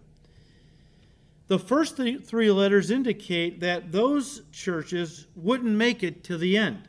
The 1.47 1.59
first 1.59 1.97
three 1.97 2.51
letters 2.51 2.91
indicate 2.91 3.59
that 3.59 3.91
those 3.91 4.43
churches 4.51 5.27
wouldn't 5.35 5.75
make 5.75 6.03
it 6.03 6.23
to 6.25 6.37
the 6.37 6.57
end. 6.57 6.87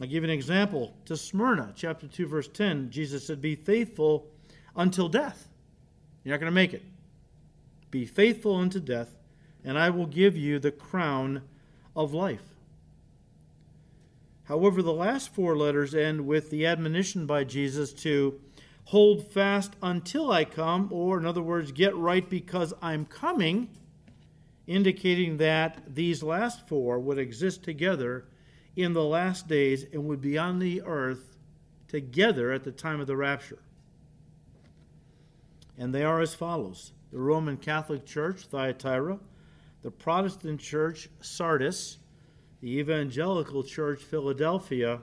I'll 0.00 0.06
give 0.06 0.24
an 0.24 0.30
example. 0.30 0.96
To 1.06 1.16
Smyrna, 1.16 1.72
chapter 1.76 2.06
2, 2.06 2.26
verse 2.26 2.48
10, 2.48 2.90
Jesus 2.90 3.26
said, 3.26 3.42
Be 3.42 3.56
faithful 3.56 4.26
until 4.74 5.08
death. 5.08 5.48
You're 6.24 6.34
not 6.34 6.40
going 6.40 6.50
to 6.50 6.54
make 6.54 6.72
it. 6.72 6.82
Be 7.90 8.06
faithful 8.06 8.56
unto 8.56 8.80
death, 8.80 9.14
and 9.62 9.78
I 9.78 9.90
will 9.90 10.06
give 10.06 10.36
you 10.36 10.58
the 10.58 10.72
crown 10.72 11.42
of 11.94 12.12
life. 12.12 12.42
However, 14.44 14.82
the 14.82 14.92
last 14.92 15.32
four 15.32 15.56
letters 15.56 15.94
end 15.94 16.26
with 16.26 16.50
the 16.50 16.66
admonition 16.66 17.26
by 17.26 17.44
Jesus 17.44 17.92
to 17.94 18.40
hold 18.84 19.26
fast 19.26 19.74
until 19.82 20.30
I 20.30 20.44
come, 20.44 20.88
or 20.90 21.18
in 21.18 21.24
other 21.24 21.42
words, 21.42 21.72
get 21.72 21.96
right 21.96 22.28
because 22.28 22.74
I'm 22.82 23.06
coming, 23.06 23.70
indicating 24.66 25.38
that 25.38 25.94
these 25.94 26.22
last 26.22 26.68
four 26.68 26.98
would 26.98 27.18
exist 27.18 27.62
together 27.62 28.26
in 28.76 28.92
the 28.92 29.04
last 29.04 29.48
days 29.48 29.86
and 29.92 30.04
would 30.06 30.20
be 30.20 30.36
on 30.36 30.58
the 30.58 30.82
earth 30.82 31.36
together 31.88 32.52
at 32.52 32.64
the 32.64 32.72
time 32.72 33.00
of 33.00 33.06
the 33.06 33.16
rapture. 33.16 33.63
And 35.78 35.94
they 35.94 36.04
are 36.04 36.20
as 36.20 36.34
follows 36.34 36.92
the 37.10 37.18
Roman 37.18 37.56
Catholic 37.56 38.04
Church, 38.04 38.42
Thyatira, 38.46 39.18
the 39.82 39.90
Protestant 39.90 40.60
Church, 40.60 41.08
Sardis, 41.20 41.98
the 42.60 42.78
Evangelical 42.78 43.62
Church, 43.62 44.00
Philadelphia, 44.00 45.00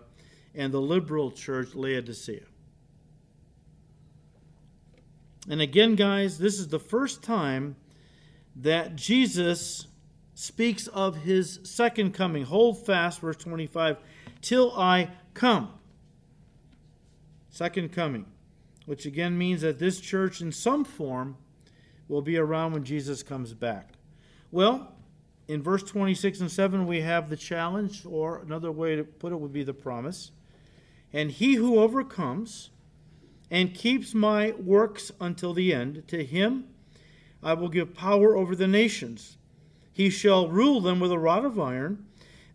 and 0.56 0.74
the 0.74 0.82
Liberal 0.82 1.32
Church, 1.32 1.76
Laodicea. 1.76 2.44
And 5.50 5.62
again, 5.62 5.96
guys, 5.96 6.38
this 6.38 6.60
is 6.60 6.68
the 6.68 6.80
first 6.80 7.24
time 7.24 7.76
that 8.56 8.96
Jesus 8.96 9.88
speaks 10.34 10.88
of 10.88 11.18
his 11.18 11.60
second 11.64 12.14
coming. 12.14 12.44
Hold 12.44 12.86
fast, 12.86 13.22
verse 13.22 13.38
25, 13.38 13.98
till 14.42 14.72
I 14.78 15.10
come. 15.34 15.72
Second 17.50 17.92
coming, 17.92 18.26
which 18.92 19.06
again 19.06 19.38
means 19.38 19.62
that 19.62 19.80
this 19.80 20.02
church 20.02 20.42
in 20.42 20.52
some 20.52 20.84
form 20.84 21.38
will 22.10 22.22
be 22.22 22.36
around 22.38 22.74
when 22.74 22.84
Jesus 22.84 23.24
comes 23.24 23.54
back. 23.54 23.94
Well, 24.52 24.92
in 25.48 25.64
verse 25.64 25.82
26 25.82 26.42
and 26.42 26.52
7, 26.52 26.86
we 26.86 27.00
have 27.00 27.30
the 27.30 27.38
challenge, 27.38 28.06
or 28.06 28.40
another 28.40 28.70
way 28.70 28.98
to 28.98 29.06
put 29.06 29.32
it 29.32 29.40
would 29.40 29.54
be 29.54 29.64
the 29.64 29.74
promise. 29.74 30.32
And 31.14 31.32
he 31.32 31.54
who 31.54 31.80
overcomes 31.80 32.72
and 33.50 33.74
keeps 33.74 34.14
my 34.14 34.52
works 34.60 35.10
until 35.22 35.54
the 35.54 35.74
end. 35.74 36.04
To 36.10 36.26
him 36.26 36.66
I 37.42 37.54
will 37.54 37.70
give 37.70 37.94
power 37.94 38.36
over 38.36 38.58
the 38.58 38.68
nations. 38.68 39.38
He 39.94 40.10
shall 40.10 40.50
rule 40.50 40.82
them 40.82 41.00
with 41.00 41.14
a 41.14 41.18
rod 41.18 41.46
of 41.46 41.58
iron. 41.58 42.08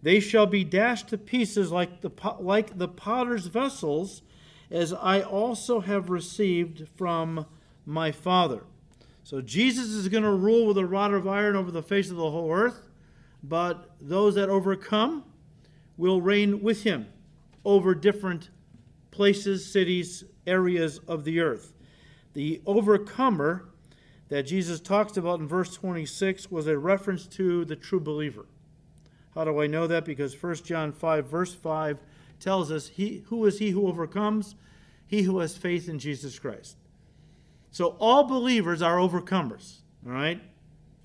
They 0.02 0.20
shall 0.20 0.44
be 0.44 0.64
dashed 0.64 1.08
to 1.08 1.16
pieces 1.16 1.72
like 1.72 2.02
the, 2.02 2.10
like 2.38 2.76
the 2.76 2.88
potter's 2.88 3.46
vessels, 3.46 4.20
as 4.70 4.92
I 4.92 5.20
also 5.22 5.80
have 5.80 6.10
received 6.10 6.88
from 6.96 7.46
my 7.84 8.12
Father. 8.12 8.64
So 9.24 9.40
Jesus 9.40 9.88
is 9.88 10.08
going 10.08 10.24
to 10.24 10.30
rule 10.30 10.66
with 10.66 10.78
a 10.78 10.86
rod 10.86 11.12
of 11.12 11.26
iron 11.26 11.56
over 11.56 11.70
the 11.70 11.82
face 11.82 12.10
of 12.10 12.16
the 12.16 12.30
whole 12.30 12.52
earth, 12.52 12.88
but 13.42 13.90
those 14.00 14.34
that 14.36 14.48
overcome 14.48 15.24
will 15.96 16.20
reign 16.20 16.62
with 16.62 16.82
him 16.84 17.06
over 17.64 17.94
different 17.94 18.50
places, 19.10 19.70
cities, 19.70 20.24
areas 20.46 20.98
of 21.08 21.24
the 21.24 21.40
earth. 21.40 21.72
The 22.34 22.60
overcomer 22.66 23.68
that 24.28 24.42
Jesus 24.44 24.80
talks 24.80 25.16
about 25.16 25.40
in 25.40 25.48
verse 25.48 25.74
26 25.74 26.50
was 26.50 26.66
a 26.66 26.78
reference 26.78 27.26
to 27.28 27.64
the 27.64 27.76
true 27.76 28.00
believer. 28.00 28.46
How 29.34 29.44
do 29.44 29.60
I 29.60 29.66
know 29.66 29.86
that? 29.86 30.04
Because 30.04 30.40
1 30.40 30.56
John 30.56 30.92
5, 30.92 31.26
verse 31.26 31.54
5 31.54 31.98
tells 32.40 32.70
us, 32.70 32.88
he, 32.88 33.24
Who 33.28 33.46
is 33.46 33.58
he 33.58 33.70
who 33.70 33.88
overcomes? 33.88 34.54
He 35.06 35.22
who 35.22 35.38
has 35.38 35.56
faith 35.56 35.88
in 35.88 35.98
Jesus 35.98 36.38
Christ. 36.38 36.76
So 37.70 37.96
all 37.98 38.24
believers 38.24 38.82
are 38.82 38.96
overcomers, 38.96 39.76
all 40.04 40.12
right? 40.12 40.40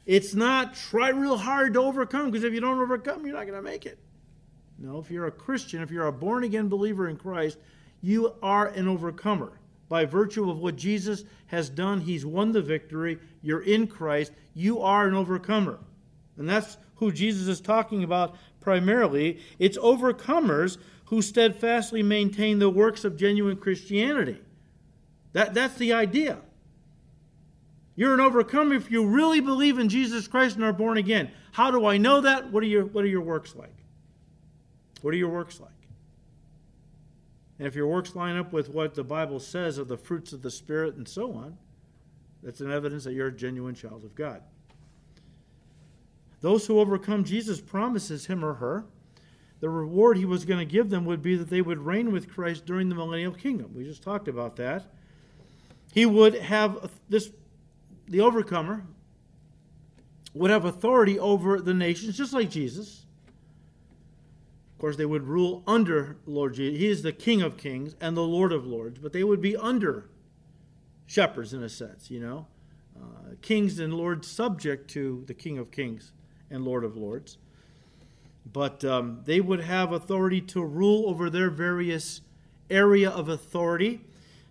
It's 0.05 0.33
not 0.33 0.73
try 0.73 1.09
real 1.09 1.37
hard 1.37 1.73
to 1.73 1.81
overcome, 1.81 2.31
because 2.31 2.43
if 2.43 2.53
you 2.53 2.61
don't 2.61 2.79
overcome, 2.79 3.25
you're 3.25 3.35
not 3.35 3.45
going 3.45 3.57
to 3.57 3.61
make 3.61 3.85
it. 3.85 3.99
No, 4.79 4.97
if 4.99 5.11
you're 5.11 5.27
a 5.27 5.31
Christian, 5.31 5.81
if 5.81 5.91
you're 5.91 6.07
a 6.07 6.11
born 6.11 6.43
again 6.43 6.67
believer 6.67 7.07
in 7.07 7.17
Christ, 7.17 7.57
you 8.01 8.33
are 8.41 8.67
an 8.67 8.87
overcomer. 8.87 9.51
By 9.89 10.05
virtue 10.05 10.49
of 10.49 10.59
what 10.59 10.75
Jesus 10.75 11.23
has 11.47 11.69
done, 11.69 12.01
He's 12.01 12.25
won 12.25 12.51
the 12.51 12.61
victory. 12.61 13.19
You're 13.41 13.61
in 13.61 13.85
Christ. 13.85 14.31
You 14.55 14.81
are 14.81 15.07
an 15.07 15.13
overcomer. 15.13 15.77
And 16.37 16.49
that's 16.49 16.77
who 16.95 17.11
Jesus 17.11 17.47
is 17.47 17.61
talking 17.61 18.03
about 18.03 18.35
primarily. 18.61 19.39
It's 19.59 19.77
overcomers 19.77 20.77
who 21.11 21.21
steadfastly 21.21 22.01
maintain 22.01 22.57
the 22.57 22.69
works 22.69 23.03
of 23.03 23.17
genuine 23.17 23.57
Christianity. 23.57 24.39
That, 25.33 25.53
that's 25.53 25.75
the 25.75 25.91
idea. 25.91 26.37
You're 27.97 28.13
an 28.13 28.21
overcomer 28.21 28.75
if 28.75 28.89
you 28.89 29.05
really 29.05 29.41
believe 29.41 29.77
in 29.77 29.89
Jesus 29.89 30.25
Christ 30.25 30.55
and 30.55 30.63
are 30.63 30.71
born 30.71 30.97
again. 30.97 31.29
How 31.51 31.69
do 31.69 31.85
I 31.85 31.97
know 31.97 32.21
that? 32.21 32.49
What 32.49 32.63
are 32.63 32.67
your, 32.67 32.85
what 32.85 33.03
are 33.03 33.09
your 33.09 33.21
works 33.21 33.57
like? 33.57 33.75
What 35.01 35.13
are 35.13 35.17
your 35.17 35.27
works 35.27 35.59
like? 35.59 35.69
And 37.59 37.67
if 37.67 37.75
your 37.75 37.87
works 37.87 38.15
line 38.15 38.37
up 38.37 38.53
with 38.53 38.69
what 38.69 38.95
the 38.95 39.03
Bible 39.03 39.41
says 39.41 39.77
of 39.77 39.89
the 39.89 39.97
fruits 39.97 40.31
of 40.31 40.41
the 40.41 40.49
Spirit 40.49 40.95
and 40.95 41.05
so 41.05 41.33
on, 41.33 41.57
that's 42.41 42.61
an 42.61 42.71
evidence 42.71 43.03
that 43.03 43.11
you're 43.11 43.27
a 43.27 43.35
genuine 43.35 43.75
child 43.75 44.05
of 44.05 44.15
God. 44.15 44.41
Those 46.39 46.65
who 46.65 46.79
overcome, 46.79 47.25
Jesus 47.25 47.59
promises 47.59 48.27
him 48.27 48.45
or 48.45 48.53
her 48.53 48.85
the 49.61 49.69
reward 49.69 50.17
he 50.17 50.25
was 50.25 50.43
going 50.43 50.59
to 50.59 50.65
give 50.65 50.89
them 50.89 51.05
would 51.05 51.21
be 51.21 51.35
that 51.35 51.49
they 51.49 51.61
would 51.61 51.77
reign 51.77 52.11
with 52.11 52.27
Christ 52.27 52.65
during 52.65 52.89
the 52.89 52.95
millennial 52.95 53.31
kingdom. 53.31 53.71
We 53.75 53.85
just 53.85 54.01
talked 54.01 54.27
about 54.27 54.55
that. 54.57 54.91
He 55.93 56.05
would 56.05 56.33
have 56.33 56.89
this, 57.07 57.29
the 58.07 58.21
overcomer 58.21 58.83
would 60.33 60.49
have 60.49 60.65
authority 60.65 61.19
over 61.19 61.61
the 61.61 61.75
nations, 61.75 62.17
just 62.17 62.33
like 62.33 62.49
Jesus. 62.49 63.05
Of 64.73 64.79
course, 64.79 64.97
they 64.97 65.05
would 65.05 65.27
rule 65.27 65.61
under 65.67 66.17
Lord 66.25 66.55
Jesus. 66.55 66.79
He 66.79 66.87
is 66.87 67.03
the 67.03 67.11
King 67.11 67.43
of 67.43 67.55
kings 67.55 67.95
and 68.01 68.17
the 68.17 68.21
Lord 68.21 68.51
of 68.51 68.65
lords, 68.65 68.97
but 68.97 69.13
they 69.13 69.23
would 69.23 69.41
be 69.41 69.55
under 69.55 70.09
shepherds 71.05 71.53
in 71.53 71.61
a 71.61 71.69
sense, 71.69 72.09
you 72.09 72.19
know. 72.19 72.47
Uh, 72.99 73.35
kings 73.41 73.79
and 73.79 73.93
lords 73.93 74.27
subject 74.27 74.89
to 74.91 75.23
the 75.27 75.35
King 75.35 75.59
of 75.59 75.69
kings 75.69 76.13
and 76.49 76.65
Lord 76.65 76.83
of 76.83 76.97
lords 76.97 77.37
but 78.45 78.83
um, 78.83 79.21
they 79.25 79.39
would 79.39 79.61
have 79.61 79.91
authority 79.91 80.41
to 80.41 80.63
rule 80.63 81.09
over 81.09 81.29
their 81.29 81.49
various 81.49 82.21
area 82.69 83.09
of 83.09 83.29
authority. 83.29 84.01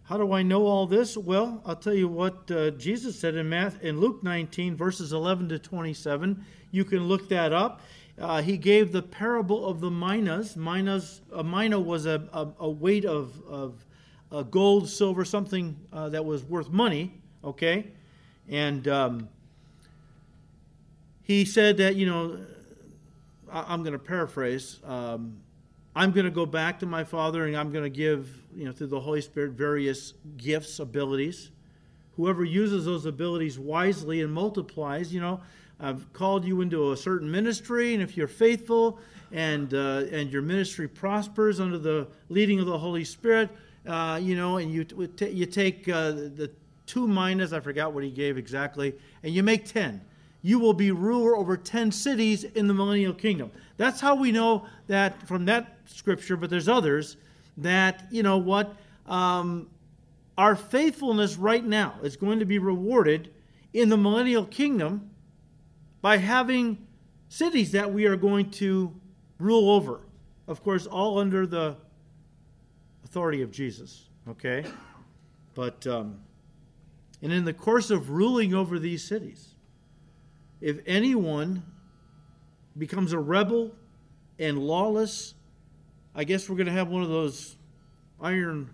How 0.04 0.16
do 0.16 0.32
I 0.32 0.42
know 0.42 0.66
all 0.66 0.86
this? 0.86 1.16
Well, 1.16 1.62
I'll 1.64 1.76
tell 1.76 1.94
you 1.94 2.08
what 2.08 2.50
uh, 2.50 2.70
Jesus 2.72 3.18
said 3.18 3.36
in, 3.36 3.48
Math, 3.48 3.80
in 3.82 4.00
Luke 4.00 4.22
19, 4.22 4.76
verses 4.76 5.12
11 5.12 5.48
to 5.50 5.58
27. 5.58 6.44
You 6.70 6.84
can 6.84 7.04
look 7.04 7.28
that 7.28 7.52
up. 7.52 7.80
Uh, 8.18 8.42
he 8.42 8.56
gave 8.58 8.92
the 8.92 9.02
parable 9.02 9.64
of 9.64 9.80
the 9.80 9.90
minas. 9.90 10.56
Minas, 10.56 11.22
a 11.32 11.42
mina 11.42 11.78
was 11.80 12.06
a, 12.06 12.28
a, 12.32 12.48
a 12.60 12.68
weight 12.68 13.04
of, 13.04 13.40
of 13.48 13.84
uh, 14.32 14.42
gold, 14.42 14.88
silver, 14.88 15.24
something 15.24 15.76
uh, 15.92 16.08
that 16.10 16.24
was 16.24 16.44
worth 16.44 16.68
money. 16.68 17.14
Okay, 17.42 17.86
and 18.48 18.86
um, 18.86 19.28
he 21.22 21.44
said 21.44 21.78
that 21.78 21.96
you 21.96 22.04
know 22.04 22.38
I'm 23.52 23.82
going 23.82 23.92
to 23.92 23.98
paraphrase. 23.98 24.80
Um, 24.84 25.40
I'm 25.94 26.12
going 26.12 26.24
to 26.24 26.30
go 26.30 26.46
back 26.46 26.78
to 26.80 26.86
my 26.86 27.04
Father 27.04 27.46
and 27.46 27.56
I'm 27.56 27.72
going 27.72 27.84
to 27.84 27.90
give, 27.90 28.28
you 28.54 28.64
know, 28.64 28.72
through 28.72 28.88
the 28.88 29.00
Holy 29.00 29.20
Spirit, 29.20 29.52
various 29.52 30.14
gifts, 30.36 30.78
abilities. 30.78 31.50
Whoever 32.16 32.44
uses 32.44 32.84
those 32.84 33.06
abilities 33.06 33.58
wisely 33.58 34.20
and 34.20 34.32
multiplies, 34.32 35.12
you 35.12 35.20
know, 35.20 35.40
I've 35.80 36.12
called 36.12 36.44
you 36.44 36.60
into 36.60 36.92
a 36.92 36.96
certain 36.96 37.30
ministry, 37.30 37.94
and 37.94 38.02
if 38.02 38.16
you're 38.16 38.28
faithful 38.28 38.98
and 39.32 39.72
uh, 39.72 40.04
and 40.12 40.30
your 40.30 40.42
ministry 40.42 40.86
prospers 40.86 41.58
under 41.58 41.78
the 41.78 42.06
leading 42.28 42.60
of 42.60 42.66
the 42.66 42.78
Holy 42.78 43.04
Spirit, 43.04 43.48
uh, 43.86 44.20
you 44.22 44.36
know, 44.36 44.58
and 44.58 44.70
you 44.70 44.84
you 45.20 45.46
take 45.46 45.88
uh, 45.88 46.10
the 46.10 46.50
two 46.84 47.08
minas, 47.08 47.54
I 47.54 47.60
forgot 47.60 47.94
what 47.94 48.04
he 48.04 48.10
gave 48.10 48.36
exactly, 48.36 48.94
and 49.22 49.32
you 49.32 49.42
make 49.42 49.64
ten 49.64 50.02
you 50.42 50.58
will 50.58 50.72
be 50.72 50.90
ruler 50.90 51.36
over 51.36 51.56
10 51.56 51.92
cities 51.92 52.44
in 52.44 52.66
the 52.66 52.74
millennial 52.74 53.12
kingdom. 53.12 53.50
That's 53.76 54.00
how 54.00 54.14
we 54.14 54.32
know 54.32 54.66
that 54.86 55.26
from 55.26 55.44
that 55.46 55.78
scripture, 55.86 56.36
but 56.36 56.50
there's 56.50 56.68
others 56.68 57.16
that, 57.58 58.06
you 58.10 58.22
know 58.22 58.38
what, 58.38 58.74
um, 59.06 59.68
our 60.38 60.56
faithfulness 60.56 61.36
right 61.36 61.64
now 61.64 61.94
is 62.02 62.16
going 62.16 62.38
to 62.38 62.46
be 62.46 62.58
rewarded 62.58 63.30
in 63.74 63.88
the 63.88 63.96
millennial 63.96 64.46
kingdom 64.46 65.10
by 66.00 66.16
having 66.16 66.78
cities 67.28 67.72
that 67.72 67.92
we 67.92 68.06
are 68.06 68.16
going 68.16 68.50
to 68.50 68.94
rule 69.38 69.70
over. 69.70 70.00
Of 70.48 70.62
course, 70.64 70.86
all 70.86 71.18
under 71.18 71.46
the 71.46 71.76
authority 73.04 73.42
of 73.42 73.50
Jesus, 73.50 74.08
okay? 74.28 74.64
But, 75.54 75.86
um, 75.86 76.20
and 77.22 77.32
in 77.32 77.44
the 77.44 77.52
course 77.52 77.90
of 77.90 78.10
ruling 78.10 78.54
over 78.54 78.78
these 78.78 79.04
cities, 79.04 79.49
if 80.60 80.78
anyone 80.86 81.62
becomes 82.76 83.12
a 83.12 83.18
rebel 83.18 83.74
and 84.38 84.58
lawless, 84.58 85.34
I 86.14 86.24
guess 86.24 86.48
we're 86.48 86.56
going 86.56 86.66
to 86.66 86.72
have 86.72 86.88
one 86.88 87.02
of 87.02 87.08
those 87.08 87.56
iron, 88.20 88.70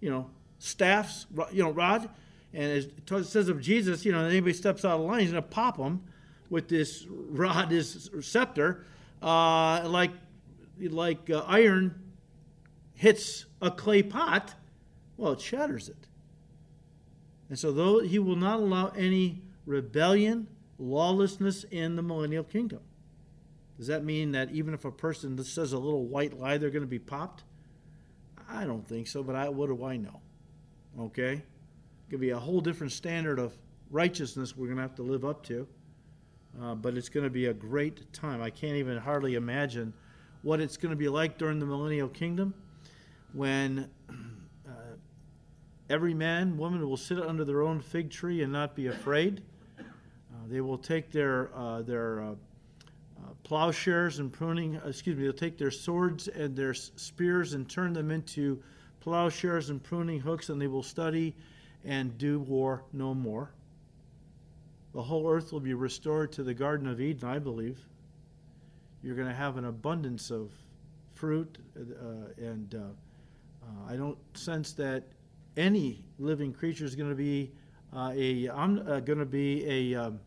you 0.00 0.10
know, 0.10 0.30
staffs, 0.58 1.26
you 1.52 1.62
know, 1.62 1.70
rod. 1.70 2.08
And 2.52 2.64
it 2.64 3.26
says 3.26 3.48
of 3.48 3.60
Jesus, 3.60 4.04
you 4.04 4.12
know, 4.12 4.24
anybody 4.24 4.52
steps 4.52 4.84
out 4.84 5.00
of 5.00 5.06
line, 5.06 5.20
he's 5.20 5.30
going 5.30 5.42
to 5.42 5.48
pop 5.48 5.76
them 5.76 6.02
with 6.48 6.68
this 6.68 7.06
rod, 7.08 7.70
this 7.70 8.10
scepter, 8.20 8.84
uh, 9.22 9.88
like 9.88 10.10
like 10.80 11.28
uh, 11.30 11.44
iron 11.46 11.94
hits 12.94 13.46
a 13.62 13.70
clay 13.70 14.02
pot. 14.02 14.54
Well, 15.16 15.32
it 15.32 15.40
shatters 15.40 15.88
it. 15.88 16.08
And 17.48 17.58
so, 17.58 17.70
though 17.72 18.00
he 18.00 18.18
will 18.18 18.36
not 18.36 18.60
allow 18.60 18.88
any 18.88 19.42
rebellion 19.66 20.48
lawlessness 20.80 21.64
in 21.64 21.94
the 21.94 22.02
millennial 22.02 22.42
kingdom. 22.42 22.80
Does 23.76 23.86
that 23.86 24.04
mean 24.04 24.32
that 24.32 24.50
even 24.50 24.74
if 24.74 24.84
a 24.84 24.90
person 24.90 25.42
says 25.44 25.72
a 25.72 25.78
little 25.78 26.06
white 26.06 26.38
lie, 26.38 26.58
they're 26.58 26.70
going 26.70 26.82
to 26.82 26.88
be 26.88 26.98
popped? 26.98 27.44
I 28.48 28.64
don't 28.64 28.86
think 28.86 29.06
so, 29.06 29.22
but 29.22 29.36
I, 29.36 29.48
what 29.48 29.68
do 29.68 29.84
I 29.84 29.96
know? 29.96 30.20
Okay? 30.98 31.32
It 31.32 32.10
could 32.10 32.20
be 32.20 32.30
a 32.30 32.38
whole 32.38 32.60
different 32.60 32.92
standard 32.92 33.38
of 33.38 33.56
righteousness 33.90 34.56
we're 34.56 34.66
going 34.66 34.76
to 34.76 34.82
have 34.82 34.96
to 34.96 35.02
live 35.02 35.24
up 35.24 35.44
to. 35.46 35.68
Uh, 36.60 36.74
but 36.74 36.96
it's 36.96 37.08
going 37.08 37.24
to 37.24 37.30
be 37.30 37.46
a 37.46 37.54
great 37.54 38.12
time. 38.12 38.42
I 38.42 38.50
can't 38.50 38.76
even 38.76 38.98
hardly 38.98 39.34
imagine 39.34 39.92
what 40.42 40.60
it's 40.60 40.76
going 40.76 40.90
to 40.90 40.96
be 40.96 41.08
like 41.08 41.38
during 41.38 41.58
the 41.58 41.66
millennial 41.66 42.08
kingdom 42.08 42.54
when 43.32 43.88
uh, 44.66 44.72
every 45.88 46.12
man, 46.12 46.56
woman 46.56 46.86
will 46.88 46.96
sit 46.96 47.20
under 47.20 47.44
their 47.44 47.62
own 47.62 47.80
fig 47.80 48.10
tree 48.10 48.42
and 48.42 48.52
not 48.52 48.74
be 48.74 48.88
afraid 48.88 49.42
they 50.50 50.60
will 50.60 50.78
take 50.78 51.10
their, 51.10 51.50
uh, 51.54 51.82
their 51.82 52.20
uh, 52.20 52.30
uh, 52.30 52.34
plowshares 53.42 54.18
and 54.18 54.32
pruning, 54.32 54.80
excuse 54.84 55.16
me, 55.16 55.24
they'll 55.24 55.32
take 55.32 55.58
their 55.58 55.70
swords 55.70 56.28
and 56.28 56.56
their 56.56 56.74
spears 56.74 57.54
and 57.54 57.68
turn 57.68 57.92
them 57.92 58.10
into 58.10 58.62
plowshares 59.00 59.70
and 59.70 59.82
pruning 59.82 60.20
hooks, 60.20 60.48
and 60.48 60.60
they 60.60 60.66
will 60.66 60.82
study 60.82 61.34
and 61.84 62.16
do 62.18 62.38
war 62.40 62.84
no 62.92 63.14
more. 63.14 63.50
The 64.92 65.02
whole 65.02 65.30
earth 65.30 65.52
will 65.52 65.60
be 65.60 65.74
restored 65.74 66.32
to 66.32 66.42
the 66.42 66.54
Garden 66.54 66.88
of 66.88 67.00
Eden, 67.00 67.28
I 67.28 67.38
believe. 67.38 67.78
You're 69.02 69.14
going 69.14 69.28
to 69.28 69.34
have 69.34 69.56
an 69.56 69.64
abundance 69.64 70.30
of 70.30 70.50
fruit, 71.14 71.58
uh, 71.76 71.82
and 72.38 72.74
uh, 72.74 72.78
uh, 73.62 73.92
I 73.92 73.96
don't 73.96 74.18
sense 74.34 74.72
that 74.72 75.04
any 75.56 76.02
living 76.18 76.52
creature 76.52 76.84
is 76.84 76.94
going 76.94 77.10
to 77.10 77.16
be 77.16 77.52
a. 77.94 78.48
I'm 78.48 78.84
going 79.04 79.18
to 79.18 79.24
be 79.24 79.94
a. 79.94 80.06
Um, 80.06 80.20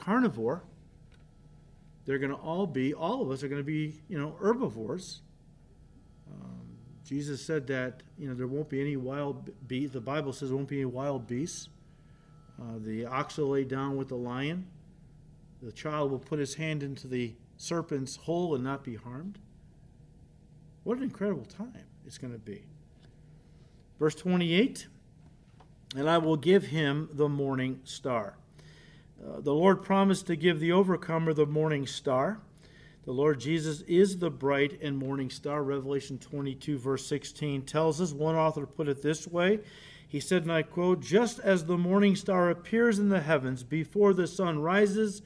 carnivore. 0.00 0.64
They're 2.06 2.18
going 2.18 2.30
to 2.30 2.36
all 2.36 2.66
be, 2.66 2.94
all 2.94 3.22
of 3.22 3.30
us 3.30 3.42
are 3.42 3.48
going 3.48 3.60
to 3.60 3.66
be, 3.66 4.00
you 4.08 4.18
know, 4.18 4.34
herbivores. 4.40 5.20
Um, 6.30 6.76
Jesus 7.04 7.44
said 7.44 7.66
that, 7.68 8.02
you 8.18 8.28
know, 8.28 8.34
there 8.34 8.46
won't 8.46 8.68
be 8.68 8.80
any 8.80 8.96
wild 8.96 9.50
beasts. 9.68 9.94
The 9.94 10.00
Bible 10.00 10.32
says 10.32 10.48
there 10.48 10.56
won't 10.56 10.68
be 10.68 10.78
any 10.78 10.86
wild 10.86 11.26
beasts. 11.26 11.68
Uh, 12.60 12.78
the 12.78 13.06
ox 13.06 13.36
will 13.36 13.50
lay 13.50 13.64
down 13.64 13.96
with 13.96 14.08
the 14.08 14.16
lion. 14.16 14.66
The 15.62 15.72
child 15.72 16.10
will 16.10 16.18
put 16.18 16.38
his 16.38 16.54
hand 16.54 16.82
into 16.82 17.06
the 17.06 17.34
serpent's 17.56 18.16
hole 18.16 18.54
and 18.54 18.64
not 18.64 18.82
be 18.82 18.96
harmed. 18.96 19.38
What 20.84 20.98
an 20.98 21.04
incredible 21.04 21.44
time 21.44 21.84
it's 22.06 22.18
going 22.18 22.32
to 22.32 22.38
be. 22.38 22.64
Verse 23.98 24.14
28 24.14 24.88
And 25.94 26.08
I 26.08 26.18
will 26.18 26.36
give 26.36 26.64
him 26.64 27.10
the 27.12 27.28
morning 27.28 27.80
star. 27.84 28.36
Uh, 29.22 29.38
the 29.40 29.52
Lord 29.52 29.82
promised 29.82 30.26
to 30.28 30.36
give 30.36 30.60
the 30.60 30.72
overcomer 30.72 31.34
the 31.34 31.44
morning 31.44 31.86
star. 31.86 32.40
The 33.04 33.12
Lord 33.12 33.38
Jesus 33.38 33.82
is 33.82 34.16
the 34.16 34.30
bright 34.30 34.80
and 34.80 34.96
morning 34.96 35.28
star. 35.28 35.62
Revelation 35.62 36.16
22, 36.16 36.78
verse 36.78 37.04
16 37.06 37.62
tells 37.62 38.00
us. 38.00 38.14
One 38.14 38.34
author 38.34 38.64
put 38.64 38.88
it 38.88 39.02
this 39.02 39.26
way 39.28 39.60
He 40.08 40.20
said, 40.20 40.44
and 40.44 40.52
I 40.52 40.62
quote, 40.62 41.00
Just 41.00 41.38
as 41.38 41.66
the 41.66 41.76
morning 41.76 42.16
star 42.16 42.48
appears 42.48 42.98
in 42.98 43.10
the 43.10 43.20
heavens 43.20 43.62
before 43.62 44.14
the 44.14 44.26
sun 44.26 44.60
rises, 44.60 45.20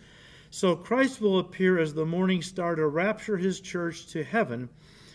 so 0.51 0.75
Christ 0.75 1.21
will 1.21 1.39
appear 1.39 1.79
as 1.79 1.95
the 1.95 2.07
morning 2.07 2.43
star 2.43 2.75
to 2.75 2.89
rapture 2.89 3.37
his 3.37 3.61
church 3.61 4.09
to 4.09 4.25
heaven 4.25 4.71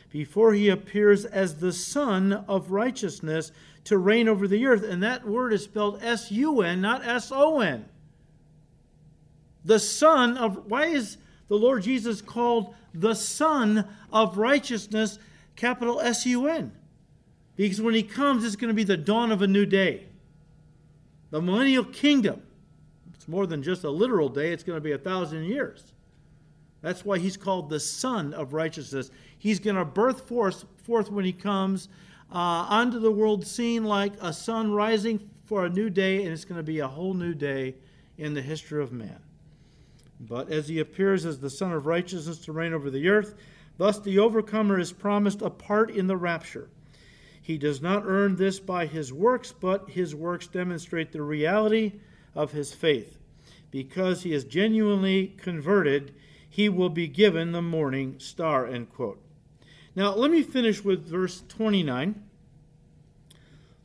before 0.09 0.53
he 0.53 0.69
appears 0.69 1.25
as 1.25 1.59
the 1.59 1.73
Sun 1.73 2.32
of 2.47 2.71
righteousness 2.71 3.51
to 3.84 3.97
reign 3.97 4.30
over 4.30 4.47
the 4.47 4.65
earth. 4.65 4.84
And 4.84 5.03
that 5.03 5.27
word 5.27 5.51
is 5.51 5.63
spelled 5.63 6.01
S 6.01 6.32
U 6.32 6.61
N, 6.61 6.80
not 6.80 7.05
S 7.05 7.30
O 7.34 7.59
N 7.59 7.86
the 9.66 9.80
Son 9.80 10.38
of, 10.38 10.66
why 10.68 10.86
is 10.86 11.18
the 11.47 11.55
Lord 11.55 11.84
Jesus 11.84 12.22
called 12.22 12.74
the 12.93 13.14
Sun 13.14 13.88
of 14.12 14.38
Righteousness, 14.38 15.20
capital 15.55 15.99
S 16.01 16.26
U 16.26 16.47
N? 16.47 16.72
Because 17.55 17.82
when 17.82 17.93
he 17.93 18.03
comes, 18.03 18.45
it's 18.45 18.55
going 18.55 18.70
to 18.70 18.74
be 18.74 18.84
the 18.84 18.97
dawn 18.97 19.32
of 19.32 19.41
a 19.41 19.47
new 19.47 19.66
day. 19.66 20.05
the 21.32 21.41
millennial 21.41 21.84
kingdom. 21.84 22.41
It's 23.14 23.28
more 23.28 23.45
than 23.45 23.64
just 23.64 23.84
a 23.84 23.89
literal 23.89 24.30
day, 24.30 24.51
it's 24.51 24.64
going 24.64 24.78
to 24.78 24.82
be 24.82 24.91
a 24.91 24.97
thousand 24.97 25.45
years. 25.45 25.93
That's 26.82 27.03
why 27.03 27.20
he's 27.20 27.38
called 27.38 27.70
the 27.70 27.80
Sun 27.80 28.34
of 28.34 28.53
Righteousness. 28.53 29.12
He's 29.38 29.60
going 29.60 29.76
to 29.76 29.86
birth 29.86 30.28
forth, 30.28 30.66
forth 30.84 31.12
when 31.12 31.26
he 31.26 31.34
comes 31.34 31.89
uh, 32.32 32.38
onto 32.38 32.99
the 32.99 33.12
world 33.12 33.45
scene 33.45 33.84
like 33.84 34.14
a 34.22 34.32
sun 34.32 34.72
rising 34.72 35.30
for 35.43 35.66
a 35.66 35.70
new 35.70 35.89
day, 35.89 36.24
and 36.24 36.32
it's 36.32 36.45
going 36.45 36.60
to 36.60 36.64
be 36.64 36.80
a 36.80 36.88
whole 36.88 37.14
new 37.14 37.34
day 37.34 37.76
in 38.18 38.34
the 38.34 38.41
history 38.41 38.82
of 38.82 38.91
man. 38.91 39.20
But 40.20 40.51
as 40.51 40.67
he 40.67 40.80
appears 40.80 41.26
as 41.26 41.39
the 41.39 41.49
Sun 41.49 41.72
of 41.72 41.86
Righteousness 41.86 42.39
to 42.39 42.51
reign 42.51 42.74
over 42.74 42.89
the 42.89 43.07
earth, 43.07 43.36
thus 43.78 43.99
the 43.99 44.20
overcomer 44.20 44.78
is 44.78 44.91
promised 44.91 45.41
a 45.41 45.49
part 45.49 45.89
in 45.89 46.07
the 46.07 46.17
rapture. 46.17 46.70
He 47.41 47.57
does 47.57 47.82
not 47.82 48.03
earn 48.05 48.36
this 48.36 48.59
by 48.59 48.86
his 48.86 49.13
works, 49.13 49.51
but 49.51 49.89
his 49.89 50.13
works 50.13 50.47
demonstrate 50.47 51.11
the 51.11 51.22
reality 51.22 51.93
of 52.36 52.51
his 52.51 52.74
faith. 52.74 53.17
Because 53.72 54.24
he 54.24 54.34
is 54.34 54.43
genuinely 54.43 55.34
converted, 55.38 56.13
he 56.49 56.67
will 56.70 56.89
be 56.89 57.07
given 57.07 57.51
the 57.51 57.61
morning 57.61 58.15
star. 58.20 58.67
End 58.67 58.89
quote. 58.91 59.22
Now, 59.95 60.13
let 60.13 60.32
me 60.32 60.43
finish 60.43 60.84
with 60.84 61.07
verse 61.07 61.43
29. 61.47 62.24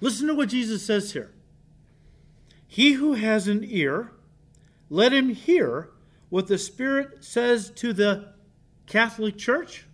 Listen 0.00 0.26
to 0.26 0.34
what 0.34 0.48
Jesus 0.48 0.84
says 0.84 1.12
here. 1.12 1.32
He 2.66 2.92
who 2.92 3.14
has 3.14 3.46
an 3.46 3.64
ear, 3.64 4.12
let 4.90 5.12
him 5.12 5.30
hear 5.30 5.90
what 6.34 6.48
the 6.48 6.58
Spirit 6.58 7.22
says 7.22 7.70
to 7.70 7.92
the 7.92 8.34
Catholic 8.88 9.38
Church. 9.38 9.86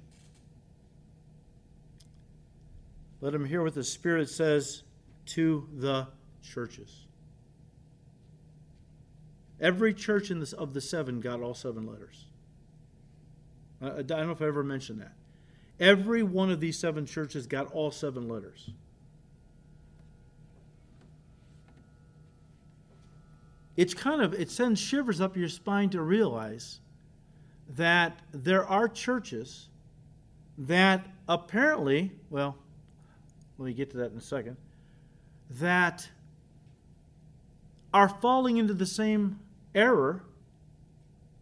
Let 3.21 3.35
him 3.35 3.45
hear 3.45 3.63
what 3.63 3.75
the 3.75 3.85
Spirit 3.85 4.31
says 4.31 4.85
to 5.27 5.69
the 5.77 6.07
churches. 6.43 7.05
Every 9.61 9.93
church 9.93 10.31
in 10.31 10.41
this, 10.41 10.55
of 10.55 10.73
the 10.73 10.81
seven 10.81 11.21
got 11.21 11.43
all 11.43 11.53
seven 11.53 11.87
letters. 11.87 12.25
I, 13.83 13.99
I 13.99 14.03
don't 14.03 14.27
know 14.29 14.33
if 14.33 14.41
I 14.41 14.47
ever 14.47 14.65
mentioned 14.65 15.03
that. 15.03 15.13
Every 15.79 16.23
one 16.23 16.51
of 16.51 16.59
these 16.59 16.79
seven 16.79 17.05
churches 17.05 17.47
got 17.47 17.71
all 17.71 17.91
seven 17.91 18.31
letters. 18.31 18.71
It's 23.81 23.95
kind 23.95 24.21
of, 24.21 24.35
it 24.35 24.51
sends 24.51 24.79
shivers 24.79 25.23
up 25.23 25.39
your 25.39 25.49
spine 25.49 25.89
to 25.89 26.03
realize 26.03 26.81
that 27.77 28.19
there 28.31 28.67
are 28.67 28.87
churches 28.87 29.69
that 30.59 31.07
apparently, 31.27 32.13
well, 32.29 32.59
let 33.57 33.65
me 33.65 33.73
get 33.73 33.91
to 33.93 33.97
that 33.97 34.13
in 34.13 34.19
a 34.19 34.21
second, 34.21 34.59
that 35.53 36.07
are 37.95 38.11
falling 38.11 38.59
into 38.59 38.75
the 38.75 38.85
same 38.85 39.41
error 39.75 40.25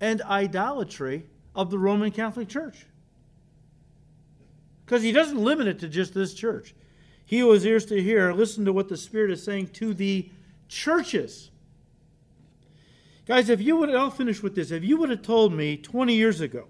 and 0.01 0.23
idolatry 0.23 1.27
of 1.57 1.73
the 1.73 1.79
Roman 1.81 2.13
Catholic 2.13 2.47
Church. 2.47 2.87
Because 4.87 5.03
he 5.03 5.11
doesn't 5.11 5.43
limit 5.43 5.67
it 5.67 5.81
to 5.81 5.89
just 5.89 6.15
this 6.15 6.35
church. 6.35 6.73
He 7.27 7.41
who 7.41 7.51
has 7.51 7.67
ears 7.67 7.85
to 7.87 8.01
hear, 8.01 8.33
listen 8.33 8.65
to 8.67 8.73
what 8.73 8.89
the 8.89 8.97
Spirit 8.97 9.33
is 9.33 9.43
saying 9.43 9.71
to 9.71 9.93
the 9.93 10.31
churches. 10.69 11.51
Guys, 13.29 13.51
if 13.51 13.61
you 13.61 13.77
would, 13.77 13.95
I'll 13.95 14.09
finish 14.09 14.43
with 14.43 14.55
this. 14.55 14.71
If 14.71 14.83
you 14.83 14.97
would 14.97 15.11
have 15.11 15.21
told 15.21 15.53
me 15.53 15.77
20 15.77 16.15
years 16.15 16.41
ago 16.41 16.67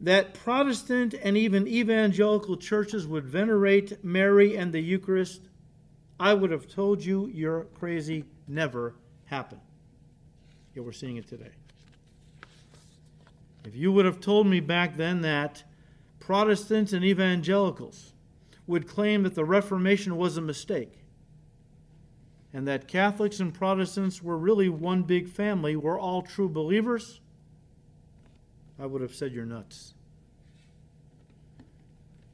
that 0.00 0.32
Protestant 0.32 1.14
and 1.22 1.36
even 1.36 1.68
evangelical 1.68 2.56
churches 2.56 3.06
would 3.06 3.26
venerate 3.26 4.02
Mary 4.02 4.56
and 4.56 4.72
the 4.72 4.80
Eucharist, 4.80 5.42
I 6.18 6.32
would 6.32 6.50
have 6.50 6.68
told 6.68 7.04
you 7.04 7.30
you're 7.34 7.64
crazy. 7.74 8.24
Never 8.48 8.94
happened. 9.26 9.60
Yet 10.74 10.86
we're 10.86 10.92
seeing 10.92 11.18
it 11.18 11.28
today. 11.28 11.52
If 13.66 13.76
you 13.76 13.92
would 13.92 14.06
have 14.06 14.20
told 14.20 14.46
me 14.46 14.60
back 14.60 14.96
then 14.96 15.20
that 15.20 15.64
Protestants 16.18 16.94
and 16.94 17.04
evangelicals 17.04 18.14
would 18.66 18.88
claim 18.88 19.22
that 19.24 19.34
the 19.34 19.44
Reformation 19.44 20.16
was 20.16 20.38
a 20.38 20.40
mistake, 20.40 21.01
and 22.52 22.68
that 22.68 22.86
Catholics 22.86 23.40
and 23.40 23.54
Protestants 23.54 24.22
were 24.22 24.36
really 24.36 24.68
one 24.68 25.02
big 25.02 25.28
family, 25.28 25.74
were 25.74 25.98
all 25.98 26.22
true 26.22 26.48
believers, 26.48 27.20
I 28.78 28.86
would 28.86 29.00
have 29.00 29.14
said 29.14 29.32
you're 29.32 29.46
nuts. 29.46 29.94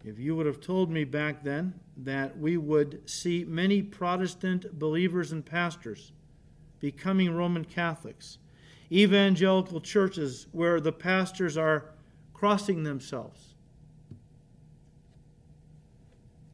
If 0.04 0.18
you 0.18 0.34
would 0.36 0.46
have 0.46 0.60
told 0.60 0.90
me 0.90 1.04
back 1.04 1.42
then 1.42 1.74
that 1.98 2.38
we 2.38 2.56
would 2.56 3.08
see 3.08 3.44
many 3.44 3.82
Protestant 3.82 4.78
believers 4.78 5.32
and 5.32 5.44
pastors 5.44 6.12
becoming 6.80 7.34
Roman 7.34 7.64
Catholics, 7.64 8.38
evangelical 8.90 9.80
churches 9.80 10.46
where 10.52 10.80
the 10.80 10.92
pastors 10.92 11.56
are 11.56 11.86
crossing 12.32 12.84
themselves, 12.84 13.54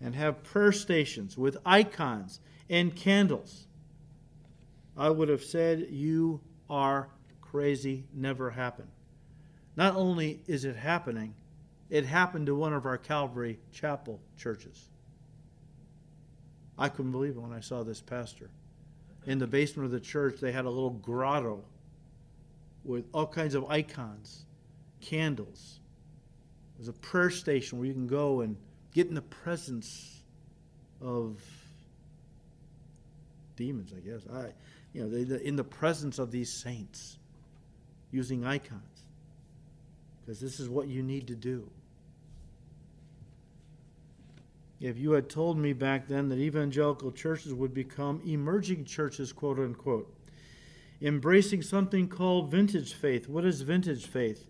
and 0.00 0.14
have 0.14 0.42
prayer 0.42 0.72
stations 0.72 1.38
with 1.38 1.56
icons 1.64 2.40
and 2.68 2.94
candles, 2.94 3.66
I 4.96 5.10
would 5.10 5.28
have 5.28 5.42
said, 5.42 5.88
You 5.90 6.40
are 6.70 7.08
crazy, 7.40 8.04
never 8.12 8.50
happened. 8.50 8.90
Not 9.76 9.96
only 9.96 10.40
is 10.46 10.64
it 10.64 10.76
happening, 10.76 11.34
it 11.90 12.06
happened 12.06 12.46
to 12.46 12.54
one 12.54 12.72
of 12.72 12.86
our 12.86 12.98
Calvary 12.98 13.58
Chapel 13.72 14.20
churches. 14.36 14.88
I 16.78 16.88
couldn't 16.88 17.12
believe 17.12 17.36
it 17.36 17.40
when 17.40 17.52
I 17.52 17.60
saw 17.60 17.82
this 17.82 18.00
pastor. 18.00 18.50
In 19.26 19.38
the 19.38 19.46
basement 19.46 19.86
of 19.86 19.92
the 19.92 20.00
church, 20.00 20.40
they 20.40 20.52
had 20.52 20.64
a 20.64 20.70
little 20.70 20.90
grotto 20.90 21.64
with 22.84 23.04
all 23.12 23.26
kinds 23.26 23.54
of 23.54 23.70
icons, 23.70 24.44
candles. 25.00 25.80
There's 26.76 26.88
a 26.88 26.92
prayer 26.92 27.30
station 27.30 27.78
where 27.78 27.86
you 27.86 27.94
can 27.94 28.06
go 28.06 28.40
and 28.40 28.56
get 28.92 29.08
in 29.08 29.14
the 29.14 29.22
presence 29.22 30.22
of 31.00 31.40
demons, 33.56 33.92
I 33.96 34.00
guess. 34.00 34.22
I, 34.32 34.52
you 34.92 35.02
know, 35.02 35.08
they, 35.08 35.44
in 35.44 35.56
the 35.56 35.64
presence 35.64 36.18
of 36.18 36.30
these 36.30 36.50
saints, 36.50 37.18
using 38.10 38.44
icons, 38.44 39.06
because 40.20 40.40
this 40.40 40.60
is 40.60 40.68
what 40.68 40.88
you 40.88 41.02
need 41.02 41.26
to 41.26 41.34
do. 41.34 41.68
If 44.80 44.98
you 44.98 45.12
had 45.12 45.28
told 45.28 45.56
me 45.56 45.72
back 45.72 46.08
then 46.08 46.28
that 46.28 46.38
evangelical 46.38 47.10
churches 47.12 47.54
would 47.54 47.72
become 47.72 48.20
emerging 48.26 48.84
churches, 48.84 49.32
quote 49.32 49.58
unquote, 49.58 50.12
embracing 51.00 51.62
something 51.62 52.08
called 52.08 52.50
vintage 52.50 52.94
faith. 52.94 53.28
What 53.28 53.44
is 53.44 53.62
vintage 53.62 54.06
faith? 54.06 54.46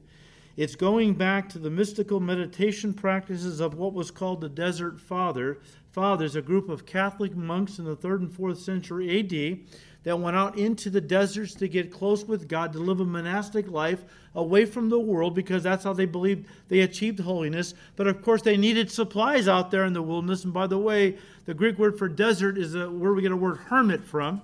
It's 0.56 0.76
going 0.76 1.14
back 1.14 1.48
to 1.50 1.58
the 1.58 1.70
mystical 1.70 2.20
meditation 2.20 2.94
practices 2.94 3.58
of 3.58 3.74
what 3.74 3.92
was 3.92 4.12
called 4.12 4.40
the 4.40 4.48
Desert 4.48 5.00
Father, 5.00 5.58
Fathers, 5.90 6.36
a 6.36 6.42
group 6.42 6.68
of 6.68 6.86
Catholic 6.86 7.34
monks 7.34 7.80
in 7.80 7.84
the 7.84 7.96
3rd 7.96 8.18
and 8.20 8.30
4th 8.30 8.58
century 8.58 9.18
AD 9.18 9.58
that 10.04 10.20
went 10.20 10.36
out 10.36 10.56
into 10.56 10.90
the 10.90 11.00
deserts 11.00 11.54
to 11.54 11.66
get 11.66 11.90
close 11.90 12.24
with 12.24 12.46
God, 12.46 12.72
to 12.74 12.78
live 12.78 13.00
a 13.00 13.04
monastic 13.04 13.68
life 13.68 14.04
away 14.34 14.64
from 14.64 14.90
the 14.90 14.98
world 14.98 15.34
because 15.34 15.62
that's 15.62 15.82
how 15.82 15.92
they 15.92 16.04
believed 16.04 16.46
they 16.68 16.80
achieved 16.80 17.18
holiness. 17.18 17.74
But 17.96 18.06
of 18.06 18.22
course, 18.22 18.42
they 18.42 18.56
needed 18.56 18.92
supplies 18.92 19.48
out 19.48 19.70
there 19.70 19.84
in 19.84 19.92
the 19.92 20.02
wilderness. 20.02 20.44
And 20.44 20.52
by 20.52 20.66
the 20.68 20.78
way, 20.78 21.16
the 21.46 21.54
Greek 21.54 21.78
word 21.78 21.98
for 21.98 22.08
desert 22.08 22.58
is 22.58 22.76
where 22.76 23.12
we 23.12 23.22
get 23.22 23.32
a 23.32 23.36
word 23.36 23.56
hermit 23.56 24.04
from. 24.04 24.42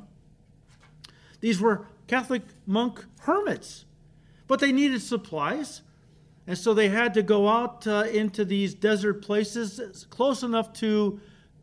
These 1.41 1.61
were 1.61 1.87
Catholic 2.09 2.43
monk 2.67 3.05
hermits, 3.21 3.85
but 4.49 4.59
they 4.59 4.73
needed 4.73 5.03
supplies. 5.03 5.83
And 6.51 6.59
so 6.59 6.75
they 6.75 6.89
had 6.89 7.15
to 7.15 7.23
go 7.23 7.47
out 7.47 7.87
uh, 7.87 8.07
into 8.13 8.45
these 8.45 8.75
desert 8.75 9.23
places 9.23 10.05
close 10.11 10.43
enough 10.43 10.73
to 10.81 11.21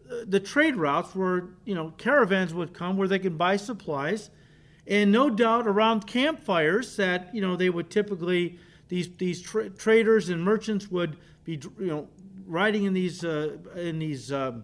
uh, 0.09 0.23
the 0.25 0.39
trade 0.39 0.77
routes 0.77 1.13
where, 1.13 1.49
you 1.65 1.75
know, 1.75 1.91
caravans 1.97 2.53
would 2.53 2.73
come 2.73 2.95
where 2.95 3.09
they 3.09 3.19
could 3.19 3.37
buy 3.37 3.57
supplies. 3.57 4.29
And 4.87 5.11
no 5.11 5.29
doubt 5.29 5.67
around 5.67 6.07
campfires 6.07 6.95
that, 6.95 7.35
you 7.35 7.41
know, 7.41 7.57
they 7.57 7.69
would 7.69 7.89
typically, 7.89 8.59
these, 8.87 9.09
these 9.17 9.41
tra- 9.41 9.69
traders 9.71 10.29
and 10.29 10.41
merchants 10.41 10.89
would 10.89 11.17
be, 11.43 11.59
you 11.77 11.87
know, 11.87 12.07
riding 12.45 12.85
in 12.85 12.93
these, 12.93 13.25
uh, 13.25 13.57
in 13.75 13.99
these, 13.99 14.31
um, 14.31 14.63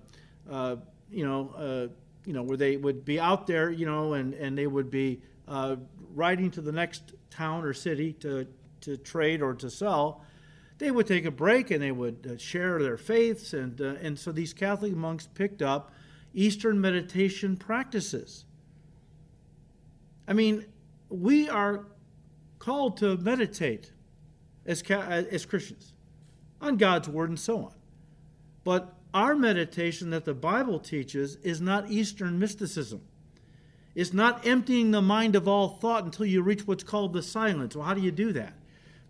uh, 0.50 0.78
you 1.12 1.26
know, 1.26 1.50
uh, 1.58 1.94
you 2.26 2.32
know, 2.32 2.44
where 2.44 2.56
they 2.56 2.78
would 2.78 3.04
be 3.04 3.20
out 3.20 3.46
there, 3.46 3.72
you 3.72 3.86
know, 3.86 4.14
and, 4.14 4.36
and 4.36 4.58
they 4.58 4.68
would 4.68 4.90
be 4.90 5.20
uh, 5.50 5.76
riding 6.16 6.50
to 6.52 6.62
the 6.62 6.72
next 6.72 7.12
town 7.30 7.66
or 7.66 7.74
city 7.74 8.14
to, 8.14 8.48
to 8.84 8.98
trade 8.98 9.42
or 9.42 9.54
to 9.56 9.70
sell, 9.70 10.24
they 10.78 10.92
would 10.92 11.08
take 11.08 11.26
a 11.26 11.32
break 11.32 11.72
and 11.72 11.82
they 11.82 11.92
would 11.92 12.28
uh, 12.30 12.38
share 12.38 12.82
their 12.82 12.98
faiths. 12.98 13.54
And, 13.54 13.80
uh, 13.80 13.96
and 14.02 14.18
so 14.18 14.32
these 14.32 14.54
Catholic 14.54 14.96
monks 14.96 15.28
picked 15.34 15.62
up 15.62 15.92
Eastern 16.34 16.80
meditation 16.82 17.58
practices. 17.58 18.46
I 20.28 20.34
mean, 20.34 20.66
we 21.10 21.50
are 21.50 21.86
called 22.60 22.98
to 22.98 23.18
meditate 23.18 23.92
as, 24.66 24.82
as 24.82 25.46
Christians 25.46 25.94
on 26.62 26.78
God's 26.78 27.10
Word 27.10 27.30
and 27.30 27.40
so 27.40 27.58
on. 27.58 27.74
But 28.64 28.94
our 29.14 29.36
meditation 29.36 30.10
that 30.12 30.26
the 30.26 30.34
Bible 30.34 30.80
teaches 30.80 31.36
is 31.44 31.62
not 31.62 31.92
Eastern 31.92 32.40
mysticism. 32.40 33.02
It's 33.96 34.14
not 34.14 34.48
emptying 34.48 34.92
the 34.92 35.02
mind 35.02 35.36
of 35.36 35.48
all 35.48 35.68
thought 35.68 36.06
until 36.06 36.26
you 36.26 36.42
reach 36.42 36.66
what's 36.66 36.84
called 36.84 37.14
the 37.14 37.22
silence. 37.22 37.76
Well, 37.76 37.86
how 37.86 37.94
do 37.94 38.02
you 38.02 38.12
do 38.12 38.34
that? 38.34 38.54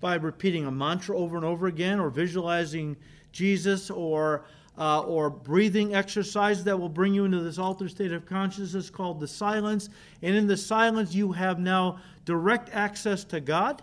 By 0.04 0.16
repeating 0.16 0.66
a 0.66 0.72
mantra 0.72 1.18
over 1.18 1.38
and 1.38 1.46
over 1.46 1.68
again, 1.68 1.98
or 1.98 2.10
visualizing 2.10 2.98
Jesus, 3.32 3.90
or 3.90 4.44
uh, 4.78 5.02
or 5.04 5.30
breathing 5.30 5.96
exercise 5.96 6.62
that 6.66 6.78
will 6.78 6.90
bring 6.90 7.14
you 7.14 7.24
into 7.24 7.40
this 7.40 7.58
altered 7.58 7.90
state 7.90 8.12
of 8.12 8.26
consciousness 8.26 8.90
called 8.90 9.22
the 9.22 9.28
silence. 9.28 9.88
And 10.22 10.36
in 10.36 10.46
the 10.46 10.58
silence, 10.58 11.14
you 11.14 11.32
have 11.32 11.58
now 11.58 12.00
direct 12.26 12.70
access 12.74 13.24
to 13.26 13.40
God. 13.40 13.82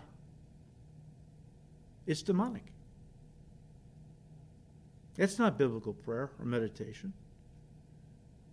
It's 2.05 2.21
demonic. 2.21 2.65
It's 5.17 5.39
not 5.39 5.57
biblical 5.57 5.93
prayer 5.93 6.29
or 6.39 6.45
meditation. 6.45 7.13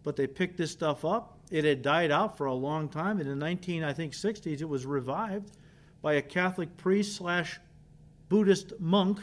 But 0.04 0.16
they 0.16 0.26
picked 0.26 0.56
this 0.56 0.70
stuff 0.70 1.04
up. 1.04 1.36
It 1.50 1.64
had 1.64 1.82
died 1.82 2.10
out 2.10 2.38
for 2.38 2.46
a 2.46 2.54
long 2.54 2.88
time. 2.88 3.20
And 3.20 3.28
in 3.28 3.38
the 3.38 3.44
19, 3.44 3.82
I 3.82 3.92
think, 3.92 4.14
60s, 4.14 4.62
it 4.62 4.68
was 4.68 4.86
revived 4.86 5.50
by 6.02 6.14
a 6.14 6.22
Catholic 6.22 6.76
priest 6.76 7.16
slash 7.16 7.58
Buddhist 8.28 8.72
monk, 8.78 9.20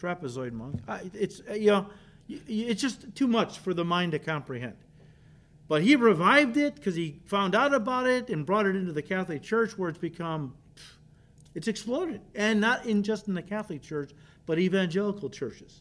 trapezoid 0.00 0.52
monk. 0.52 0.80
It's, 1.12 1.42
you 1.52 1.70
know, 1.70 1.86
it's 2.28 2.80
just 2.80 3.14
too 3.14 3.26
much 3.26 3.58
for 3.58 3.74
the 3.74 3.84
mind 3.84 4.12
to 4.12 4.18
comprehend. 4.18 4.76
But 5.66 5.82
he 5.82 5.96
revived 5.96 6.56
it 6.56 6.74
because 6.74 6.94
he 6.94 7.20
found 7.24 7.54
out 7.54 7.74
about 7.74 8.06
it 8.06 8.28
and 8.28 8.44
brought 8.44 8.66
it 8.66 8.76
into 8.76 8.92
the 8.92 9.02
Catholic 9.02 9.42
Church 9.42 9.78
where 9.78 9.88
it's 9.88 9.98
become, 9.98 10.54
it's 11.54 11.68
exploded. 11.68 12.20
And 12.34 12.60
not 12.60 12.86
in 12.86 13.02
just 13.02 13.28
in 13.28 13.34
the 13.34 13.42
Catholic 13.42 13.82
Church, 13.82 14.10
but 14.46 14.58
evangelical 14.58 15.30
churches. 15.30 15.80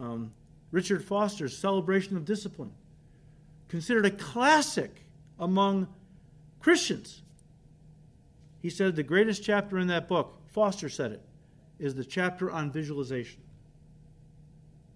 Um, 0.00 0.32
Richard 0.70 1.04
Foster's 1.04 1.56
Celebration 1.56 2.16
of 2.16 2.24
Discipline, 2.24 2.72
considered 3.68 4.06
a 4.06 4.10
classic 4.10 5.04
among 5.38 5.88
Christians. 6.60 7.22
He 8.60 8.70
said 8.70 8.96
the 8.96 9.02
greatest 9.02 9.42
chapter 9.42 9.78
in 9.78 9.88
that 9.88 10.08
book, 10.08 10.40
Foster 10.46 10.88
said 10.88 11.12
it, 11.12 11.22
is 11.78 11.94
the 11.94 12.04
chapter 12.04 12.50
on 12.50 12.70
visualization 12.70 13.40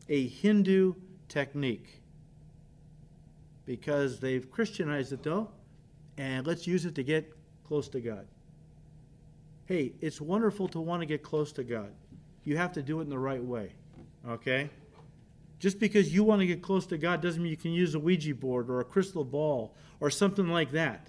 a 0.09 0.27
Hindu 0.27 0.95
technique 1.29 2.03
because 3.65 4.21
they've 4.21 4.51
Christianized 4.51 5.13
it 5.13 5.23
though, 5.23 5.49
and 6.19 6.47
let's 6.47 6.67
use 6.67 6.85
it 6.85 6.95
to 6.97 7.03
get 7.03 7.33
close 7.67 7.89
to 7.89 8.01
God. 8.01 8.27
Hey, 9.67 9.93
it's 10.01 10.21
wonderful 10.21 10.69
to 10.69 10.81
want 10.81 11.01
to 11.01 11.07
get 11.07 11.23
close 11.23 11.53
to 11.53 11.65
God. 11.65 11.91
You 12.45 12.59
have 12.59 12.73
to 12.75 12.83
do 12.83 13.01
it 13.01 13.05
in 13.05 13.09
the 13.09 13.19
right 13.19 13.43
way, 13.43 13.73
okay? 14.29 14.69
Just 15.59 15.81
because 15.81 16.13
you 16.13 16.23
want 16.23 16.41
to 16.41 16.47
get 16.47 16.61
close 16.61 16.85
to 16.87 16.99
God 16.99 17.23
doesn't 17.23 17.43
mean 17.43 17.51
you 17.51 17.57
can 17.57 17.73
use 17.73 17.95
a 17.95 17.99
Ouija 17.99 18.35
board 18.35 18.69
or 18.69 18.81
a 18.81 18.85
crystal 18.85 19.25
ball 19.25 19.75
or 20.01 20.11
something 20.11 20.49
like 20.49 20.73
that. 20.73 21.09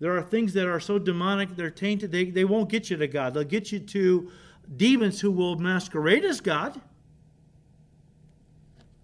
There 0.00 0.16
are 0.16 0.22
things 0.22 0.52
that 0.54 0.66
are 0.66 0.80
so 0.80 0.98
demonic, 0.98 1.56
they're 1.56 1.70
tainted, 1.70 2.12
they, 2.12 2.26
they 2.26 2.44
won't 2.44 2.68
get 2.68 2.90
you 2.90 2.96
to 2.96 3.08
God. 3.08 3.34
They'll 3.34 3.44
get 3.44 3.72
you 3.72 3.80
to 3.80 4.30
demons 4.76 5.20
who 5.20 5.30
will 5.30 5.56
masquerade 5.56 6.24
as 6.24 6.40
God 6.40 6.80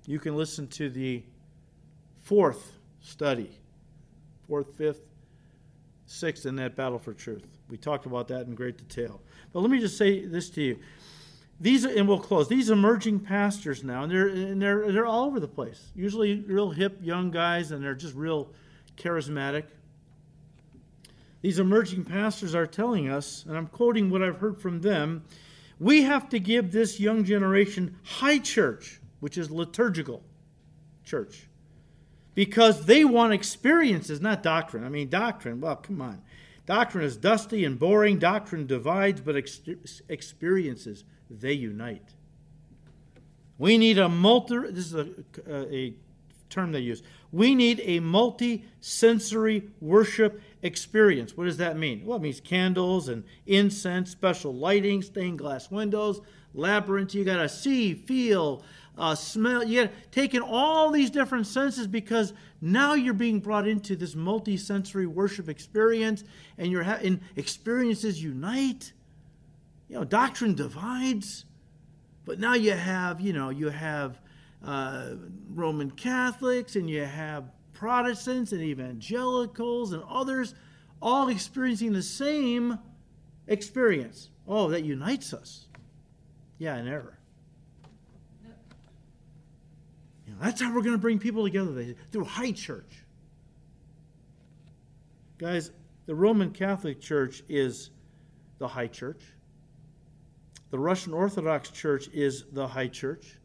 you 0.07 0.19
can 0.19 0.37
listen 0.37 0.67
to 0.69 0.91
the 0.91 1.23
fourth 2.23 2.73
study, 3.01 3.51
fourth, 4.47 4.77
fifth, 4.77 5.01
sixth 6.07 6.47
in 6.47 6.57
that 6.57 6.77
battle 6.77 6.99
for 6.99 7.15
truth. 7.15 7.47
We 7.71 7.79
talked 7.79 8.05
about 8.07 8.29
that 8.29 8.47
in 8.47 8.55
great 8.55 8.77
detail. 8.77 9.23
But 9.53 9.61
let 9.61 9.71
me 9.71 9.81
just 9.81 9.97
say 9.97 10.27
this 10.27 10.51
to 10.51 10.63
you. 10.63 10.79
These 11.61 11.85
and 11.85 12.07
we'll 12.07 12.19
close. 12.19 12.49
These 12.49 12.69
emerging 12.69 13.21
pastors 13.21 13.85
now, 13.85 14.03
and 14.03 14.13
they're 14.13 14.29
and 14.29 14.61
they're 14.61 14.91
they're 14.91 15.07
all 15.07 15.25
over 15.25 15.39
the 15.39 15.49
place. 15.49 15.93
Usually 15.95 16.41
real 16.41 16.71
hip 16.71 16.99
young 17.01 17.31
guys, 17.31 17.71
and 17.71 17.83
they're 17.83 17.95
just 17.95 18.15
real 18.15 18.51
charismatic. 18.97 19.65
These 21.45 21.59
emerging 21.59 22.05
pastors 22.05 22.55
are 22.55 22.67
telling 22.67 23.11
us, 23.11 23.45
and 23.47 23.55
I'm 23.55 23.67
quoting 23.67 24.09
what 24.09 24.23
I've 24.23 24.39
heard 24.39 24.59
from 24.59 24.81
them, 24.81 25.25
we 25.79 26.01
have 26.01 26.31
to 26.31 26.41
give 26.41 26.73
this 26.73 26.99
young 26.99 27.23
generation 27.23 27.99
high 28.03 28.39
church 28.39 28.99
which 29.21 29.37
is 29.37 29.51
liturgical 29.51 30.23
church. 31.05 31.47
Because 32.35 32.87
they 32.87 33.05
want 33.05 33.35
experiences, 33.35 34.23
not 34.23 34.43
doctrine. 34.43 34.85
I 34.85 34.89
mean, 34.89 35.11
doctrine, 35.11 35.61
well, 35.61 35.77
come 35.77 36.01
on. 36.01 36.23
Doctrine 36.65 37.05
is 37.05 37.19
dusty 37.19 37.67
and 37.67 37.79
boring. 37.79 38.19
Doctrine 38.19 38.67
divides, 38.67 39.21
but 39.21 39.37
ex- 39.37 39.61
experiences, 40.09 41.05
they 41.29 41.53
unite. 41.53 42.15
We 43.59 43.77
need 43.77 43.99
a 43.99 44.09
multi, 44.09 44.57
this 44.71 44.91
is 44.91 44.95
a, 44.95 45.09
a 45.47 45.95
term 46.55 46.73
they 46.73 46.81
use. 46.81 47.03
We 47.33 47.55
need 47.55 47.83
a 47.85 48.01
multi 48.01 48.65
sensory 48.81 49.65
worship 49.81 50.41
experience. 50.63 51.37
What 51.37 51.45
does 51.45 51.59
that 51.59 51.77
mean? 51.77 52.07
Well, 52.07 52.17
it 52.17 52.23
means 52.23 52.41
candles 52.41 53.09
and 53.09 53.25
incense, 53.47 54.11
special 54.11 54.55
lighting, 54.55 55.03
stained 55.03 55.39
glass 55.39 55.71
windows, 55.71 56.21
labyrinth. 56.55 57.15
You 57.15 57.25
got 57.25 57.39
to 57.39 57.49
see, 57.49 57.93
feel, 57.95 58.63
uh, 58.97 59.15
smell. 59.15 59.65
You 59.65 59.83
got 59.83 59.91
to 59.91 60.09
take 60.11 60.35
in 60.35 60.43
all 60.43 60.91
these 60.91 61.11
different 61.11 61.47
senses 61.47 61.87
because 61.87 62.33
now 62.61 62.95
you're 62.95 63.13
being 63.13 63.41
brought 63.41 63.67
into 63.67 63.97
this 63.97 64.15
multi-sensory 64.15 65.07
worship 65.07 65.49
experience, 65.49 66.25
and 66.57 66.71
you're 66.71 66.87
experiences 67.37 68.23
unite. 68.23 68.93
You 69.89 69.97
know, 69.97 70.05
doctrine 70.05 70.55
divides, 70.55 71.45
but 72.25 72.39
now 72.39 72.55
you 72.55 72.73
have, 72.73 73.21
you 73.21 73.33
know, 73.33 73.51
you 73.51 73.69
have 73.69 74.19
uh, 74.65 75.15
Roman 75.51 75.91
Catholics 75.91 76.77
and 76.77 76.89
you 76.89 77.05
have 77.05 77.45
Protestants 77.73 78.53
and 78.53 78.63
evangelicals 78.63 79.93
and 79.93 80.03
others 80.09 80.55
all 81.03 81.29
experiencing 81.29 81.93
the 81.93 82.03
same 82.03 82.79
experience. 83.47 84.31
Oh, 84.47 84.69
that 84.71 84.85
unites 84.85 85.35
us. 85.35 85.67
Yeah, 86.59 86.77
an 86.77 86.89
error. 86.89 87.19
know, 90.35 90.45
that's 90.45 90.61
how 90.61 90.75
we're 90.75 90.83
going 90.83 90.95
to 90.95 90.99
bring 90.99 91.19
people 91.19 91.45
together 91.45 91.95
through 92.13 92.25
high 92.25 92.53
church. 92.53 93.05
Guys, 95.39 95.71
the 96.07 96.15
Roman 96.15 96.51
Catholic 96.51 97.01
Church 97.01 97.43
is 97.49 97.91
the 98.59 98.69
high 98.69 98.87
church. 98.87 99.23
The 100.71 100.79
Russian 100.79 101.13
Orthodox 101.13 101.71
Church 101.71 102.09
is 102.13 102.45
the 102.53 102.67
high 102.67 102.89
church. 102.89 103.37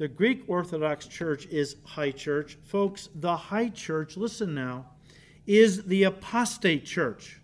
The 0.00 0.08
Greek 0.08 0.44
Orthodox 0.46 1.06
Church 1.06 1.44
is 1.48 1.76
high 1.84 2.12
church. 2.12 2.56
Folks, 2.64 3.10
the 3.14 3.36
high 3.36 3.68
church, 3.68 4.16
listen 4.16 4.54
now, 4.54 4.86
is 5.46 5.84
the 5.84 6.04
apostate 6.04 6.86
church. 6.86 7.38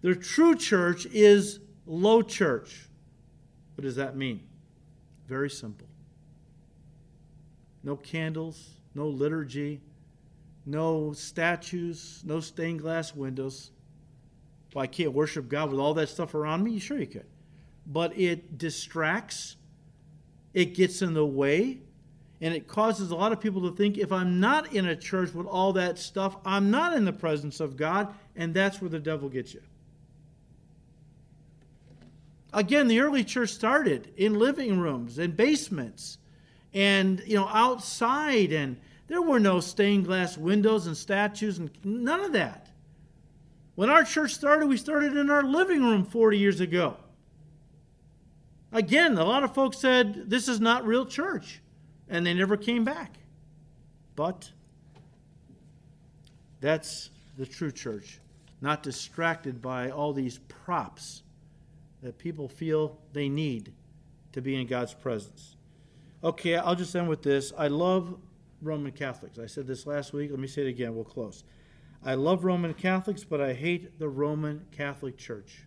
The 0.00 0.16
true 0.16 0.56
church 0.56 1.06
is 1.06 1.60
low 1.86 2.20
church. 2.20 2.88
What 3.76 3.84
does 3.84 3.94
that 3.94 4.16
mean? 4.16 4.40
Very 5.28 5.48
simple 5.48 5.86
no 7.84 7.94
candles, 7.94 8.70
no 8.92 9.06
liturgy, 9.06 9.80
no 10.66 11.12
statues, 11.12 12.24
no 12.26 12.40
stained 12.40 12.80
glass 12.80 13.14
windows. 13.14 13.70
Well, 14.74 14.82
I 14.82 14.88
can't 14.88 15.12
worship 15.12 15.48
God 15.48 15.70
with 15.70 15.78
all 15.78 15.94
that 15.94 16.08
stuff 16.08 16.34
around 16.34 16.64
me? 16.64 16.80
Sure, 16.80 16.98
you 16.98 17.06
could. 17.06 17.26
But 17.86 18.18
it 18.18 18.58
distracts, 18.58 19.54
it 20.54 20.74
gets 20.74 21.02
in 21.02 21.14
the 21.14 21.24
way, 21.24 21.78
and 22.40 22.54
it 22.54 22.66
causes 22.66 23.10
a 23.10 23.16
lot 23.16 23.32
of 23.32 23.40
people 23.40 23.62
to 23.70 23.76
think 23.76 23.98
if 23.98 24.12
I'm 24.12 24.40
not 24.40 24.72
in 24.72 24.86
a 24.86 24.96
church 24.96 25.32
with 25.32 25.46
all 25.46 25.72
that 25.74 25.98
stuff, 25.98 26.36
I'm 26.44 26.70
not 26.70 26.94
in 26.94 27.04
the 27.04 27.12
presence 27.12 27.60
of 27.60 27.76
God, 27.76 28.14
and 28.36 28.52
that's 28.52 28.80
where 28.80 28.90
the 28.90 28.98
devil 28.98 29.28
gets 29.28 29.54
you. 29.54 29.62
Again, 32.52 32.88
the 32.88 33.00
early 33.00 33.24
church 33.24 33.50
started 33.50 34.12
in 34.16 34.38
living 34.38 34.78
rooms 34.78 35.18
and 35.18 35.36
basements 35.36 36.18
and 36.74 37.22
you 37.26 37.36
know 37.36 37.48
outside 37.48 38.52
and 38.52 38.76
there 39.08 39.22
were 39.22 39.40
no 39.40 39.60
stained 39.60 40.06
glass 40.06 40.38
windows 40.38 40.86
and 40.86 40.96
statues 40.96 41.58
and 41.58 41.70
none 41.84 42.20
of 42.20 42.32
that 42.32 42.68
when 43.74 43.90
our 43.90 44.04
church 44.04 44.32
started 44.32 44.66
we 44.66 44.76
started 44.76 45.16
in 45.16 45.30
our 45.30 45.42
living 45.42 45.82
room 45.82 46.04
40 46.04 46.38
years 46.38 46.60
ago 46.60 46.96
again 48.72 49.16
a 49.18 49.24
lot 49.24 49.42
of 49.42 49.54
folks 49.54 49.78
said 49.78 50.28
this 50.28 50.48
is 50.48 50.60
not 50.60 50.84
real 50.86 51.06
church 51.06 51.60
and 52.08 52.26
they 52.26 52.34
never 52.34 52.56
came 52.56 52.84
back 52.84 53.18
but 54.16 54.50
that's 56.60 57.10
the 57.36 57.46
true 57.46 57.70
church 57.70 58.18
not 58.60 58.82
distracted 58.82 59.60
by 59.60 59.90
all 59.90 60.12
these 60.12 60.38
props 60.48 61.22
that 62.02 62.18
people 62.18 62.48
feel 62.48 62.98
they 63.12 63.28
need 63.28 63.72
to 64.32 64.40
be 64.40 64.60
in 64.60 64.66
god's 64.66 64.94
presence 64.94 65.56
Okay, 66.24 66.54
I'll 66.54 66.76
just 66.76 66.94
end 66.94 67.08
with 67.08 67.22
this. 67.22 67.52
I 67.58 67.66
love 67.66 68.16
Roman 68.60 68.92
Catholics. 68.92 69.40
I 69.40 69.46
said 69.46 69.66
this 69.66 69.86
last 69.86 70.12
week. 70.12 70.30
Let 70.30 70.38
me 70.38 70.46
say 70.46 70.62
it 70.62 70.68
again. 70.68 70.94
We'll 70.94 71.04
close. 71.04 71.42
I 72.04 72.14
love 72.14 72.44
Roman 72.44 72.74
Catholics, 72.74 73.24
but 73.24 73.40
I 73.40 73.54
hate 73.54 73.98
the 73.98 74.08
Roman 74.08 74.64
Catholic 74.70 75.16
Church. 75.16 75.64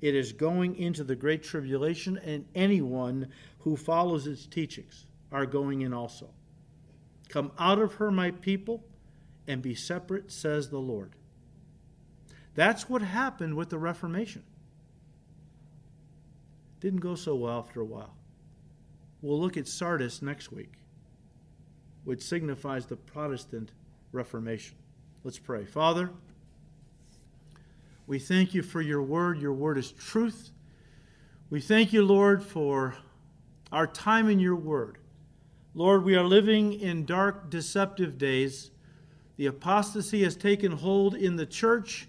It 0.00 0.14
is 0.14 0.32
going 0.32 0.76
into 0.76 1.04
the 1.04 1.16
Great 1.16 1.42
Tribulation, 1.42 2.18
and 2.18 2.46
anyone 2.54 3.28
who 3.60 3.76
follows 3.76 4.26
its 4.26 4.46
teachings 4.46 5.06
are 5.30 5.46
going 5.46 5.82
in 5.82 5.92
also. 5.92 6.30
Come 7.28 7.52
out 7.58 7.78
of 7.78 7.94
her, 7.94 8.10
my 8.10 8.30
people, 8.30 8.82
and 9.46 9.62
be 9.62 9.74
separate, 9.74 10.32
says 10.32 10.70
the 10.70 10.78
Lord. 10.78 11.14
That's 12.54 12.88
what 12.88 13.02
happened 13.02 13.54
with 13.54 13.70
the 13.70 13.78
Reformation. 13.78 14.42
Didn't 16.80 17.00
go 17.00 17.14
so 17.14 17.36
well 17.36 17.58
after 17.58 17.80
a 17.80 17.84
while. 17.84 18.16
We'll 19.22 19.38
look 19.38 19.56
at 19.56 19.68
Sardis 19.68 20.22
next 20.22 20.50
week, 20.50 20.72
which 22.04 22.22
signifies 22.22 22.86
the 22.86 22.96
Protestant 22.96 23.70
Reformation. 24.12 24.76
Let's 25.22 25.38
pray. 25.38 25.66
Father, 25.66 26.10
we 28.10 28.18
thank 28.18 28.54
you 28.54 28.62
for 28.62 28.82
your 28.82 29.02
word. 29.04 29.40
Your 29.40 29.52
word 29.52 29.78
is 29.78 29.92
truth. 29.92 30.50
We 31.48 31.60
thank 31.60 31.92
you, 31.92 32.04
Lord, 32.04 32.42
for 32.42 32.96
our 33.70 33.86
time 33.86 34.28
in 34.28 34.40
your 34.40 34.56
word. 34.56 34.98
Lord, 35.74 36.02
we 36.02 36.16
are 36.16 36.24
living 36.24 36.72
in 36.72 37.06
dark, 37.06 37.50
deceptive 37.50 38.18
days. 38.18 38.72
The 39.36 39.46
apostasy 39.46 40.24
has 40.24 40.34
taken 40.34 40.72
hold 40.72 41.14
in 41.14 41.36
the 41.36 41.46
church, 41.46 42.08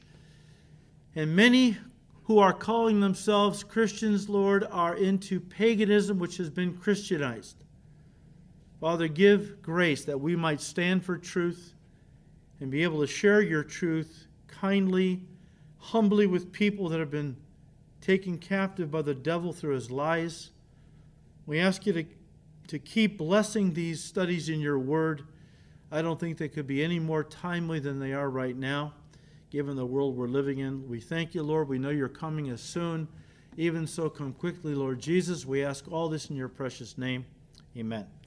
and 1.15 1.35
many 1.35 1.77
who 2.23 2.39
are 2.39 2.51
calling 2.51 2.99
themselves 2.99 3.63
Christians, 3.63 4.27
Lord, 4.27 4.67
are 4.71 4.95
into 4.95 5.39
paganism, 5.39 6.17
which 6.17 6.37
has 6.37 6.49
been 6.49 6.75
Christianized. 6.75 7.63
Father, 8.79 9.07
give 9.07 9.61
grace 9.61 10.03
that 10.05 10.19
we 10.19 10.35
might 10.35 10.61
stand 10.61 11.05
for 11.05 11.19
truth 11.19 11.75
and 12.59 12.71
be 12.71 12.81
able 12.81 13.01
to 13.01 13.07
share 13.07 13.43
your 13.43 13.63
truth 13.63 14.25
kindly, 14.47 15.21
humbly 15.82 16.27
with 16.27 16.51
people 16.51 16.88
that 16.89 16.99
have 16.99 17.11
been 17.11 17.36
taken 17.99 18.38
captive 18.38 18.89
by 18.89 19.01
the 19.01 19.13
devil 19.13 19.51
through 19.51 19.75
his 19.75 19.91
lies. 19.91 20.51
We 21.45 21.59
ask 21.59 21.86
you 21.86 21.93
to, 21.93 22.05
to 22.67 22.79
keep 22.79 23.17
blessing 23.17 23.73
these 23.73 24.03
studies 24.03 24.47
in 24.47 24.59
your 24.59 24.79
word. 24.79 25.23
I 25.91 26.01
don't 26.01 26.19
think 26.19 26.38
they 26.38 26.47
could 26.47 26.67
be 26.67 26.84
any 26.84 26.99
more 26.99 27.23
timely 27.23 27.79
than 27.79 27.99
they 27.99 28.13
are 28.13 28.29
right 28.29 28.55
now, 28.55 28.93
given 29.49 29.75
the 29.75 29.86
world 29.86 30.15
we're 30.15 30.27
living 30.27 30.59
in. 30.59 30.88
We 30.88 30.99
thank 30.99 31.36
you, 31.36 31.43
Lord. 31.43 31.67
We 31.67 31.79
know 31.79 31.89
you're 31.89 32.07
coming 32.07 32.49
as 32.49 32.61
soon. 32.61 33.07
Even 33.57 33.86
so, 33.86 34.09
come 34.09 34.34
quickly, 34.34 34.73
Lord 34.73 35.01
Jesus. 35.01 35.45
We 35.45 35.65
ask 35.65 35.91
all 35.91 36.07
this 36.07 36.29
in 36.29 36.36
your 36.36 36.47
precious 36.47 36.97
name. 36.97 37.25
Amen. 37.75 38.20